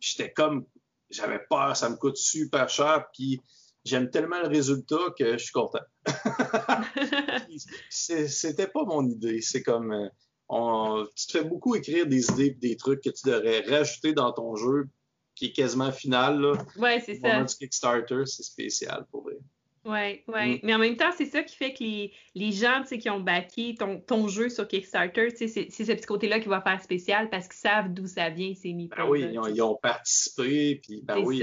[0.00, 0.64] j'étais comme.
[1.10, 3.06] J'avais peur, ça me coûte super cher.
[3.12, 3.40] Puis
[3.84, 5.78] j'aime tellement le résultat que je suis content.
[7.90, 9.40] C'était pas mon idée.
[9.40, 9.92] C'est comme.
[9.92, 10.08] Euh,
[10.48, 14.32] on, tu te fais beaucoup écrire des idées des trucs que tu devrais rajouter dans
[14.32, 14.88] ton jeu
[15.34, 16.40] qui est quasiment final.
[16.40, 16.52] Là.
[16.76, 17.42] Ouais, c'est ça.
[17.42, 19.38] du Kickstarter, c'est spécial pour vrai.
[19.84, 20.54] Oui, oui.
[20.54, 20.58] Mm.
[20.62, 23.74] Mais en même temps, c'est ça qui fait que les, les gens qui ont backé
[23.78, 27.58] ton, ton, jeu sur Kickstarter, c'est ce petit côté-là qui va faire spécial parce qu'ils
[27.58, 28.96] savent d'où ça vient, ces meeples.
[28.96, 30.80] Ben oui, ils ont, participé.
[30.82, 31.42] Puis, ben oui,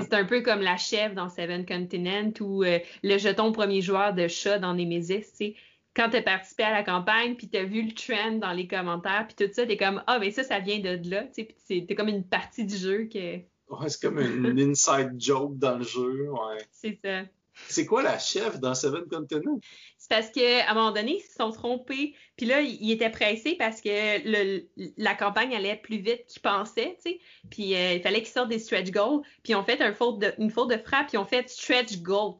[0.00, 4.14] C'est un peu comme la chef dans Seven Continent ou euh, le jeton premier joueur
[4.14, 5.54] de chat dans Nemesis.
[5.94, 8.66] Quand tu as participé à la campagne, puis tu as vu le trend dans les
[8.66, 11.24] commentaires, puis tout ça, tu es comme Ah, mais ça, ça vient de là.
[11.32, 13.36] Puis c'est comme une partie du jeu que.
[13.68, 16.30] Ouais, c'est comme une, inside joke dans le jeu.
[16.30, 16.58] Ouais.
[16.72, 17.22] C'est ça.
[17.68, 19.60] C'est quoi la chef dans Seven Continents?
[19.98, 22.14] C'est parce qu'à un moment donné, ils se sont trompés.
[22.36, 24.64] Puis là, ils étaient pressés parce que
[24.96, 27.20] la campagne allait plus vite qu'ils pensaient, tu sais.
[27.50, 29.22] Puis euh, il fallait qu'ils sortent des stretch goals.
[29.42, 31.48] Puis ils ont fait une faute de, une faute de frappe, puis ils ont fait
[31.48, 32.34] stretch goal.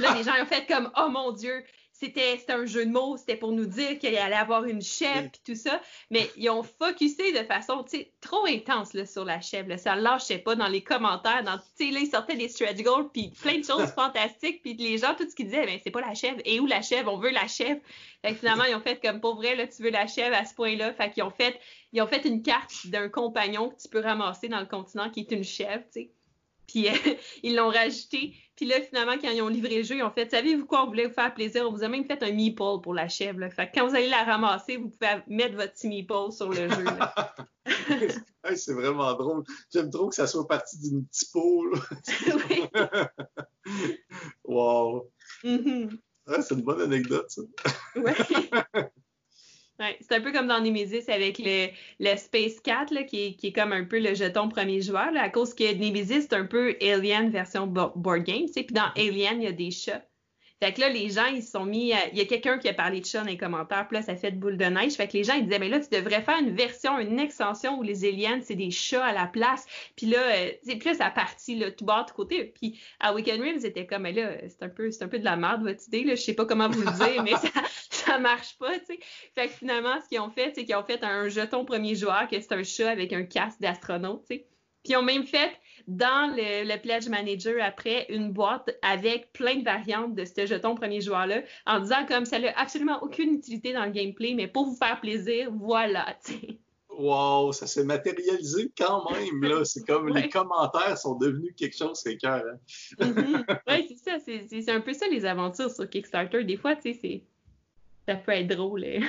[0.00, 1.64] Là, les gens ont fait comme Oh mon Dieu,
[1.98, 5.40] c'était un jeu de mots, c'était pour nous dire qu'il allait avoir une chèvre et
[5.44, 5.80] tout ça,
[6.10, 7.84] mais ils ont focusé de façon
[8.20, 9.70] trop intense là, sur la chèvre.
[9.70, 9.78] Là.
[9.78, 11.42] Ça lâchait pas dans les commentaires.
[11.42, 14.62] Dans, là, ils sortaient des stretch goals puis plein de choses fantastiques.
[14.62, 16.38] Puis les gens, tout ce qu'ils disaient, ben, c'est pas la chèvre.
[16.44, 17.12] Et où la chèvre?
[17.12, 17.80] On veut la chèvre.
[18.22, 20.44] Fait que finalement, ils ont fait comme pour vrai, là, tu veux la chèvre à
[20.44, 20.92] ce point-là.
[20.92, 21.58] Fait qu'ils ont fait,
[21.92, 25.20] ils ont fait une carte d'un compagnon que tu peux ramasser dans le continent qui
[25.20, 26.12] est une chèvre, tu sais.
[26.68, 26.92] Puis euh,
[27.42, 28.34] ils l'ont rajouté.
[28.54, 30.86] Puis là, finalement, quand ils ont livré le jeu, ils ont fait Savez-vous quoi, on
[30.86, 31.66] voulait vous faire plaisir.
[31.66, 33.40] On vous a même fait un meeple pour la chèvre.
[33.40, 33.50] Là.
[33.50, 36.68] Fait que quand vous allez la ramasser, vous pouvez mettre votre petit meeple sur le
[36.68, 36.84] jeu.
[38.56, 39.44] c'est vraiment drôle.
[39.72, 41.80] J'aime trop que ça soit parti d'une petite poule.
[44.44, 45.10] wow.
[45.44, 45.98] Mm-hmm.
[46.42, 47.42] c'est une bonne anecdote, ça.
[47.96, 48.12] oui.
[49.80, 51.68] Ouais, c'est un peu comme dans Nemesis avec le,
[52.00, 55.12] le Space Cat, là, qui, est, qui est comme un peu le jeton premier joueur,
[55.12, 58.74] là, à cause que Nemesis, c'est un peu Alien version board game, tu sais, puis
[58.74, 60.02] dans Alien, il y a des chats.
[60.60, 61.92] Fait que là, les gens, ils se sont mis.
[62.12, 64.16] Il y a quelqu'un qui a parlé de chat dans les commentaires, puis là, ça
[64.16, 64.94] fait de boule de neige.
[64.94, 67.78] Fait que les gens, ils disaient, mais là, tu devrais faire une version, une extension
[67.78, 69.66] où les aliens, c'est des chats à la place.
[69.96, 72.44] Puis là, euh, plus ça partit, là, tout bas de côté.
[72.44, 75.24] Puis à Weekend Rims, c'était comme, mais là, c'est un peu, c'est un peu de
[75.24, 76.16] la merde, votre idée, là.
[76.16, 77.48] Je sais pas comment vous le dire, mais ça,
[78.08, 78.98] ça marche pas, tu sais.
[79.34, 82.28] Fait que finalement, ce qu'ils ont fait, c'est qu'ils ont fait un jeton premier joueur,
[82.28, 84.46] que c'est un chat avec un casque d'astronaute, tu sais.
[84.84, 85.50] Puis ils ont même fait
[85.86, 91.00] dans le, Pledge Manager après une boîte avec plein de variantes de ce jeton premier
[91.00, 94.76] joueur-là, en disant comme ça n'a absolument aucune utilité dans le gameplay, mais pour vous
[94.76, 96.16] faire plaisir, voilà.
[96.90, 99.64] Wow, ça s'est matérialisé quand même, là.
[99.64, 102.44] C'est comme les commentaires sont devenus quelque chose, c'est cœur.
[102.44, 102.58] Hein?
[102.98, 103.58] Mm-hmm.
[103.68, 104.18] Oui, c'est ça.
[104.48, 106.44] C'est un peu ça les aventures sur Kickstarter.
[106.44, 107.22] Des fois, tu sais,
[108.08, 108.84] ça peut être drôle.
[108.84, 109.00] Hein.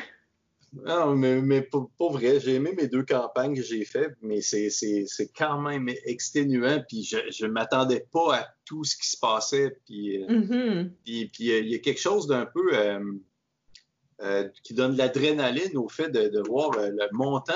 [0.74, 2.40] Non, mais, mais pas, vrai.
[2.40, 6.84] J'ai aimé mes deux campagnes que j'ai faites, mais c'est quand même exténuant.
[6.88, 9.78] Puis je ne m'attendais pas à tout ce qui se passait.
[9.86, 10.92] Puis, euh, mm-hmm.
[11.32, 12.72] puis, euh, il y a quelque chose d'un peu
[14.22, 17.54] euh, qui donne de l'adrénaline au fait de, voir le montant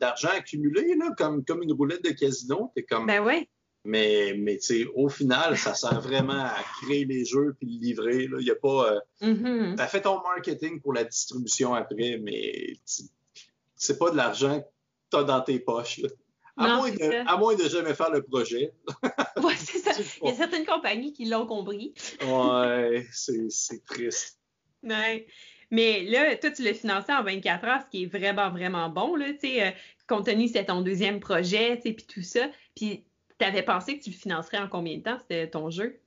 [0.00, 2.72] d'argent accumulé, là, comme, comme une roulette de casino.
[2.88, 3.06] Comme...
[3.06, 3.46] Ben oui.
[3.84, 4.58] Mais, mais
[4.94, 8.28] au final, ça sert vraiment à créer les jeux puis le livrer.
[8.40, 8.92] Il y a pas.
[8.92, 9.76] Euh, mm-hmm.
[9.76, 12.74] Tu as fait ton marketing pour la distribution après, mais
[13.76, 14.66] c'est pas de l'argent que
[15.10, 16.00] tu as dans tes poches.
[16.56, 18.72] À, moins de, à, moins de, jamais faire le projet.
[19.42, 19.92] oui, c'est ça.
[20.22, 21.94] Il y a certaines compagnies qui l'ont compris.
[22.26, 24.40] ouais, c'est triste.
[24.82, 25.26] Ouais.
[25.70, 29.14] Mais là, toi, tu l'as financé en 24 heures, ce qui est vraiment, vraiment bon,
[29.14, 29.70] là, tu sais, euh,
[30.08, 32.48] compte tenu que c'était ton deuxième projet, tu sais, puis tout ça.
[32.74, 33.04] Puis
[33.38, 36.00] tu avais pensé que tu le financerais en combien de temps, c'était ton jeu?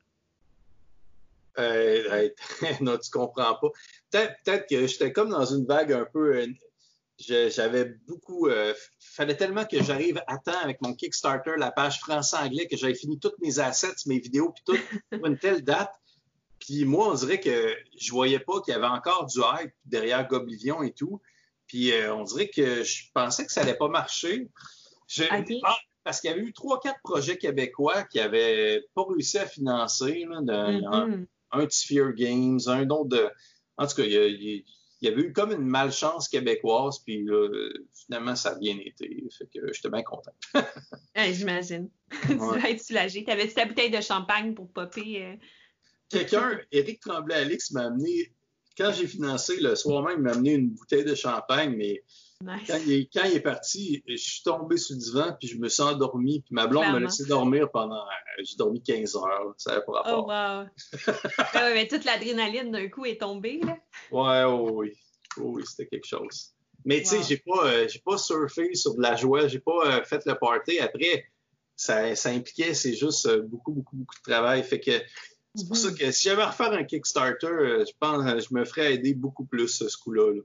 [1.59, 2.29] Euh,
[2.81, 3.69] non, tu comprends pas.
[4.11, 6.35] Peut-être que j'étais comme dans une vague un peu.
[6.35, 6.47] Euh,
[7.19, 8.47] j'avais beaucoup.
[8.47, 12.95] Euh, fallait tellement que j'arrive à temps avec mon Kickstarter, la page français-anglais, que j'avais
[12.95, 15.93] fini toutes mes assets, mes vidéos, puis tout, pour une telle date.
[16.59, 20.27] Puis moi, on dirait que je voyais pas qu'il y avait encore du hype derrière
[20.27, 21.21] Goblivion et tout.
[21.67, 24.49] Puis on dirait que je pensais que ça allait pas marcher.
[25.07, 29.37] Je, ah, parce qu'il y avait eu trois, quatre projets québécois qui n'avaient pas réussi
[29.37, 31.25] à financer, là, mm-hmm.
[31.51, 33.29] un, de Sphere Games, un autre de.
[33.77, 34.63] En tout cas, il
[35.01, 37.25] y, avait eu comme une malchance québécoise, puis
[37.93, 39.23] finalement, ça a bien été.
[39.37, 40.33] Fait que j'étais bien content.
[41.15, 41.89] J'imagine.
[42.27, 43.23] tu vas être soulagé.
[43.23, 45.23] Tu avais ta bouteille de champagne pour popper.
[45.23, 45.35] Euh?
[46.09, 48.33] Quelqu'un, Éric Tremblay-Alix, m'a amené,
[48.77, 52.03] quand j'ai financé le soir même, il m'a amené une bouteille de champagne, mais
[52.67, 56.41] quand, il est, parti, je suis tombé sur le divan, puis je me suis endormi,
[56.41, 58.03] puis ma blonde m'a laissé dormir pendant.
[58.03, 60.25] Euh, j'ai dormi 15 heures, ça n'avait pas rapport.
[60.25, 61.13] Oh, wow!
[61.53, 63.77] Ah mais toute l'adrénaline d'un coup est tombée, là.
[64.11, 64.93] Ouais, oh, oui.
[65.37, 66.51] Oh, oui, c'était quelque chose.
[66.85, 70.03] Mais tu sais, j'ai pas, euh, pas surfé sur de la joie, j'ai pas euh,
[70.03, 70.79] fait le party.
[70.79, 71.25] Après,
[71.75, 74.63] ça, ça impliquait, c'est juste beaucoup, beaucoup, beaucoup de travail.
[74.63, 74.91] Fait que
[75.55, 75.97] c'est pour ça mm-hmm.
[75.97, 79.67] que si j'avais à refaire un Kickstarter, je pense je me ferais aider beaucoup plus
[79.67, 80.33] ce coup-là.
[80.33, 80.41] là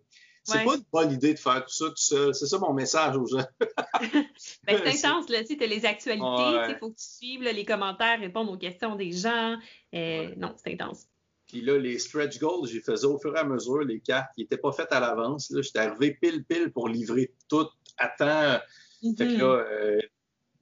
[0.47, 2.35] c'est pas une bonne idée de faire tout ça tout seul.
[2.35, 3.45] C'est ça mon message aux gens.
[4.01, 5.43] ben, c'est intense, là.
[5.45, 9.13] Tu as les actualités, il faut que tu suives les commentaires, répondre aux questions des
[9.13, 9.57] gens.
[9.95, 11.07] Euh, non, c'est intense.
[11.47, 14.43] Puis là, les stretch goals, j'ai fait au fur et à mesure les cartes qui
[14.43, 15.53] n'étaient pas faites à l'avance.
[15.61, 17.69] J'étais arrivé pile pile pour livrer tout
[17.99, 18.61] à temps.
[19.01, 19.39] Fait que mm-hmm.
[19.39, 20.01] là, euh,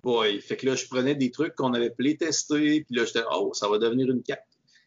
[0.02, 3.52] boy, fait que là, je prenais des trucs qu'on avait playtestés, puis là, j'étais, oh,
[3.54, 4.42] ça va devenir une carte.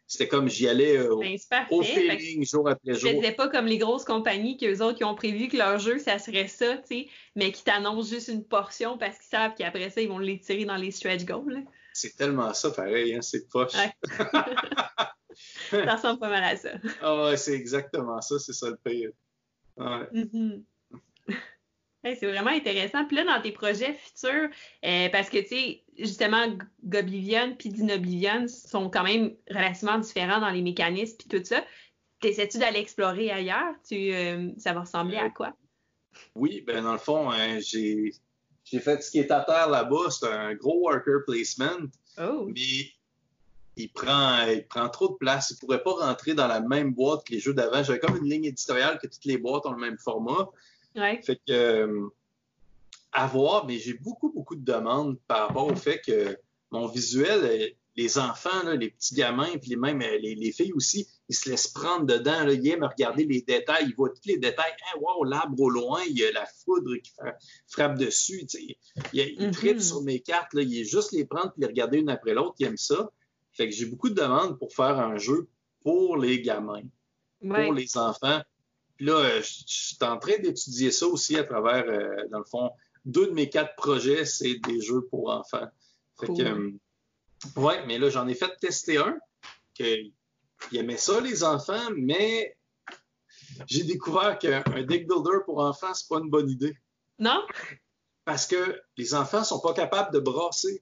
[0.07, 1.37] C'était comme j'y allais euh, ben,
[1.69, 3.11] au feeling jour après jour.
[3.11, 6.17] C'était pas comme les grosses compagnies qu'eux autres qui ont prévu que leur jeu, ça
[6.17, 9.99] serait ça, tu sais, mais qui t'annoncent juste une portion parce qu'ils savent qu'après ça,
[9.99, 11.61] ils vont les tirer dans les stretch goals.
[11.91, 13.73] C'est tellement ça, pareil, hein, c'est poche.
[15.71, 16.71] ça ressemble pas mal à ça.
[17.01, 19.11] Ah ouais, c'est exactement ça, c'est ça le pire.
[19.75, 20.07] Ouais.
[22.03, 23.05] C'est vraiment intéressant.
[23.05, 24.49] Puis là, dans tes projets futurs,
[24.85, 26.47] euh, parce que, tu sais, justement,
[26.83, 31.63] Goblivion puis Dinoblivion sont quand même relativement différents dans les mécanismes puis tout ça.
[32.21, 33.73] T'essaies-tu d'aller explorer ailleurs?
[33.87, 35.53] Tu, euh, ça va ressembler à quoi?
[36.35, 38.13] Oui, ben dans le fond, hein, j'ai,
[38.65, 40.09] fait ce qui est à terre là-bas.
[40.09, 41.87] C'est un gros worker placement.
[42.19, 42.47] Oh.
[42.47, 42.91] Mais
[43.75, 45.51] il prend, il prend trop de place.
[45.51, 47.83] Il ne pourrait pas rentrer dans la même boîte que les jeux d'avant.
[47.83, 50.49] J'avais comme une ligne éditoriale que toutes les boîtes ont le même format.
[51.23, 52.09] Fait que, euh,
[53.11, 56.37] à voir, mais j'ai beaucoup, beaucoup de demandes par rapport au fait que
[56.71, 61.35] mon visuel, euh, les enfants, les petits gamins, puis même euh, les, filles aussi, ils
[61.35, 62.43] se laissent prendre dedans.
[62.43, 63.85] Là, ils aiment regarder les détails.
[63.87, 64.71] Ils voient tous les détails.
[64.71, 67.11] Hein, wow, l'arbre au loin, il y a la foudre qui
[67.67, 68.45] frappe dessus.
[68.53, 68.75] Ils,
[69.13, 70.53] ils mm sur mes cartes.
[70.53, 72.55] Là, ils juste les prendre et les regarder une après l'autre.
[72.59, 73.11] Ils aiment ça.
[73.51, 75.49] Fait que j'ai beaucoup de demandes pour faire un jeu
[75.81, 76.83] pour les gamins,
[77.41, 78.41] pour les enfants.
[78.97, 82.45] Puis là, euh, je, suis en train d'étudier ça aussi à travers, euh, dans le
[82.45, 82.71] fond,
[83.05, 85.67] deux de mes quatre projets, c'est des jeux pour enfants.
[86.19, 86.71] Fait que, euh,
[87.55, 89.17] ouais, mais là, j'en ai fait tester un,
[89.75, 90.11] qu'il
[90.73, 92.57] aimait ça, les enfants, mais
[93.67, 96.75] j'ai découvert qu'un deck builder pour enfants, c'est pas une bonne idée.
[97.19, 97.45] Non?
[98.25, 100.81] Parce que les enfants sont pas capables de brasser.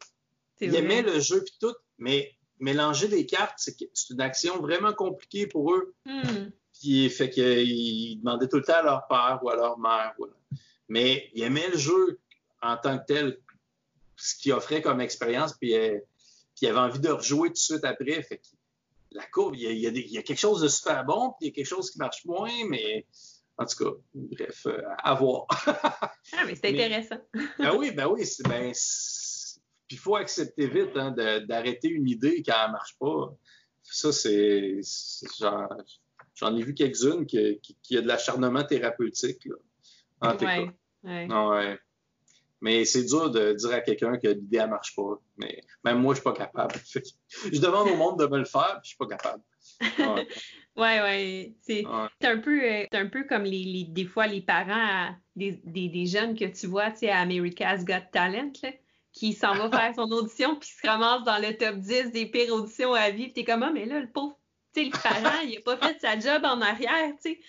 [0.61, 5.47] Ils aimaient le jeu puis tout, mais mélanger des cartes, c'est une action vraiment compliquée
[5.47, 5.93] pour eux.
[6.05, 6.49] Hmm.
[6.79, 10.13] Puis, fait qu'ils demandaient tout le temps à leur père ou à leur mère.
[10.87, 12.19] Mais ils aimaient le jeu
[12.61, 13.37] en tant que tel,
[14.15, 15.99] ce qu'il offrait comme expérience, puis, euh,
[16.55, 18.21] puis ils avaient envie de rejouer tout de suite après.
[18.23, 18.47] Fait que
[19.11, 21.47] la courbe, il y, a, il, y a quelque chose de super bon, puis il
[21.47, 23.05] y a quelque chose qui marche moins, mais
[23.57, 25.45] en tout cas, bref, euh, à voir.
[25.67, 26.11] ah,
[26.45, 27.19] mais c'est intéressant.
[27.59, 28.73] ben oui, ben oui, ben,
[29.87, 31.11] puis il faut accepter vite hein,
[31.47, 33.33] d'arrêter une idée quand elle ne marche pas.
[33.83, 34.79] Ça, c'est
[35.39, 35.69] genre
[36.35, 39.45] j'en ai vu quelques-unes qui, qui, a de l'acharnement thérapeutique.
[39.45, 39.55] Là,
[40.21, 40.71] en ouais,
[41.03, 41.27] ouais.
[41.27, 41.79] ouais.
[42.61, 45.19] Mais c'est dur de dire à quelqu'un que l'idée ne marche pas.
[45.37, 46.75] Mais même moi, je suis pas capable.
[47.51, 49.43] je demande au monde de me le faire, puis je suis pas capable.
[50.77, 51.01] Ouais, ouais.
[51.01, 51.55] ouais.
[51.61, 56.05] C'est un, peu, euh, un peu comme les, des fois les parents des, des, des,
[56.05, 58.51] jeunes que tu vois à America's Got Talent.
[58.61, 58.71] Là
[59.15, 62.53] qui s'en va faire son audition puis se ramasse dans le top 10 des pires
[62.53, 63.23] auditions à vie.
[63.23, 64.44] Puis t'es comme, ah, mais là, le pauvre, tu
[64.83, 67.39] le parent, il a pas fait sa job en arrière, tu sais.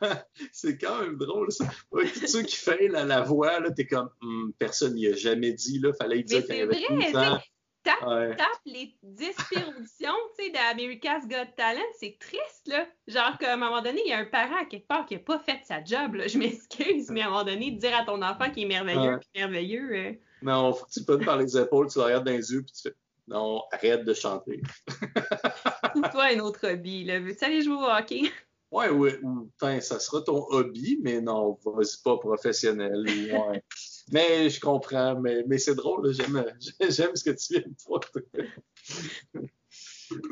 [0.52, 1.66] c'est quand même drôle, ça.
[1.90, 5.14] Ouais, tous ceux qui font la, la voix, là, t'es comme, hum, personne n'y a
[5.14, 7.40] jamais dit, là, fallait dire qu'il y avait tout le temps.
[7.84, 12.86] Tape, tape les 10 pires auditions, tu sais, d'America's Got Talent, c'est triste, là.
[13.08, 15.20] Genre qu'à un moment donné, il y a un parent à quelque part qui n'a
[15.20, 16.28] pas fait sa job, là.
[16.28, 19.42] Je m'excuse, mais à un moment donné, dire à ton enfant qu'il est merveilleux, qu'il
[19.42, 19.92] est merveilleux...
[19.96, 22.72] Euh, non, faut que tu par les épaules, tu le regardes dans les yeux, puis
[22.72, 22.94] tu fais
[23.28, 24.60] non, arrête de chanter.
[26.02, 27.04] Trouve-toi un autre hobby.
[27.04, 27.20] Là?
[27.20, 28.22] Veux-tu aller jouer au hockey?
[28.70, 29.18] Ouais, ouais.
[29.22, 33.04] Ou, ça sera ton hobby, mais non, vas-y pas professionnel.
[33.06, 33.62] Ouais.
[34.12, 36.12] mais je comprends, mais, mais c'est drôle.
[36.12, 36.44] J'aime,
[36.88, 39.46] j'aime ce que tu viens de faire.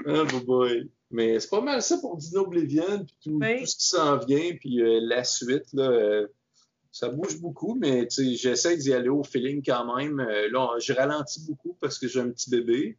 [0.06, 0.90] ah, boy.
[1.10, 4.54] Mais c'est pas mal ça pour Dino Oblivion, puis tout, tout, ce qui s'en vient,
[4.60, 5.72] puis euh, la suite.
[5.72, 6.28] Là, euh,
[6.92, 10.20] ça bouge beaucoup, mais j'essaie d'y aller au feeling quand même.
[10.20, 12.98] Euh, là, je ralentis beaucoup parce que j'ai un petit bébé.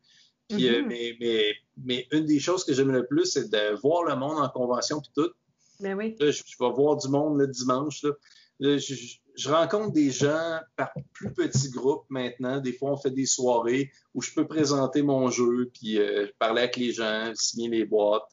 [0.51, 1.17] Puis, euh, mm-hmm.
[1.19, 4.49] mais, mais, une des choses que j'aime le plus, c'est de voir le monde en
[4.49, 5.31] convention puis tout.
[5.79, 6.15] Ben oui.
[6.19, 8.03] je, vais voir du monde le dimanche.
[8.03, 8.11] Là.
[8.59, 12.59] je, rencontre des gens par plus petits groupes maintenant.
[12.59, 16.63] Des fois, on fait des soirées où je peux présenter mon jeu, puis euh, parler
[16.63, 18.29] avec les gens, signer les boîtes.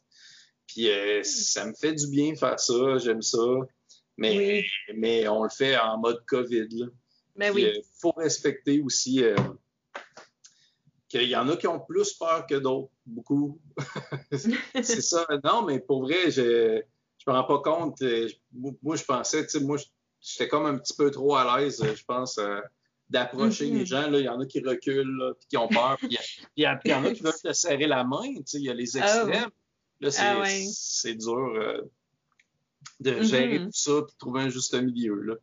[0.66, 1.24] Puis mm.
[1.24, 2.98] ça me fait du bien faire ça.
[2.98, 3.38] J'aime ça.
[4.18, 4.64] Mais,
[4.94, 6.66] mais on le fait en mode COVID.
[6.72, 6.86] Là.
[7.36, 7.70] Ben oui.
[7.72, 9.36] Il faut respecter aussi euh,
[11.08, 13.60] qu'il y en a qui ont plus peur que d'autres, beaucoup.
[14.32, 15.26] c'est ça.
[15.42, 16.82] Non, mais pour vrai, je
[17.18, 18.00] je me rends pas compte.
[18.02, 18.28] Euh,
[18.82, 19.76] moi, je pensais, tu sais, moi,
[20.20, 22.60] j'étais comme un petit peu trop à l'aise, je pense, euh,
[23.08, 23.86] d'approcher les mm-hmm.
[23.86, 24.10] gens.
[24.10, 24.18] Là.
[24.18, 25.96] Il y en a qui reculent, là, puis qui ont peur.
[25.98, 26.16] Puis
[26.56, 28.34] il y, en a qui veulent te serrer la main.
[28.36, 29.50] Tu sais, il y a les ah extrêmes.
[30.00, 31.82] Là, ah c'est dur
[33.00, 33.64] de gérer mm-hmm.
[33.64, 35.20] tout ça et trouver un juste milieu.
[35.22, 35.34] Là.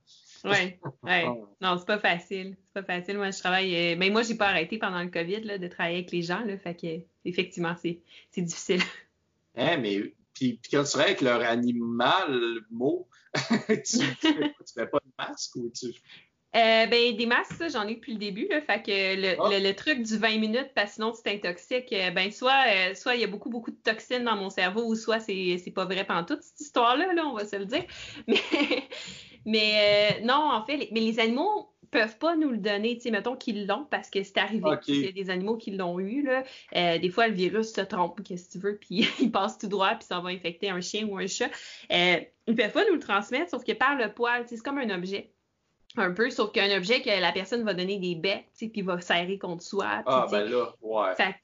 [0.46, 1.26] Oui, ouais.
[1.62, 2.56] non, c'est pas facile.
[2.68, 3.18] C'est pas facile.
[3.18, 3.72] Moi, je travaille.
[3.72, 6.22] Mais euh, ben, moi, j'ai pas arrêté pendant le COVID là, de travailler avec les
[6.22, 6.42] gens.
[6.46, 8.02] Là, fait que effectivement, c'est
[8.38, 8.82] difficile.
[9.56, 13.08] Hein, mais puis, quand tu travailles avec leur animal, mot,
[13.68, 15.88] tu, tu, fais, fais pas de masque ou tu.
[16.56, 18.48] Euh, ben, des masques, j'en ai depuis le début.
[18.50, 19.60] Là, fait que le, ah.
[19.60, 23.16] le, truc du 20 minutes, parce que sinon c'est toxique, euh, ben, soit euh, soit
[23.16, 25.84] il y a beaucoup, beaucoup de toxines dans mon cerveau, ou soit c'est, c'est pas
[25.84, 27.84] vrai pendant toute cette histoire-là, là, on va se le dire.
[28.28, 28.40] Mais,
[29.46, 33.12] mais non, en fait, les, mais les animaux peuvent pas nous le donner, tu sais,
[33.12, 34.70] mettons qu'ils l'ont parce que c'est arrivé.
[34.88, 36.44] Il y a des animaux qui l'ont eu, là.
[36.98, 39.96] des fois, le virus se trompe, qu'est-ce que tu veux, puis il passe tout droit,
[39.96, 41.50] puis ça va infecter un chien ou un chat.
[41.90, 45.32] ils peuvent pas nous le transmettre, sauf que par le poil, c'est comme un objet
[45.98, 49.38] un peu, sauf qu'un objet que la personne va donner des bêtes, puis va serrer
[49.38, 50.04] contre soi.
[50.06, 51.16] ah, ben là, ouais.
[51.16, 51.36] Fait,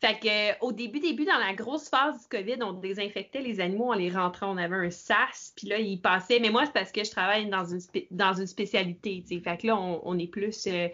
[0.00, 3.90] que, euh, au début, début, dans la grosse phase du COVID, on désinfectait les animaux,
[3.90, 6.40] on les rentrait, on avait un sas, puis là, ils passaient.
[6.40, 7.80] Mais moi, c'est parce que je travaille dans une,
[8.10, 9.42] dans une spécialité, tu sais.
[9.42, 10.88] Fait que là, on, est plus, euh,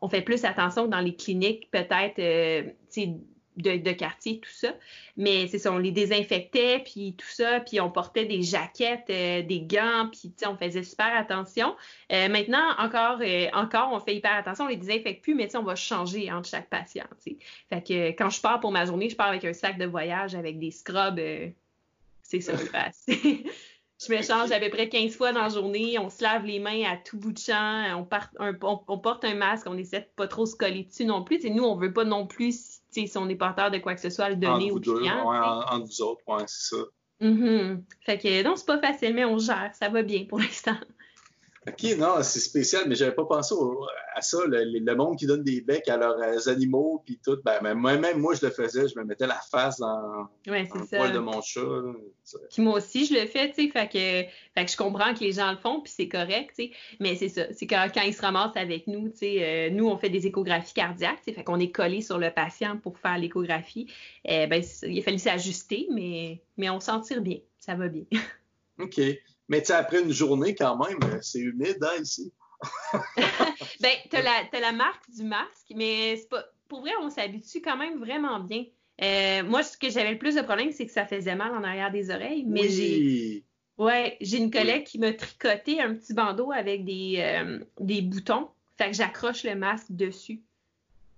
[0.00, 3.14] on, fait plus attention dans les cliniques, peut-être, euh, tu sais,
[3.62, 4.74] de, quartier, tout ça.
[5.16, 9.42] Mais c'est ça, on les désinfectait, puis tout ça, puis on portait des jaquettes, euh,
[9.42, 11.74] des gants, puis on faisait super attention.
[12.12, 15.62] Euh, maintenant, encore, euh, encore, on fait hyper attention, on les désinfecte plus, mais on
[15.62, 17.06] va changer entre chaque patient.
[17.68, 20.34] Fait que quand je pars pour ma journée, je pars avec un sac de voyage
[20.34, 21.20] avec des scrubs.
[22.22, 22.52] c'est ça,
[24.06, 25.98] Je me change à peu près 15 fois dans la journée.
[25.98, 27.84] On se lave les mains à tout bout de champ.
[27.96, 28.06] On,
[28.86, 29.66] on, porte un masque.
[29.68, 31.44] On essaie de pas trop se coller dessus non plus.
[31.44, 34.10] Et nous, on veut pas non plus si on est porteur de quoi que ce
[34.10, 35.30] soit, le donner aux clients.
[35.30, 36.82] Ouais, entre vous autres, ouais, c'est ça.
[37.20, 37.82] Mm-hmm.
[38.06, 39.70] Fait que non, c'est pas facile, mais on gère.
[39.74, 40.76] Ça va bien pour l'instant.
[41.68, 43.54] OK, non, c'est spécial, mais j'avais pas pensé
[44.14, 47.38] à ça, le, monde qui donne des becs à leurs euh, animaux, puis tout.
[47.44, 51.18] Ben, même moi, je le faisais, je me mettais la face dans, le poil de
[51.18, 51.60] mon chat.
[52.50, 53.88] Puis moi aussi, je le fais, tu sais, fait
[54.56, 56.70] que, je comprends que les gens le font, puis c'est correct, tu sais.
[57.00, 59.88] Mais c'est ça, c'est quand, quand ils se ramassent avec nous, tu sais, euh, nous,
[59.88, 62.98] on fait des échographies cardiaques, tu sais, fait qu'on est collé sur le patient pour
[62.98, 63.92] faire l'échographie.
[64.24, 68.04] Eh ben, il a fallu s'ajuster, mais, mais on s'en tire bien, ça va bien.
[68.78, 69.00] OK.
[69.48, 72.32] Mais tu après une journée, quand même, euh, c'est humide hein, ici.
[73.80, 76.44] ben, tu as, la marque du masque, mais c'est pas.
[76.68, 78.64] Pour vrai, on s'habitue quand même vraiment bien.
[79.00, 81.62] Euh, moi, ce que j'avais le plus de problème, c'est que ça faisait mal en
[81.62, 82.44] arrière des oreilles.
[82.46, 83.44] Mais j'ai.
[83.78, 88.48] Ouais, j'ai une collègue qui m'a tricoté un petit bandeau avec des, euh, des boutons.
[88.76, 90.42] Fait que j'accroche le masque dessus.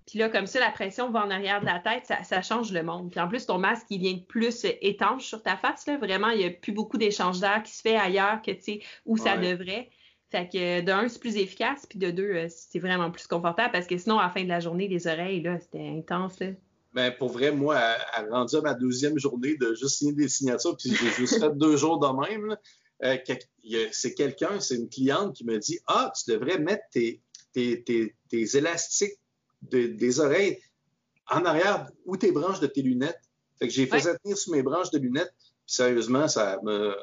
[0.07, 2.83] Puis là, comme ça, la pression va en arrière de la tête, ça, change le
[2.83, 3.11] monde.
[3.11, 5.85] Puis en plus, ton masque, il vient plus étanche sur ta face.
[5.87, 5.97] Là.
[5.97, 8.79] Vraiment, il n'y a plus beaucoup d'échange d'air qui se fait ailleurs que, tu sais,
[9.05, 9.89] où ça devrait.
[10.31, 13.73] Fait que de un, c'est plus efficace, puis de deux, euh, c'est vraiment plus confortable
[13.73, 16.39] parce que sinon, à la fin de la journée, les oreilles, là, c'était intense.
[16.39, 16.47] Là.
[16.93, 20.77] Ben, pour vrai, moi, à, rendu à ma deuxième journée de juste signer des signatures,
[20.77, 22.55] puis j'ai juste fait deux jours de même,
[23.03, 23.17] euh,
[23.91, 27.21] c'est quelqu'un, c'est une cliente qui me dit Ah, tu devrais mettre tes,
[27.53, 29.19] tes, tes, élastiques
[29.61, 30.59] des oreilles
[31.29, 33.21] en arrière ou tes branches de tes lunettes.
[33.57, 36.95] Fait que j'ai fait tenir sur mes branches de lunettes, puis sérieusement, ça me.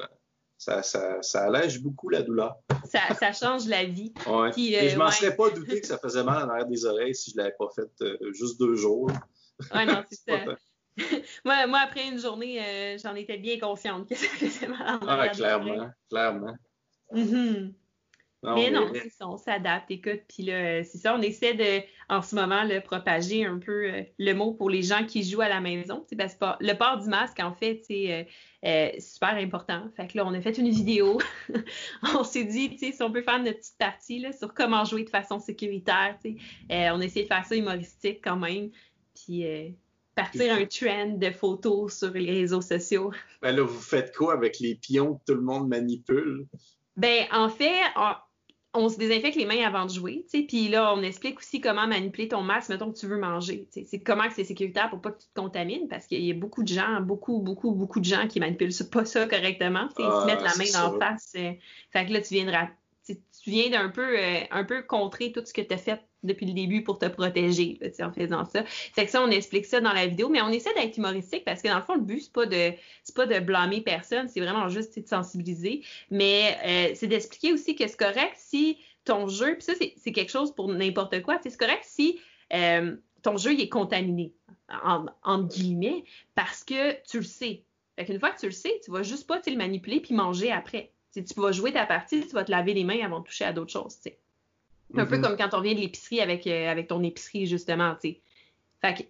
[0.57, 2.53] Ça, ça, ça, allège beaucoup la douleur.
[2.83, 4.13] Ça, ça change la vie.
[4.27, 4.51] Ouais.
[4.57, 7.31] Et je m'en serais pas douté que ça faisait mal en arrière des oreilles si
[7.31, 9.09] je l'avais pas fait euh, juste deux jours.
[9.73, 10.57] Ouais, non, c'est ça.
[11.45, 14.99] moi, moi, après une journée, euh, j'en étais bien consciente que ça faisait mal.
[15.07, 16.55] ah, clairement, clairement.
[18.41, 18.55] Mm-hmm.
[18.55, 22.21] mais non, c'est ça, on s'adapte, écoute, puis là, c'est ça, on essaie de, en
[22.21, 25.49] ce moment, le propager un peu euh, le mot pour les gens qui jouent à
[25.49, 26.05] la maison.
[26.17, 28.27] Parce que le port du masque, en fait, c'est
[28.65, 29.89] euh, super important.
[29.97, 31.19] Fait que là, on a fait une vidéo.
[32.15, 35.09] on s'est dit, si on peut faire notre petite partie là, sur comment jouer de
[35.09, 36.17] façon sécuritaire,
[36.69, 38.71] on a essayé de faire ça humoristique quand même
[39.25, 39.69] puis euh,
[40.15, 43.11] partir un trend de photos sur les réseaux sociaux.
[43.41, 46.47] Ben là, vous faites quoi avec les pions que tout le monde manipule?
[46.97, 47.81] Ben, en fait,
[48.73, 51.59] on, se désinfecte les mains avant de jouer, tu sais, puis là, on explique aussi
[51.61, 55.01] comment manipuler ton masque, mettons que tu veux manger, c'est comment que c'est sécuritaire pour
[55.01, 57.99] pas que tu te contamines, parce qu'il y a beaucoup de gens, beaucoup, beaucoup, beaucoup
[57.99, 61.33] de gens qui manipulent pas ça correctement, ils se mettent la main dans la face.
[61.35, 61.53] Euh,
[61.91, 62.45] fait que là, tu viens
[63.49, 66.45] tu viens d'un peu, euh, un peu contrer tout ce que tu as fait depuis
[66.45, 68.63] le début pour te protéger en faisant ça.
[68.65, 71.61] Fait que ça, on explique ça dans la vidéo, mais on essaie d'être humoristique parce
[71.61, 72.45] que dans le fond, le but, c'est pas
[73.15, 75.83] pas de blâmer personne, c'est vraiment juste de sensibiliser.
[76.11, 80.31] Mais euh, c'est d'expliquer aussi que c'est correct si ton jeu, puis ça, c'est quelque
[80.31, 82.19] chose pour n'importe quoi, c'est correct si
[82.53, 84.33] euh, ton jeu il est contaminé,
[85.23, 86.03] en, guillemets,
[86.35, 87.63] parce que tu le sais.
[87.97, 90.51] Fait qu'une fois que tu le sais, tu vas juste pas le manipuler puis manger
[90.51, 90.91] après.
[91.13, 93.53] Tu vas jouer ta partie, tu vas te laver les mains avant de toucher à
[93.53, 93.97] d'autres choses.
[94.95, 95.21] Un peu mm-hmm.
[95.21, 97.95] comme quand on vient de l'épicerie avec, euh, avec ton épicerie, justement.
[98.01, 98.21] Fait
[98.81, 99.03] que,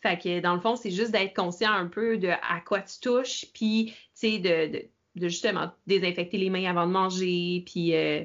[0.00, 3.00] fait que, dans le fond, c'est juste d'être conscient un peu de à quoi tu
[3.00, 8.24] touches, puis, sais, de, de, justement désinfecter les mains avant de manger, puis euh,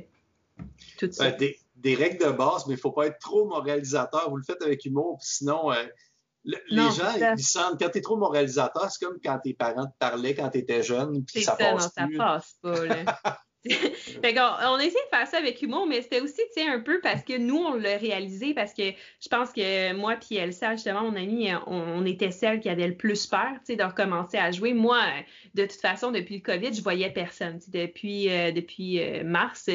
[0.97, 1.31] tout ça.
[1.31, 4.29] des, des, règles de base, mais il ne faut pas être trop moralisateur.
[4.29, 5.71] Vous le faites avec humour, sinon,
[6.43, 9.97] les gens, ils sentent, quand tu es trop moralisateur, c'est comme quand tes parents te
[9.97, 13.21] parlaient quand tu étais jeune, puis ça, ça, passe non, ça passe pas, là.
[14.21, 16.99] fait on, a essayé de faire ça avec humour, mais c'était aussi, tu un peu
[17.01, 18.83] parce que nous, on l'a réalisé, parce que
[19.21, 22.95] je pense que moi puis Elsa, justement, mon amie, on, était celle qui avait le
[22.95, 24.73] plus peur, tu sais, de recommencer à jouer.
[24.73, 24.99] Moi,
[25.55, 27.59] de toute façon, depuis le COVID, je voyais personne.
[27.69, 29.69] Depuis, euh, euh, mars,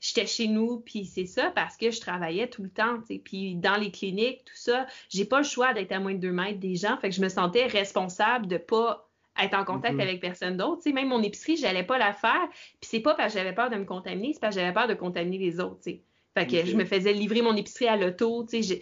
[0.00, 3.76] j'étais chez nous, puis c'est ça, parce que je travaillais tout le temps, puis dans
[3.76, 6.76] les cliniques, tout ça, j'ai pas le choix d'être à moins de deux mètres des
[6.76, 9.08] gens, fait que je me sentais responsable de pas
[9.42, 10.02] être en contact mm-hmm.
[10.02, 10.82] avec personne d'autre.
[10.82, 12.48] Tu sais, même mon épicerie, j'allais pas la faire.
[12.80, 14.88] Puis c'est pas parce que j'avais peur de me contaminer, c'est parce que j'avais peur
[14.88, 15.80] de contaminer les autres.
[15.82, 16.00] Tu sais.
[16.36, 18.44] Fait que je me faisais livrer mon épicerie à l'auto.
[18.48, 18.80] Tu sais,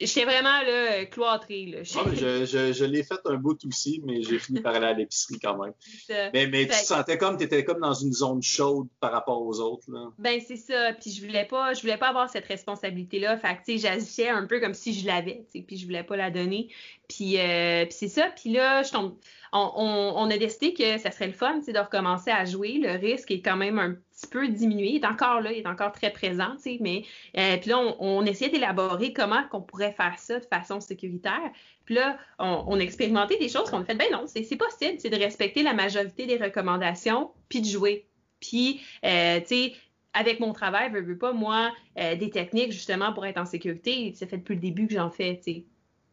[0.00, 1.66] J'étais vraiment là, cloîtrée.
[1.66, 1.78] Là.
[1.96, 4.94] Ah, je, je, je l'ai fait un bout aussi, mais j'ai fini par aller à
[4.94, 5.74] l'épicerie quand même.
[6.32, 9.42] Mais, mais tu te sentais comme tu étais comme dans une zone chaude par rapport
[9.42, 9.90] aux autres.
[9.90, 10.10] Là.
[10.18, 10.92] Ben c'est ça.
[10.94, 13.36] Puis je voulais pas, je voulais pas avoir cette responsabilité-là.
[13.36, 15.44] Fait que j'agissais un peu comme si je l'avais.
[15.52, 16.68] Puis je voulais pas la donner.
[17.08, 18.28] Puis, euh, puis c'est ça.
[18.34, 19.14] Puis là, je tombe
[19.52, 22.78] on, a décidé que ça serait le fun de recommencer à jouer.
[22.82, 24.90] Le risque est quand même un petit peu diminué.
[24.90, 27.04] Il est encore là, il est encore très présent, mais
[27.36, 31.50] euh, puis là, on, essayait d'élaborer comment qu'on pourrait faire ça de façon sécuritaire.
[31.84, 35.10] Puis là, on, a expérimenté des choses qu'on a fait, ben non, c'est possible, c'est
[35.10, 38.06] de respecter la majorité des recommandations, puis de jouer.
[38.40, 39.72] Puis, euh, tu sais,
[40.12, 44.12] avec mon travail, je veux pas, moi, euh, des techniques justement pour être en sécurité,
[44.14, 45.64] ça fait depuis le début que j'en fais, tu sais.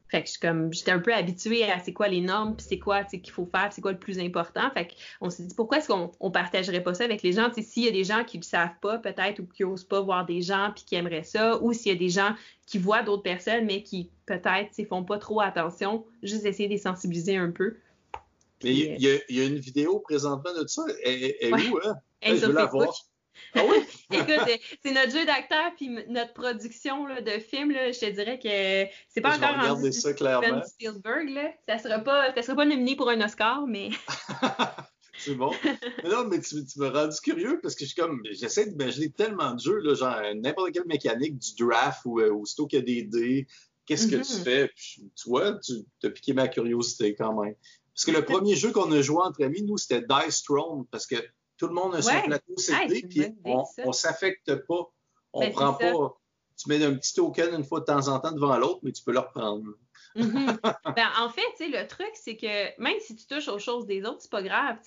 [0.10, 3.04] Fait que comme j'étais un peu habituée à c'est quoi les normes, puis c'est quoi
[3.04, 4.70] qu'il faut faire, c'est quoi le plus important.
[4.74, 4.90] Fait
[5.20, 7.52] qu'on s'est dit pourquoi est-ce qu'on on partagerait pas ça avec les gens?
[7.54, 10.26] S'il y a des gens qui ne savent pas peut-être ou qui n'osent pas voir
[10.26, 13.24] des gens puis qui aimeraient ça, ou s'il y a des gens qui voient d'autres
[13.24, 17.52] personnes mais qui peut-être ne font pas trop attention, juste essayer de les sensibiliser un
[17.52, 17.78] peu.
[18.64, 20.84] Mais il y, a une vidéo présentement de ça.
[21.04, 21.96] Elle, est où, hein?
[22.24, 22.92] je veux la voir.
[23.56, 23.78] Ah oui?
[24.12, 27.72] Écoute, c'est notre jeu d'acteur puis notre production de film.
[27.72, 31.30] je te dirais que c'est pas encore en ça, Steven Spielberg.
[31.30, 31.52] Là.
[31.68, 33.90] Ça sera pas, ça sera pas nominé pour un Oscar, mais.
[35.18, 35.52] c'est bon.
[36.04, 39.54] Mais non, mais tu, me rends curieux parce que je suis comme, j'essaie d'imaginer tellement
[39.54, 42.86] de jeux, là, genre n'importe quelle mécanique du draft ou euh, aussitôt qu'il y a
[42.86, 43.48] des dés,
[43.86, 44.44] qu'est-ce que tu mm-hmm.
[44.44, 44.72] fais?
[44.76, 45.74] tu vois, tu
[46.04, 47.56] as piqué ma curiosité quand même.
[47.94, 51.08] Parce que le premier jeu qu'on a joué entre amis, nous, c'était Dice Throne, parce
[51.08, 51.16] que
[51.58, 54.92] tout le monde a son plateau CD, puis on, ne s'affecte pas.
[55.34, 56.18] On ne ben, prend pas.
[56.58, 59.04] tu mets un petit token une fois de temps en temps devant l'autre, mais tu
[59.04, 59.66] peux le reprendre.
[60.16, 60.58] Mhm.
[60.96, 64.22] ben, en fait, le truc, c'est que même si tu touches aux choses des autres,
[64.22, 64.78] c'est pas grave.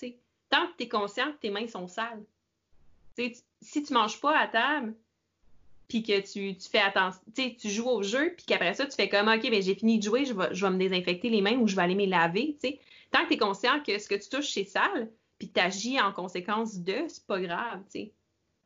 [0.49, 2.23] Tant que tu es conscient que tes mains sont sales.
[3.61, 4.95] si tu manges pas à table,
[5.87, 9.09] puis que tu, tu fais attention, tu joues au jeu, puis qu'après ça, tu fais
[9.09, 11.57] comme, OK, ben, j'ai fini de jouer, je vais, je vais me désinfecter les mains
[11.57, 12.57] ou je vais aller me laver.
[13.11, 15.11] Tant que tu es conscient que ce que tu touches, c'est sale,
[15.41, 17.81] puis tu agis en conséquence de, c'est pas grave.
[17.89, 18.13] sais.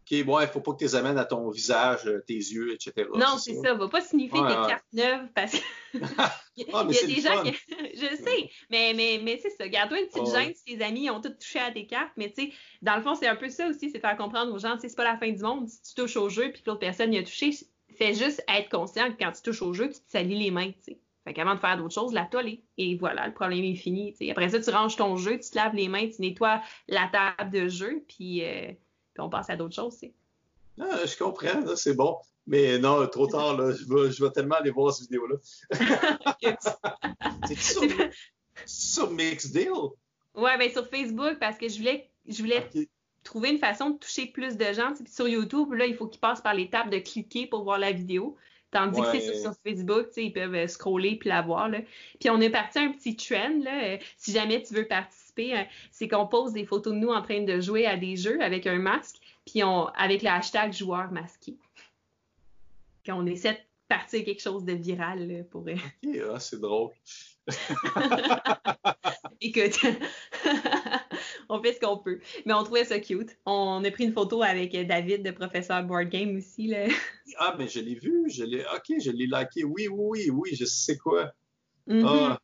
[0.02, 2.74] OK, bon, il faut pas que tu les amènes à ton visage, euh, tes yeux,
[2.74, 3.08] etc.
[3.16, 3.74] Non, c'est ça.
[3.74, 5.58] Va pas sniffer tes cartes neuves parce que.
[6.18, 7.54] ah, il y a des gens qui.
[7.96, 9.70] je sais, mais, mais, mais c'est ça.
[9.70, 12.12] Garde-toi une petite gêne si tes amis ont tous touché à tes cartes.
[12.18, 14.60] Mais tu sais, dans le fond, c'est un peu ça aussi, c'est faire comprendre aux
[14.60, 15.70] gens, tu c'est pas la fin du monde.
[15.70, 17.52] Si tu touches au jeu puis que l'autre personne y a touché,
[17.98, 20.72] fais juste être conscient que quand tu touches au jeu, tu te salis les mains,
[20.72, 21.00] tu sais.
[21.26, 22.64] Fait qu'avant de faire d'autres choses, la toller.
[22.78, 24.16] Et voilà, le problème est fini.
[24.30, 27.50] Après ça, tu ranges ton jeu, tu te laves les mains, tu nettoies la table
[27.50, 28.68] de jeu, puis, euh,
[29.14, 30.00] puis on passe à d'autres choses.
[30.80, 32.18] Ah, je comprends, c'est bon.
[32.46, 33.72] Mais non, trop tard, là.
[33.72, 35.38] Je vais, je vais tellement aller voir cette vidéo-là.
[37.48, 37.92] c'est sur,
[38.68, 39.74] sur Mixdeal?
[40.36, 42.70] Ouais, ben sur Facebook, parce que je voulais, je voulais
[43.24, 44.94] trouver une façon de toucher plus de gens.
[44.94, 47.92] Puis sur YouTube, là, il faut qu'ils passent par l'étape de cliquer pour voir la
[47.92, 48.38] vidéo.
[48.76, 51.70] Tandis que c'est sur, Facebook, ils peuvent euh, scroller puis la voir.
[51.70, 51.80] Là.
[52.20, 53.64] Puis on est parti un petit trend.
[53.64, 53.86] Là.
[53.86, 57.22] Euh, si jamais tu veux participer, euh, c'est qu'on pose des photos de nous en
[57.22, 59.16] train de jouer à des jeux avec un masque
[59.46, 61.56] puis on, avec le hashtag joueur masqué.
[63.06, 65.62] Quand on essaie de partir quelque chose de viral pour.
[65.62, 65.80] Ok,
[66.34, 66.92] ah, c'est drôle.
[69.40, 69.80] Écoute,
[71.50, 72.20] on fait ce qu'on peut.
[72.46, 73.38] Mais on trouvait ça cute.
[73.46, 76.68] On a pris une photo avec David, de professeur Board Game aussi.
[76.68, 76.88] Là.
[77.40, 78.30] Ah, mais je l'ai vu.
[78.30, 78.62] Je l'ai...
[78.62, 79.64] OK, je l'ai liké.
[79.64, 81.32] Oui, oui, oui, oui, je sais quoi.
[81.88, 82.06] Mm-hmm.
[82.06, 82.40] ah.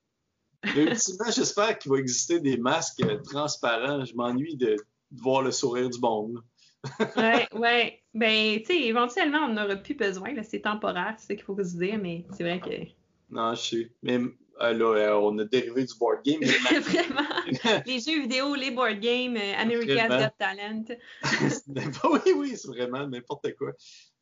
[0.75, 4.03] ultimement, j'espère qu'il va exister des masques transparents.
[4.03, 4.75] Je m'ennuie de,
[5.11, 6.41] de voir le sourire du monde
[7.15, 8.01] ouais, ouais.
[8.13, 10.33] Ben, tu sais, éventuellement, on n'aura plus besoin.
[10.43, 12.89] C'est temporaire, c'est ce qu'il faut se dire, mais c'est vrai que.
[13.29, 13.91] Non, je sais.
[14.01, 14.19] Mais
[14.61, 16.41] euh, là, euh, on a dérivé du board game.
[16.41, 17.29] Vraiment.
[17.85, 20.85] les jeux vidéo, les board games, euh, America's Got Talent.
[22.25, 23.71] oui, oui, c'est vraiment n'importe quoi.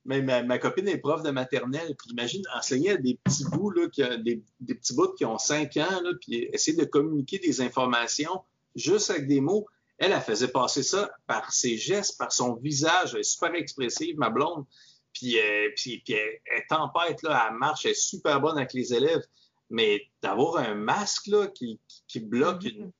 [0.05, 3.87] Mais ma, copine est prof de maternelle, puis imagine enseigner à des petits bouts, là,
[3.89, 7.61] qui des, des, petits bouts qui ont 5 ans, là, puis essayer de communiquer des
[7.61, 8.41] informations
[8.75, 9.67] juste avec des mots.
[9.97, 13.13] Elle, elle faisait passer ça par ses gestes, par son visage.
[13.13, 14.65] Elle est super expressive, ma blonde.
[15.13, 18.93] Puis, euh, puis, puis elle, tempête, là, elle marche, elle est super bonne avec les
[18.93, 19.23] élèves.
[19.69, 22.91] Mais d'avoir un masque là, qui, qui, bloque mm-hmm.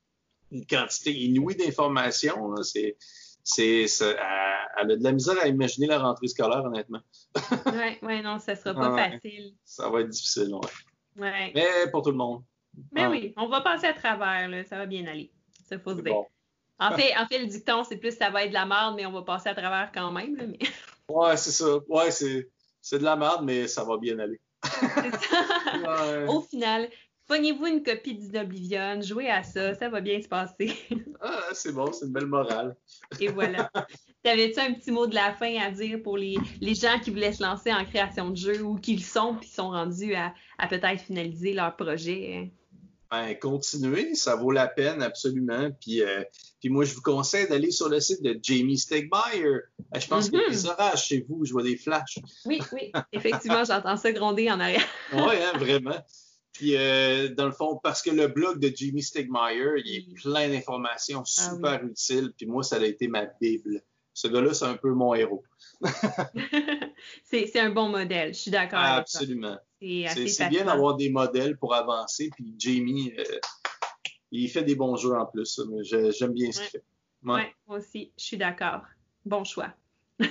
[0.51, 2.97] Une, quantité inouïe d'informations, c'est,
[3.43, 7.01] c'est, elle a de la misère à imaginer la rentrée scolaire, honnêtement.
[7.67, 9.53] oui, ouais, non, ça sera pas facile.
[9.63, 11.51] Ça va être difficile, ouais.
[11.53, 12.43] Mais pour tout le monde.
[12.91, 15.31] Mais oui, on va passer à travers, là, ça va bien aller.
[15.67, 16.15] Ça faut se dire.
[16.80, 19.05] En fait, en fait, le dicton, c'est plus ça va être de la merde, mais
[19.05, 20.35] on va passer à travers quand même.
[20.35, 20.59] Là, mais...
[21.09, 21.80] Ouais, c'est ça.
[21.88, 22.47] Ouais, c'est,
[22.99, 24.39] de la merde, mais ça va bien aller.
[26.27, 26.88] Au final,
[27.30, 30.73] pognez-vous une copie d'Oblivion, jouez à ça, ça va bien se passer.
[31.22, 32.76] ah, c'est bon, c'est une belle morale.
[33.19, 33.72] Et voilà.
[34.23, 37.31] T'avais-tu un petit mot de la fin à dire pour les, les, gens qui voulaient
[37.31, 40.68] se lancer en création de jeu ou qui le sont puis sont rendus à, à
[40.68, 42.35] peut-être finaliser leur projet?
[42.35, 42.49] Hein?
[43.11, 45.69] Ben, continuez, ça vaut la peine absolument.
[45.80, 46.23] Puis, euh,
[46.60, 49.45] puis moi, je vous conseille d'aller sur le site de Jamie Stegmeyer.
[49.45, 49.61] Euh,
[49.95, 50.69] je pense qu'il y a des mhm.
[50.69, 52.19] orages chez vous, je vois des flashs.
[52.45, 54.85] Oui, oui, effectivement, j'entends ça gronder en arrière.
[55.14, 55.97] oui, hein, vraiment.
[56.53, 60.49] Puis, euh, dans le fond, parce que le blog de Jamie Stegmeyer, il est plein
[60.49, 62.34] d'informations ah super utiles.
[62.35, 63.81] Puis moi, ça a été ma Bible.
[64.13, 65.43] Ce gars-là, c'est un peu mon héros.
[67.23, 68.80] c'est un bon modèle, je suis d'accord.
[68.80, 69.57] Absolument.
[69.81, 72.30] C'est bien d'avoir des modèles pour avancer.
[72.35, 73.23] Puis Jamie, euh,
[74.31, 75.61] il fait des bons jeux en plus.
[75.84, 76.84] J'aime bien ce qu'il fait.
[77.21, 78.81] Moi aussi, je suis d'accord.
[79.26, 79.73] Bon choix.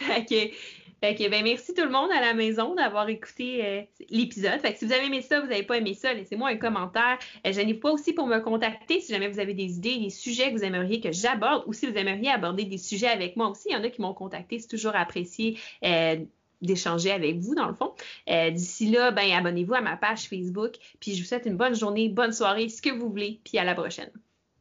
[1.02, 1.30] OK.
[1.30, 4.60] ben, merci tout le monde à la maison d'avoir écouté euh, l'épisode.
[4.76, 7.18] si vous avez aimé ça, vous n'avez pas aimé ça, laissez-moi un commentaire.
[7.46, 10.10] Euh, je n'ai pas aussi pour me contacter si jamais vous avez des idées, des
[10.10, 13.48] sujets que vous aimeriez que j'aborde ou si vous aimeriez aborder des sujets avec moi
[13.48, 13.68] aussi.
[13.70, 15.58] Il y en a qui m'ont contacté, c'est toujours apprécié.
[15.84, 16.16] Euh,
[16.62, 17.94] d'échanger avec vous, dans le fond.
[18.28, 20.74] D'ici là, ben, abonnez-vous à ma page Facebook.
[21.00, 23.40] Puis je vous souhaite une bonne journée, bonne soirée, ce que vous voulez.
[23.44, 24.10] Puis à la prochaine.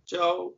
[0.08, 0.56] Ciao!